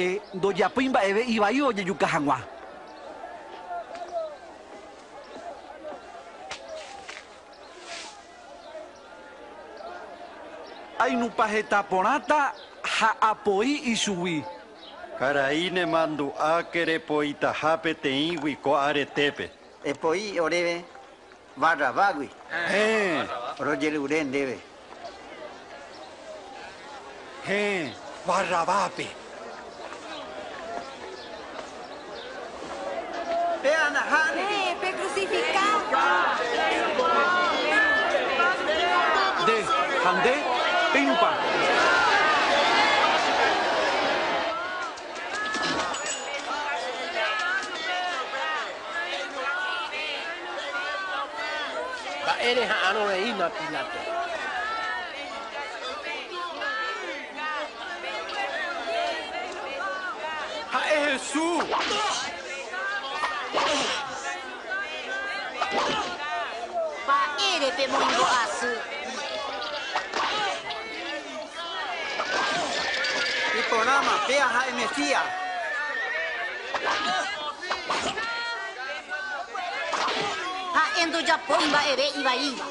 e 0.00 0.20
doyapín 0.42 0.90
mba'eve 0.90 1.22
ivai 1.34 1.60
ojejuka 1.68 2.06
hag̃ua 2.14 2.38
Ainupa 11.04 11.46
heta 11.52 11.82
porãta 11.90 12.40
ha 12.94 13.10
apoi 13.30 13.72
aquele 13.90 14.44
poita 15.20 15.86
mandu'áke 15.92 16.84
repoitaha 16.84 17.72
peteĩgui 17.84 18.56
ko 18.64 18.76
aretépe 18.76 19.46
Epoi 19.84 20.40
oréve 20.40 20.84
Barrabágui 21.56 22.28
roger 23.58 23.92
Rojeryure 23.92 24.24
ndéve 24.24 24.56
barra 28.26 28.64
vape. 28.64 29.06
Mba'ére 52.40 52.64
ha'ãrõreína 52.64 53.46
Pilato. 53.52 53.98
Ha'e 60.72 60.96
Jesús. 61.04 61.64
Pa'ére 67.08 67.70
pe 67.76 67.84
moingo 67.92 68.24
asy. 68.40 68.72
Iporama, 73.60 74.16
pea 74.26 74.46
a 74.46 74.64
Mesías. 74.80 75.49
Ha'éngo 81.00 81.20
japói 81.24 81.64
mba'eve 81.64 82.06
ivaíva. 82.20 82.66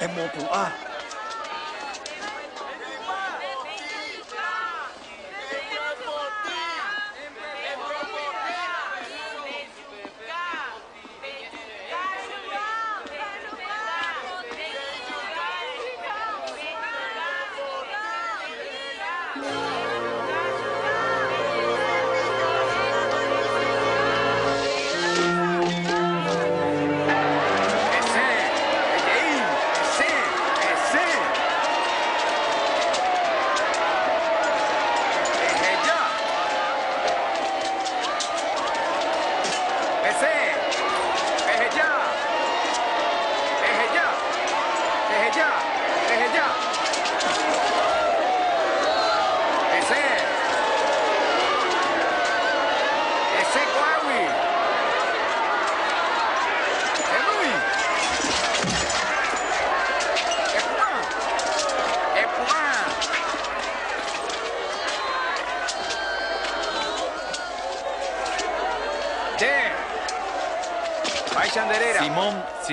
Emopu'a. 0.00 0.64
Ese, 0.70 0.83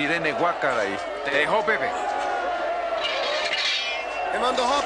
Sirene 0.02 0.32
Guacaray. 0.32 0.98
Te 1.24 1.30
dejó 1.30 1.64
Pepe. 1.64 1.88
Me 4.32 4.38
mandó 4.40 4.64
a 4.64 4.82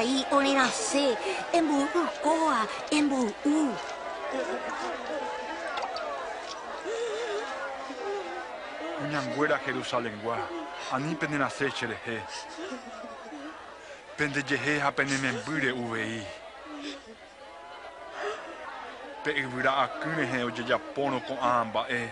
Ndereje, 0.00 0.24
Caraí, 0.24 0.26
Onenase, 0.30 1.16
Embu, 1.52 1.88
Coa, 2.22 2.66
Embu, 2.90 3.34
U. 3.44 3.74
Ñanguera 9.10 9.58
Jerusalén 9.58 10.18
gua. 10.22 10.38
Ani 10.92 11.14
penena 11.14 11.50
secherehe. 11.50 12.22
Pende 14.16 14.42
yehe 14.48 14.80
ha 14.80 14.90
penemembure 14.92 15.72
uvei. 15.72 16.22
Pe 19.24 19.30
ibura 19.30 19.76
akunehe 19.82 20.44
oye 20.44 20.64
japono 20.64 21.20
con 21.20 21.38
amba 21.38 21.86
e. 21.88 22.08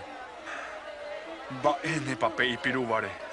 Ba 1.62 1.78
ene 1.82 2.16
pape 2.16 2.44
ipirubare. 2.52 3.27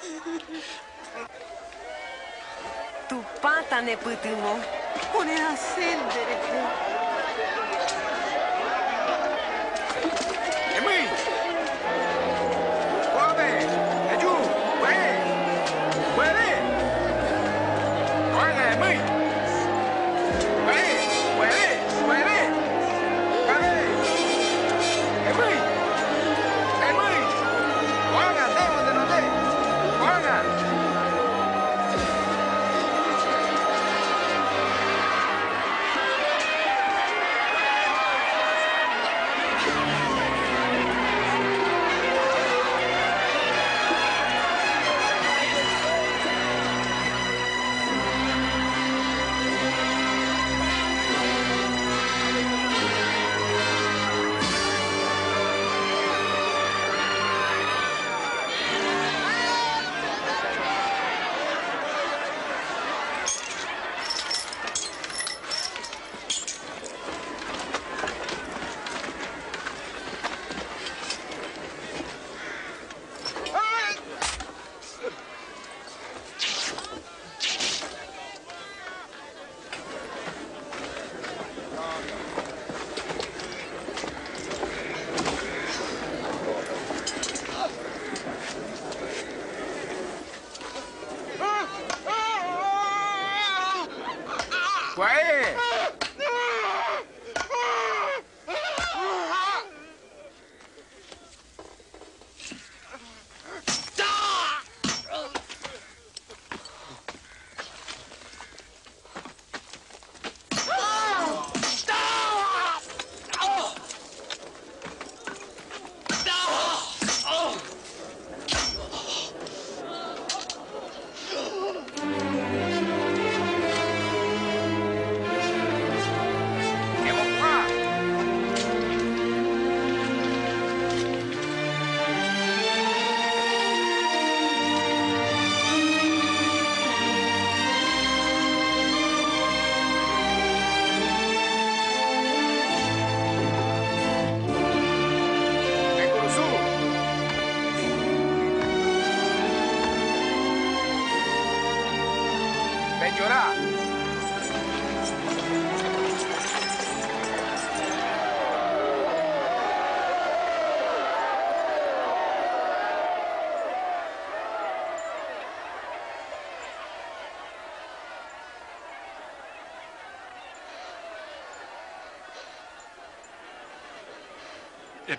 Tu 3.66 3.70
pata 3.70 3.82
ne 3.82 3.96
putumo. 3.96 4.60
Onenase, 5.18 5.96
Ndereje. 5.96 6.58
Emi! 6.58 6.95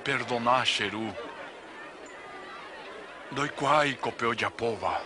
perdonar 0.07 0.65
Xeru. 0.65 1.13
Doiquai 3.29 3.93
copeu 3.95 4.33
de 4.33 4.45
apova. 4.45 5.01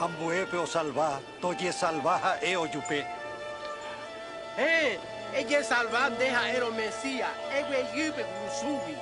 Ambué 0.00 0.46
peo 0.46 0.66
salva, 0.66 1.20
toye 1.42 1.70
salvaja 1.72 2.38
o 2.58 2.64
yupe. 2.64 3.23
Eh, 5.54 5.58
ella 5.58 5.62
salva 5.62 6.10
deja 6.10 6.50
ero 6.50 6.72
Mesías, 6.72 7.30
ewe 7.52 7.86
yube 7.94 8.24
gusubi. 8.42 8.96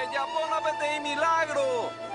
¡Ella 0.00 0.24
pone 0.32 0.96
a 0.96 1.00
milagro! 1.00 2.09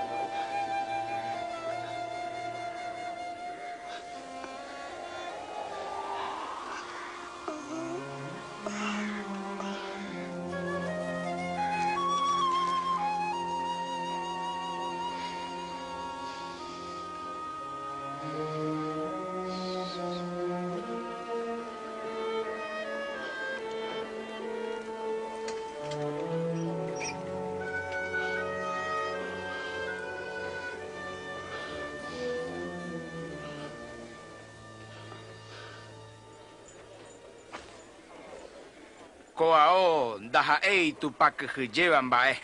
Koao, 39.36 40.18
daha 40.32 40.58
ei 40.62 40.92
tu 40.92 41.10
pak 41.10 41.44
lleva 41.74 42.02
mbae. 42.02 42.40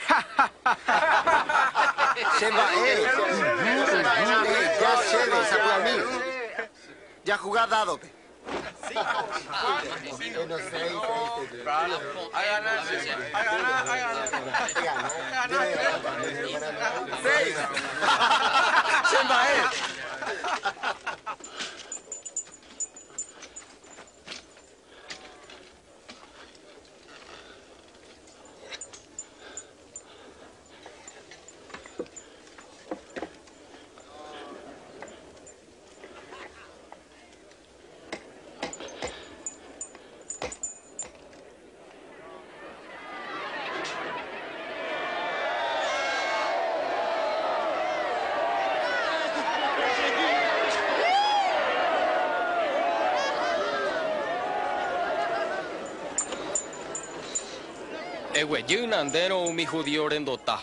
Se 2.39 2.51
va, 2.51 2.67
eh. 2.87 3.01
Ya 4.81 4.93
se 5.09 5.19
desapura 5.31 5.75
a 5.75 5.79
mí. 5.79 5.97
Ya 7.25 7.37
jugá 7.39 7.67
dado, 7.67 7.99
pe. 7.99 8.13
¡Sembae! 19.11 19.57
Ewe 58.53 58.65
yuna 58.69 59.05
ndero 59.05 59.45
umi 59.45 59.65
judío 59.67 60.09
rendota. 60.09 60.59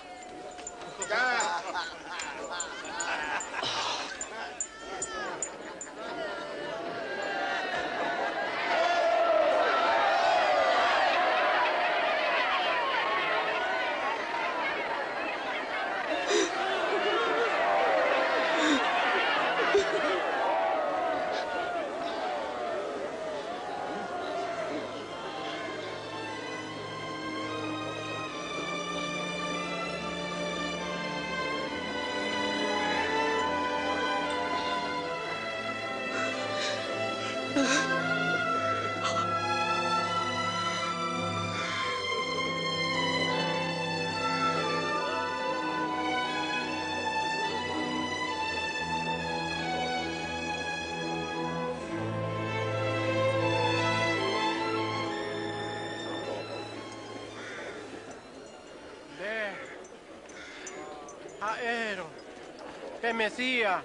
Mesías. 63.20 63.84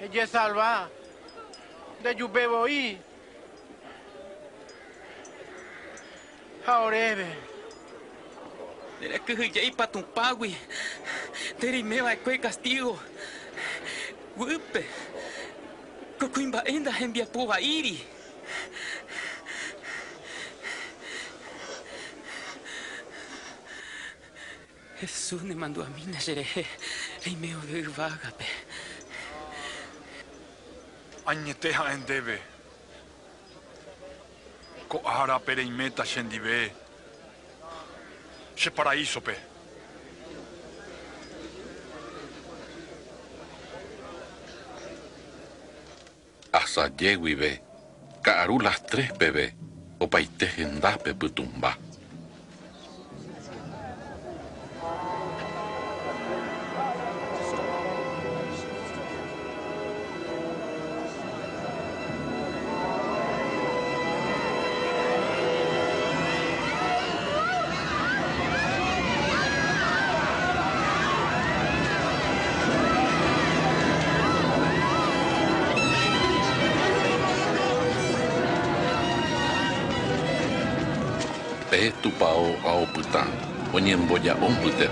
Ella 0.00 0.24
es 0.24 0.30
salva. 0.30 0.90
De 2.02 2.12
Yubeboí. 2.12 2.98
Aorebe. 6.66 7.26
Dere 9.00 9.20
que 9.20 9.36
hiyei 9.36 9.70
patumpagui. 9.70 10.56
Dere 11.60 11.84
meva 11.84 12.12
ekwe 12.12 12.40
castigo. 12.40 12.98
Wupe. 14.36 14.82
Kokuimba 16.18 16.64
enda 16.66 16.90
envia 16.98 17.26
puga 17.26 17.60
iri. 17.60 18.15
Jesús 25.26 25.42
mandó 25.56 25.82
a 25.82 25.88
mí, 25.88 26.04
Nayereje, 26.06 26.64
y 27.24 27.34
me 27.34 27.56
oír 27.56 27.90
vagape. 27.90 28.46
Añeteja 31.26 31.92
en 31.92 32.06
debe. 32.06 32.40
Coara 34.86 35.40
pereimeta 35.40 36.04
shendive. 36.04 36.72
Se 38.54 38.70
paraíso 38.70 39.20
pe. 39.20 39.36
Asa 46.52 46.88
ve. 46.88 47.62
Kaaru 48.22 48.60
las 48.60 48.86
tres 48.86 49.10
bebé. 49.18 49.56
O 49.98 50.08
paite 50.08 50.46
gendape 50.46 51.14
putumba. 51.14 51.76
10 83.96 84.08
boya 84.08 84.34
ombudet. 84.34 84.90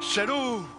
Cheru! 0.00 0.75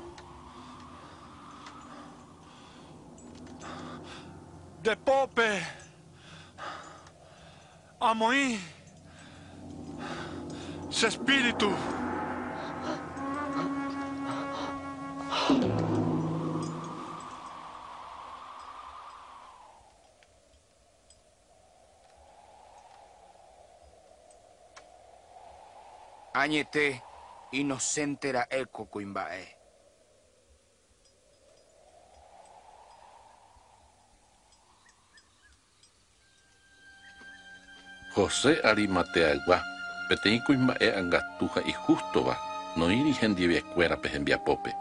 Espíritu. 11.58 11.76
Añete, 26.34 27.04
inocente 27.52 28.30
era 28.30 28.48
eco 28.50 28.86
cuimbae. 28.86 29.58
José 38.14 38.62
Arimateagua. 38.64 39.77
Peteí 40.08 40.40
kuimba'e 40.40 40.96
angatuja 40.96 41.62
y 41.66 41.74
justo 41.74 42.24
va. 42.24 42.38
No 42.76 42.92
iri 42.92 43.14
hendiviekuéra 43.22 43.98
pe 43.98 44.10
hembiapópe. 44.10 44.76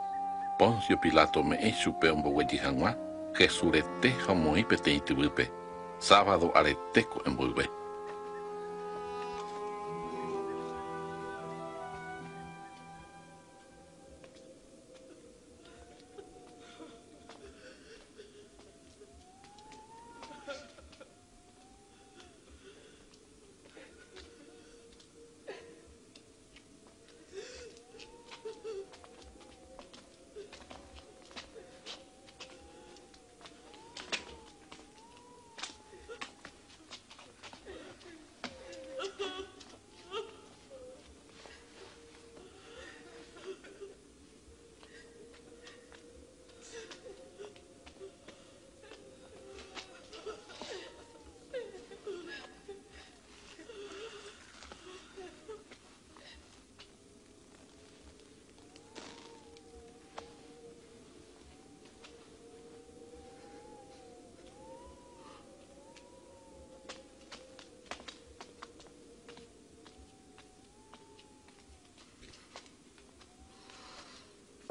Poncio 0.58 0.96
Pilato 1.00 1.42
me'ẽ 1.42 1.72
chupe 1.72 2.10
ombogueji 2.10 2.58
hag̃ua. 2.58 2.94
Jesurete 3.38 4.10
ha 4.26 4.32
omoĩ 4.32 4.64
peteĩ 4.64 5.00
tyvýpe. 5.00 5.50
Sábado 5.98 6.52
aretéko 6.54 7.22
emboyve. 7.26 7.75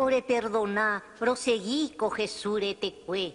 Ore 0.05 0.21
perdoná, 0.21 1.03
proseguí 1.19 1.95
con 1.97 2.11
Jesús 2.11 2.61
te 2.79 2.93
cue. 3.05 3.33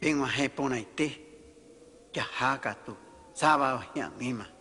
Vengo 0.00 0.24
a 0.24 0.28
jeponaite. 0.28 1.22
Yajaca 2.12 2.74
tu. 2.84 2.96
Sábado 3.32 3.82
ya 3.94 4.10
mima. 4.10 4.55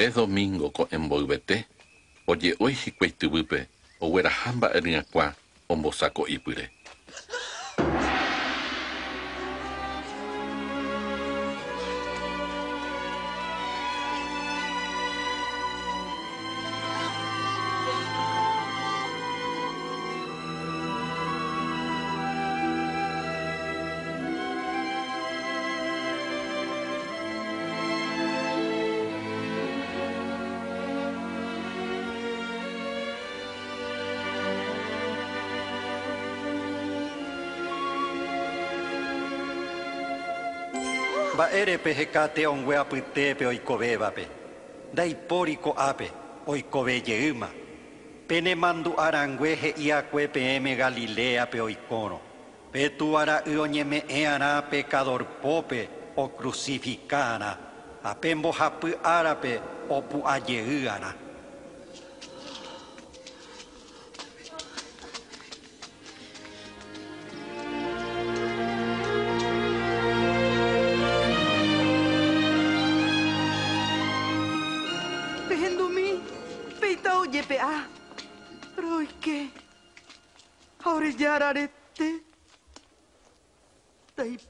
Pe 0.00 0.08
domingo 0.08 0.72
ko 0.72 0.88
emboyvete 0.96 1.56
oje'ói 2.32 2.72
hikuái 2.72 3.12
tyvýpe 3.20 3.58
ogueraha 4.00 4.48
mba'yry'akua 4.56 5.26
ombosako'ipyre. 5.72 6.64
Mba'érepe 41.70 41.94
hekáte 41.94 42.48
ongueapytépe 42.48 43.46
oikovévape. 43.46 44.28
Ndaipóri 44.92 45.56
ko'ápe 45.56 46.10
oikovejeýma. 46.46 47.48
Pene 48.28 48.54
mandu'arangue 48.54 49.58
he'iakue 49.62 50.28
peẽme 50.28 50.74
Galileape 50.74 51.62
oikórõ. 51.62 52.18
Petuvara'y 52.72 53.56
oñeme'ẽ'arã 53.56 54.62
pecadorpópe 54.70 55.88
ocrucificárã. 56.16 57.52
Ha 58.02 58.14
pembohapy 58.14 58.90
árape 59.02 59.62
opu'ajeý'arã. 59.88 61.29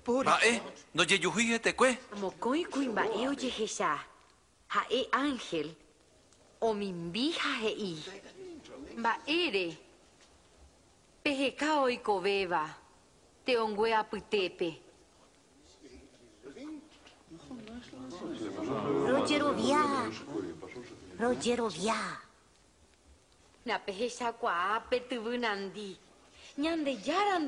Daipori. 0.00 0.28
Mba'e, 0.28 0.60
ndojejuhýi 0.94 1.52
hetekue. 1.52 1.98
Mokõikuri 2.20 2.88
mba'e 2.88 3.28
ojehecha. 3.28 3.98
Ha'e 4.68 5.08
Ángel 5.12 5.74
omimbi 6.60 7.32
ha 7.32 7.52
he'i. 7.60 7.96
Mba'ére 8.96 9.76
peheka 11.22 11.80
oikovéva 11.82 12.64
teongueapytépe. 13.44 14.80
Rogerovia. 19.06 19.82
Rogerovia. 21.18 21.96
Napehechakuaa 23.64 24.80
petyvynandi. 24.80 25.96
Ñandejára 26.58 27.38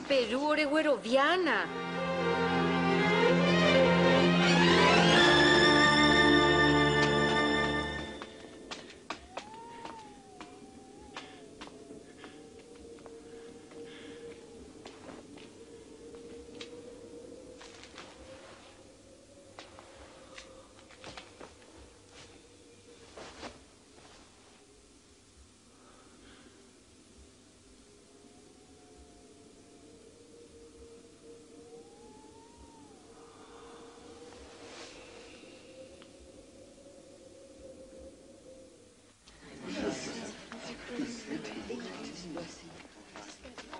ndojejuhúi. 0.00 0.08
Peru 0.08 0.46
oregueroviána. 0.48 1.66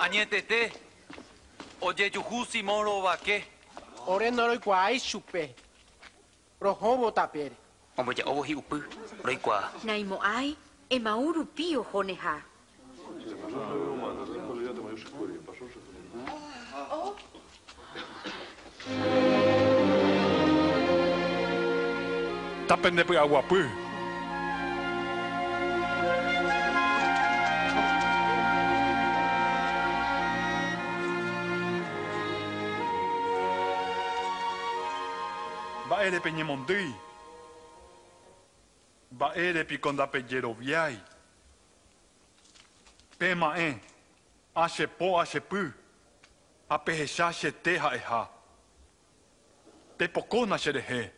Añetete. 0.05 0.70
Ojejuhu 1.81 2.44
Simón 2.44 2.85
rovake. 2.85 3.44
Ore 4.06 4.31
noroikuaái 4.31 5.01
chupe. 5.01 5.55
Rohóvo 6.60 7.10
tapére. 7.10 7.56
Omboja'óvo 7.97 8.43
hi'upy 8.43 8.82
roikuaa. 9.22 9.72
Naimo'ãi 9.85 10.56
emaurupí 10.90 11.76
ohoneha. 11.76 12.43
Tapendepy 22.68 23.16
aguapy. 23.16 23.84
Mba'érepe 36.05 36.31
ñemondýi. 36.32 36.94
Mba'érepiko 39.12 39.93
ndapejeroviái. 39.93 40.98
Pema'ẽ 43.18 43.78
achepo 44.55 45.20
achepy. 45.20 45.72
Apehecha 46.68 47.32
chete 47.32 47.78
ha'eha. 47.78 48.28
Pepokóna 49.98 50.59
cherehe. 50.59 51.12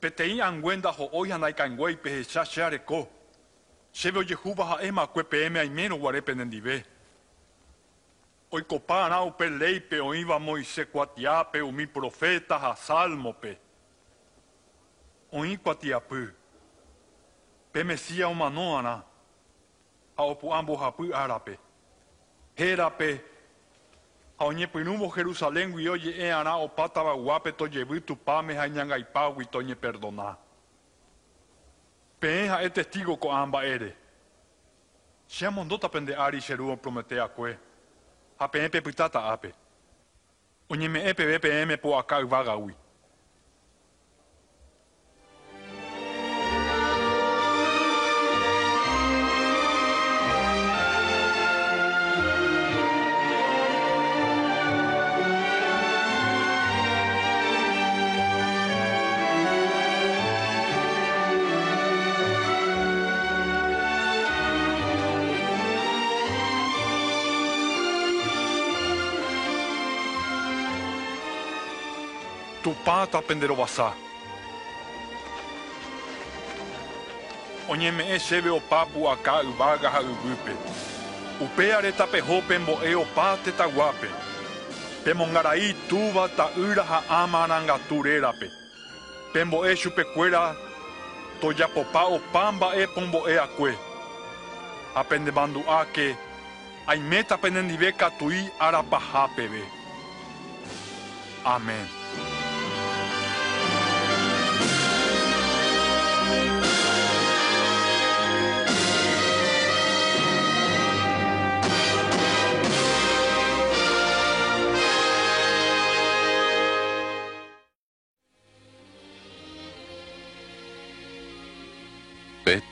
Peteĩ 0.00 0.40
angue 0.40 0.76
ndaho'ói 0.76 1.30
ha 1.30 1.38
ndaikãnguéi 1.38 1.96
pehecha 1.96 2.44
che 2.44 2.62
areko. 2.62 3.08
Chéve 3.92 4.18
ojehúva 4.18 4.64
ha'e 4.64 4.90
makue 4.90 5.24
peẽme 5.24 5.60
aimérõ 5.60 5.98
guarépe 5.98 6.34
nendive. 6.34 6.84
Oikopárã 8.50 9.20
upe 9.20 9.48
léipe 9.50 10.00
oĩva 10.00 10.38
Moisés 10.38 10.86
kuatiápe 10.92 11.60
umi 11.62 11.86
profeta 11.86 12.58
ha 12.58 12.74
salmope. 12.74 13.58
Oĩ 15.32 15.58
kuatiapy. 15.58 16.28
Pe 17.72 17.84
Mesia 17.84 18.28
omanó'arã 18.28 19.02
ha 20.16 20.22
opu'ã 20.22 20.62
mbohapy 20.62 21.12
árape. 21.12 21.58
Hérape 22.56 23.24
ha 24.38 24.44
oñepyrũvo 24.44 25.12
Jerusalén-gui 25.16 25.88
oje'e'arã 25.88 26.56
opa 26.56 26.88
tavaguápe 26.88 27.52
tojevy 27.52 28.00
tupáme 28.00 28.56
ha 28.56 28.66
iñangaipágui 28.66 29.46
toñeperdoná. 29.46 30.36
Peẽ 32.20 32.48
ha'e 32.48 32.70
testigo 32.70 33.16
ko'ã 33.16 33.46
mba'ére. 33.46 33.96
Che 35.28 35.46
amondóta 35.46 35.88
pende 35.88 36.16
ári 36.16 36.40
che 36.40 36.54
ru 36.56 36.76
Prometeakue. 36.76 37.67
ha 38.38 38.48
peepe 38.48 38.80
putata 38.80 39.20
ape. 39.32 39.50
O 40.70 40.74
ñeme'ẽpevépevẽme 40.76 41.76
po 41.76 41.96
aka'yva 41.98 42.44
gayguy 42.44 42.74
Tupã 72.68 73.06
tapenderovasa. 73.06 73.92
Oñeme'ẽ 77.68 78.18
chéve 78.18 78.50
opa 78.50 78.84
pu'aka 78.92 79.42
yvága 79.42 79.88
ha 79.90 80.00
yvýpe. 80.02 80.52
Upéare 81.40 81.92
tapeho 81.92 82.42
pembo'e 82.48 82.94
opa 82.94 83.38
tetaguápe. 83.44 84.08
Pemongarai 85.04 85.74
túva 85.88 86.28
ta'ýra 86.28 86.84
ha 86.90 86.98
áma 87.22 87.38
arangatu 87.44 88.02
rérape. 88.02 88.48
Pembo'e 89.32 89.72
chupekuéra 89.76 90.54
tojapopa 91.40 92.02
opa 92.16 92.52
mba'e 92.52 92.86
pombo'e 92.94 93.38
akue. 93.46 93.72
Apendemandu'áke 94.94 96.16
aimeta 96.86 97.38
penendive 97.38 97.92
katui 97.92 98.40
arapahápeve. 98.60 99.64
Amén. 101.44 101.97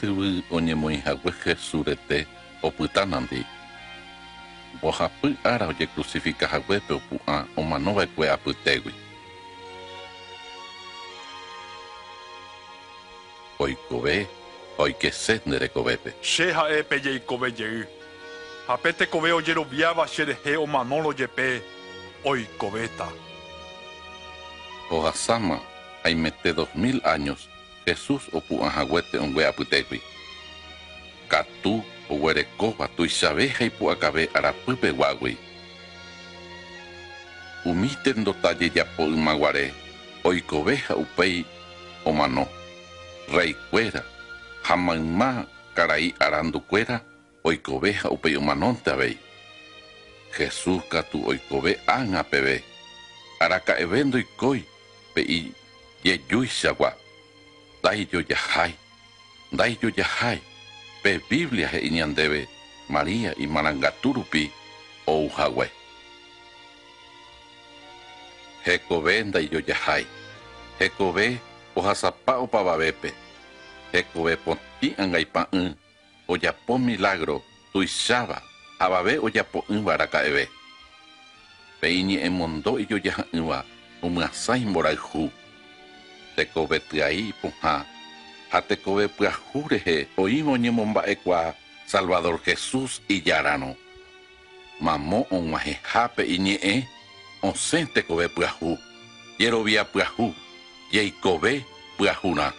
Pétyvy 0.00 0.44
oñemoĩhague 0.50 2.26
opytánandi. 2.62 3.46
Mbohapy 4.74 5.36
ára 5.44 5.66
ojecrucificahaguépe 5.66 6.94
opu'ã 6.94 7.46
omanova'ekue 7.56 8.30
apytégui. 8.30 8.94
Oikove 13.58 14.28
oikese 14.78 15.40
nderekovépe. 15.46 16.14
Che 16.20 16.52
ha'e 16.52 16.82
pejeikove 16.82 17.50
jey. 17.56 17.84
Ha 18.66 18.76
pe 18.76 18.92
tekove 18.92 19.32
ojeroviáva 19.32 20.06
cherehe 20.06 20.56
omanólo 20.56 21.12
jepe 21.12 21.62
oikovéta. 22.24 23.08
Ohasáma 24.90 25.60
aimete 26.04 26.52
dos 26.52 26.68
mil 26.74 27.00
años 27.04 27.48
Jesús 27.86 28.22
opu'ãhaguéte 28.32 29.18
ongue 29.22 29.46
apytégui. 29.46 30.02
Katu 31.30 31.84
oguerekóva 32.10 32.88
tuichavéha 32.88 33.64
ipu'akave 33.70 34.26
arapýpe 34.34 34.90
guágui. 34.90 35.38
Umíte 37.64 38.10
ndotáje 38.16 38.70
japo 38.74 39.02
ymaguare 39.06 39.70
oikovéha 40.24 40.96
upéi 40.96 41.46
omano. 42.04 42.48
Reikuéra 43.30 44.02
ha 44.62 44.76
mayma 44.76 45.46
karai 45.74 46.14
arandukuéra 46.18 47.00
oikovéha 47.44 48.10
upéi 48.10 48.36
omanónte 48.36 48.90
avéi. 48.90 49.18
Jesús 50.36 50.82
katu 50.90 51.22
oikove 51.26 51.78
ág̃a 51.86 52.22
peve. 52.30 52.62
Araka'eve 53.40 54.04
ndoikói 54.04 54.66
pe'i 55.14 55.52
jejúichagua. 57.92 58.06
Ndaijojahái. 58.16 58.72
Ndaijojahái. 59.52 60.38
Pe 61.02 61.20
Biblia 61.30 61.68
he'i 61.68 61.90
ñandéve 61.90 62.48
María 62.88 63.34
imarangatu 63.38 64.12
rupi 64.12 64.50
ouhague. 65.06 65.70
Hekove 68.64 69.24
ndaijojahái. 69.24 70.06
Hekove 70.78 71.38
ohasapa 71.76 72.36
opavavépe. 72.36 73.12
Hekove 73.92 74.36
potĩ 74.36 74.94
ãngaipa 74.98 75.48
y 75.52 75.74
ojapo 76.28 76.78
milagro 76.78 77.42
tuicháva 77.72 78.42
avave 78.78 79.18
ojapo'ỹva 79.18 79.94
araka'eve. 79.94 80.48
Pe'i 81.80 82.02
ñe'ẽmondo 82.02 82.78
ijojaha'ỹva 82.82 83.64
omyasãi 84.02 84.64
mborayhu. 84.66 85.30
Tekove 85.30 85.45
tyai 86.90 87.32
ipohã 87.32 87.84
ha 88.50 88.60
tekove 88.62 89.08
pyahu 89.08 89.68
rehe 89.68 90.06
oĩva 90.16 90.50
oñemomba'ekua 90.56 91.54
Salvador 91.86 92.40
Jesús 92.46 93.00
ijarárõ. 93.08 93.74
Mamo 94.80 95.20
og̃uahẽhápe 95.30 96.22
iñe'ẽ 96.34 96.76
osẽ 97.42 97.86
tekove 97.94 98.28
pyahu. 98.28 98.78
Jerovia 99.38 99.84
pyahu. 99.84 100.34
Jeikove 100.92 101.52
pyahurã. 101.98 102.52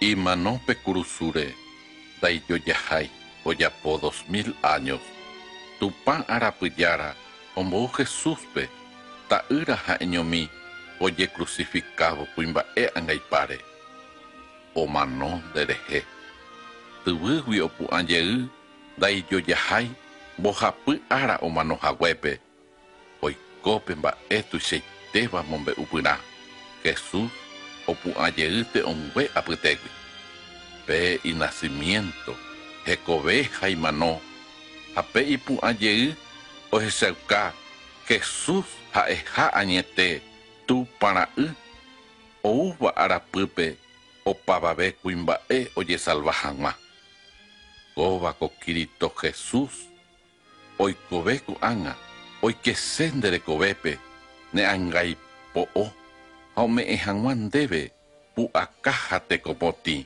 Imanópe 0.00 0.74
kurusúre 0.84 1.46
ndaijojahái 2.18 3.10
ojapo 3.44 3.98
dos 4.02 4.24
mil 4.28 4.54
años. 4.62 5.02
Tupã 5.78 6.24
arapyjára 6.28 7.16
ombou 7.56 7.88
Jesúspe 7.96 8.68
ta'ýra 9.34 9.74
ha'eñomi 9.74 10.46
oje 11.02 11.26
crucificado 11.34 12.22
kuimba'e 12.34 12.84
ãngaipáre. 12.94 13.58
Omano 14.74 15.42
nderehe. 15.50 16.00
Tyvýgui 17.04 17.58
opu'ãjey 17.66 18.46
ndaijojahái 18.96 19.90
mbohapy 20.38 20.94
ára 21.10 21.36
omanohaguépe. 21.46 22.32
Oikópe 23.22 23.92
mba'e 23.98 24.38
tuichaitéva 24.50 25.42
mombe'upyrã. 25.50 26.14
Jesús 26.84 27.30
opu'ãjeýte 27.90 28.86
ongue 28.86 29.24
apytégui. 29.34 29.90
Pe 30.86 31.18
inacimiento 31.24 32.34
hekove 32.86 33.50
ha 33.56 33.66
imano 33.68 34.20
ha 34.94 35.02
pe 35.02 35.20
ipu'ãjey 35.34 36.14
ohechauka 36.70 37.63
Jesús 38.08 38.68
ha'eha 38.92 39.48
añete 39.56 40.20
tu 40.66 40.84
para'y 41.00 41.48
oúva 42.44 42.92
arapýpe 42.96 43.76
opavave 44.24 44.92
kuimba'e 45.00 45.72
ojesalva 45.76 46.32
hag̃ua. 46.32 46.72
Kóvako 47.94 48.52
Cristo 48.60 49.08
Jesús 49.20 49.88
oikove 50.78 51.34
ko'ág̃a 51.46 51.92
oikese 52.42 53.08
nderekovépe 53.16 53.92
ne'ãngaipo'o 54.54 55.84
ha 56.54 56.60
ome'ẽ 56.66 56.96
hag̃ua 57.04 57.32
ndéve 57.34 57.82
pu'aka 58.34 58.92
ha 59.06 59.18
tekopotĩ 59.28 59.98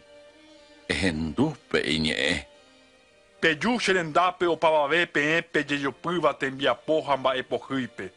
ehendúpe 0.93 1.79
iñe'ẽ. 1.95 2.57
Peju 3.40 3.78
cherendápe 3.78 4.47
opavave 4.51 5.06
peẽ 5.06 5.43
pejejopýva 5.43 6.35
tembiapo 6.35 7.02
ha 7.06 7.16
mba'epohýipe. 7.16 8.10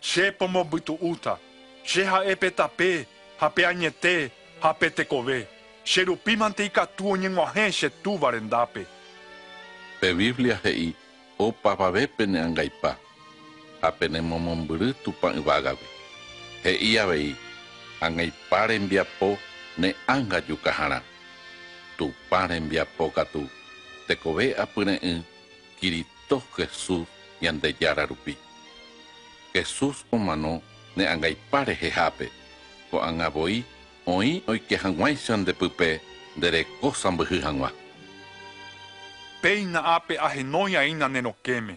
Che 0.00 0.32
pomombytu'úta. 0.32 1.38
Che 1.86 2.02
ha'e 2.04 2.34
pe 2.36 2.50
tape, 2.50 3.06
ha 3.38 3.48
pe 3.50 3.62
añete, 3.64 4.30
ha 4.60 4.74
pe 4.74 4.90
tekove. 4.90 5.46
Che 5.84 6.02
rupímante 6.02 6.64
ikatu 6.64 7.14
oñeg̃uahẽ 7.14 7.70
che 7.70 7.90
túva 8.02 8.30
rendápe. 8.30 8.86
Pe 10.00 10.14
Biblia 10.14 10.58
he'i 10.64 10.94
opavavépe 11.38 12.26
ne'ãngaipa 12.26 12.98
ha 13.80 13.92
pene 13.92 14.20
momombyry 14.20 14.94
tupa 15.04 15.30
yvágagui. 15.30 15.86
He'i 16.64 16.98
avei 16.98 17.36
ãngaipa 18.02 18.66
rembiapo 18.66 19.38
ne'ãnga 19.78 20.42
jukaharã. 20.48 21.00
Tupa 21.96 22.46
rembiapo 22.50 23.10
katu 23.14 23.46
tekove 24.08 24.54
apyre'ỹ 24.64 25.22
Cristo 25.80 26.42
Jesús 26.56 27.06
ñandejára 27.42 28.06
rupi. 28.06 28.34
Jesús 29.54 29.96
omano 30.12 30.62
ne'ãngaipa 30.96 31.64
rehehápe 31.68 32.26
ko'ãngavoi 32.90 33.56
oĩ 34.06 34.30
oike 34.50 34.76
hag̃uáicha 34.82 35.34
ndepype 35.36 35.88
ndereko 36.36 36.88
sambyhy 37.02 37.38
hag̃ua. 37.46 37.70
Péina 39.42 39.80
ápe 39.96 40.14
ahenói'aína 40.26 41.06
nerokéme. 41.08 41.74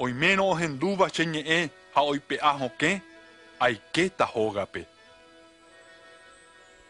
Oimérõ 0.00 0.44
ohendúva 0.52 1.06
che 1.14 1.24
ñe'ẽ 1.32 1.68
ha 1.94 2.00
oipe'a 2.10 2.52
hokẽ 2.60 3.00
aikéta 3.60 4.24
hógape. 4.34 4.82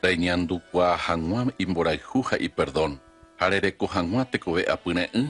Reñandukua 0.02 0.96
hag̃ua 1.06 1.40
imborayhu 1.58 2.18
ha 2.28 2.36
iperdón. 2.46 2.92
Ha 3.40 3.48
rereko 3.48 3.86
hag̃ua 3.86 4.24
tekove 4.24 4.62
apyre'ỹ 4.74 5.24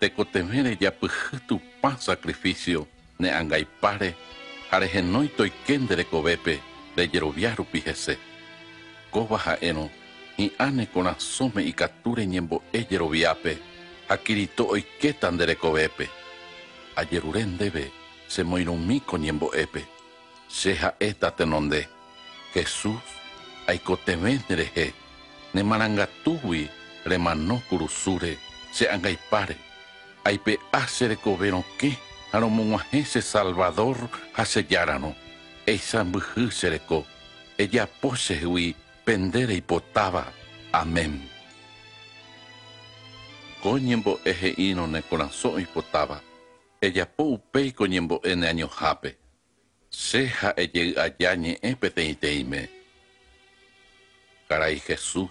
tekotevẽ 0.00 0.62
repyhy 0.66 1.38
tupa 1.46 1.90
sacrificio 1.98 2.86
ne'ãngaipáre 3.20 4.10
ha 4.70 4.78
rehenói 4.78 5.28
toike 5.36 5.78
nderekovépe 5.78 6.58
rejerovia 6.96 7.54
rupi 7.54 7.82
hese. 7.86 8.18
Kóva 9.10 9.38
ha'érõ 9.44 9.86
hi'áne 10.38 10.86
korasõme 10.94 11.62
ikatu 11.62 12.14
reñembo'e 12.18 12.80
jeroviápe 12.90 13.52
ha 14.08 14.16
Cristo 14.16 14.64
oiketa 14.74 15.30
nderekovépe. 15.30 16.06
Ajerure 16.96 17.44
ndéve 17.44 17.84
se 18.28 18.42
moirumi 18.42 19.00
koñembo'épe 19.00 19.82
che 20.48 20.74
ha'e 20.74 21.14
tatenonde 21.14 21.88
jesús 22.54 23.04
aikotevénterehe 23.66 24.92
nemarangatúgui 25.54 26.68
remano 27.04 27.62
kurusúre 27.68 28.38
che 28.72 28.88
angaipáre 28.88 29.56
aipe'a 30.24 30.84
che 30.86 31.06
rekoverõke 31.12 31.90
ha 32.32 32.38
romog̃uahẽ 32.38 33.02
che 33.12 33.20
salvador 33.20 33.96
ha 34.32 34.44
che 34.44 34.62
járamo 34.68 35.14
eisãmbyhy 35.66 36.48
che 36.48 36.68
reko 36.68 37.04
ejapo 37.56 38.10
chehegui 38.14 38.74
pende 39.04 39.46
reipotáva 39.46 40.24
amén. 40.72 41.20
Ko 43.62 43.78
ñembo'e 43.78 44.32
he'írõ 44.40 44.86
ne 44.90 45.02
korasõ 45.06 45.54
oipotáva 45.58 46.22
ejapo 46.80 47.24
upéi 47.36 47.70
ko 47.74 47.86
ñembo'e 47.86 48.34
ne 48.34 48.46
añohápe 48.48 49.18
che 49.90 50.26
ha'ejey 50.26 50.96
aja 50.96 51.34
ñe'ẽ 51.36 51.76
peteĩteĩme 51.76 52.62
karai 54.48 54.80
Jesús 54.80 55.30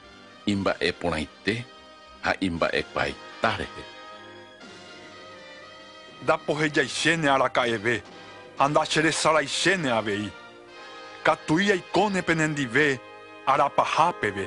imba'eporãite 0.47 1.55
ha 2.25 2.33
imba'ekuaaita 2.41 3.51
ndapohejaichéne 6.25 7.29
araka'eve 7.29 8.03
ha 8.59 8.69
ndacheresaraiséne 8.69 9.91
avei 9.93 10.46
katu'i 11.27 11.73
aikóne 11.75 12.23
penendive 12.23 12.87
arapahápeve 13.47 14.47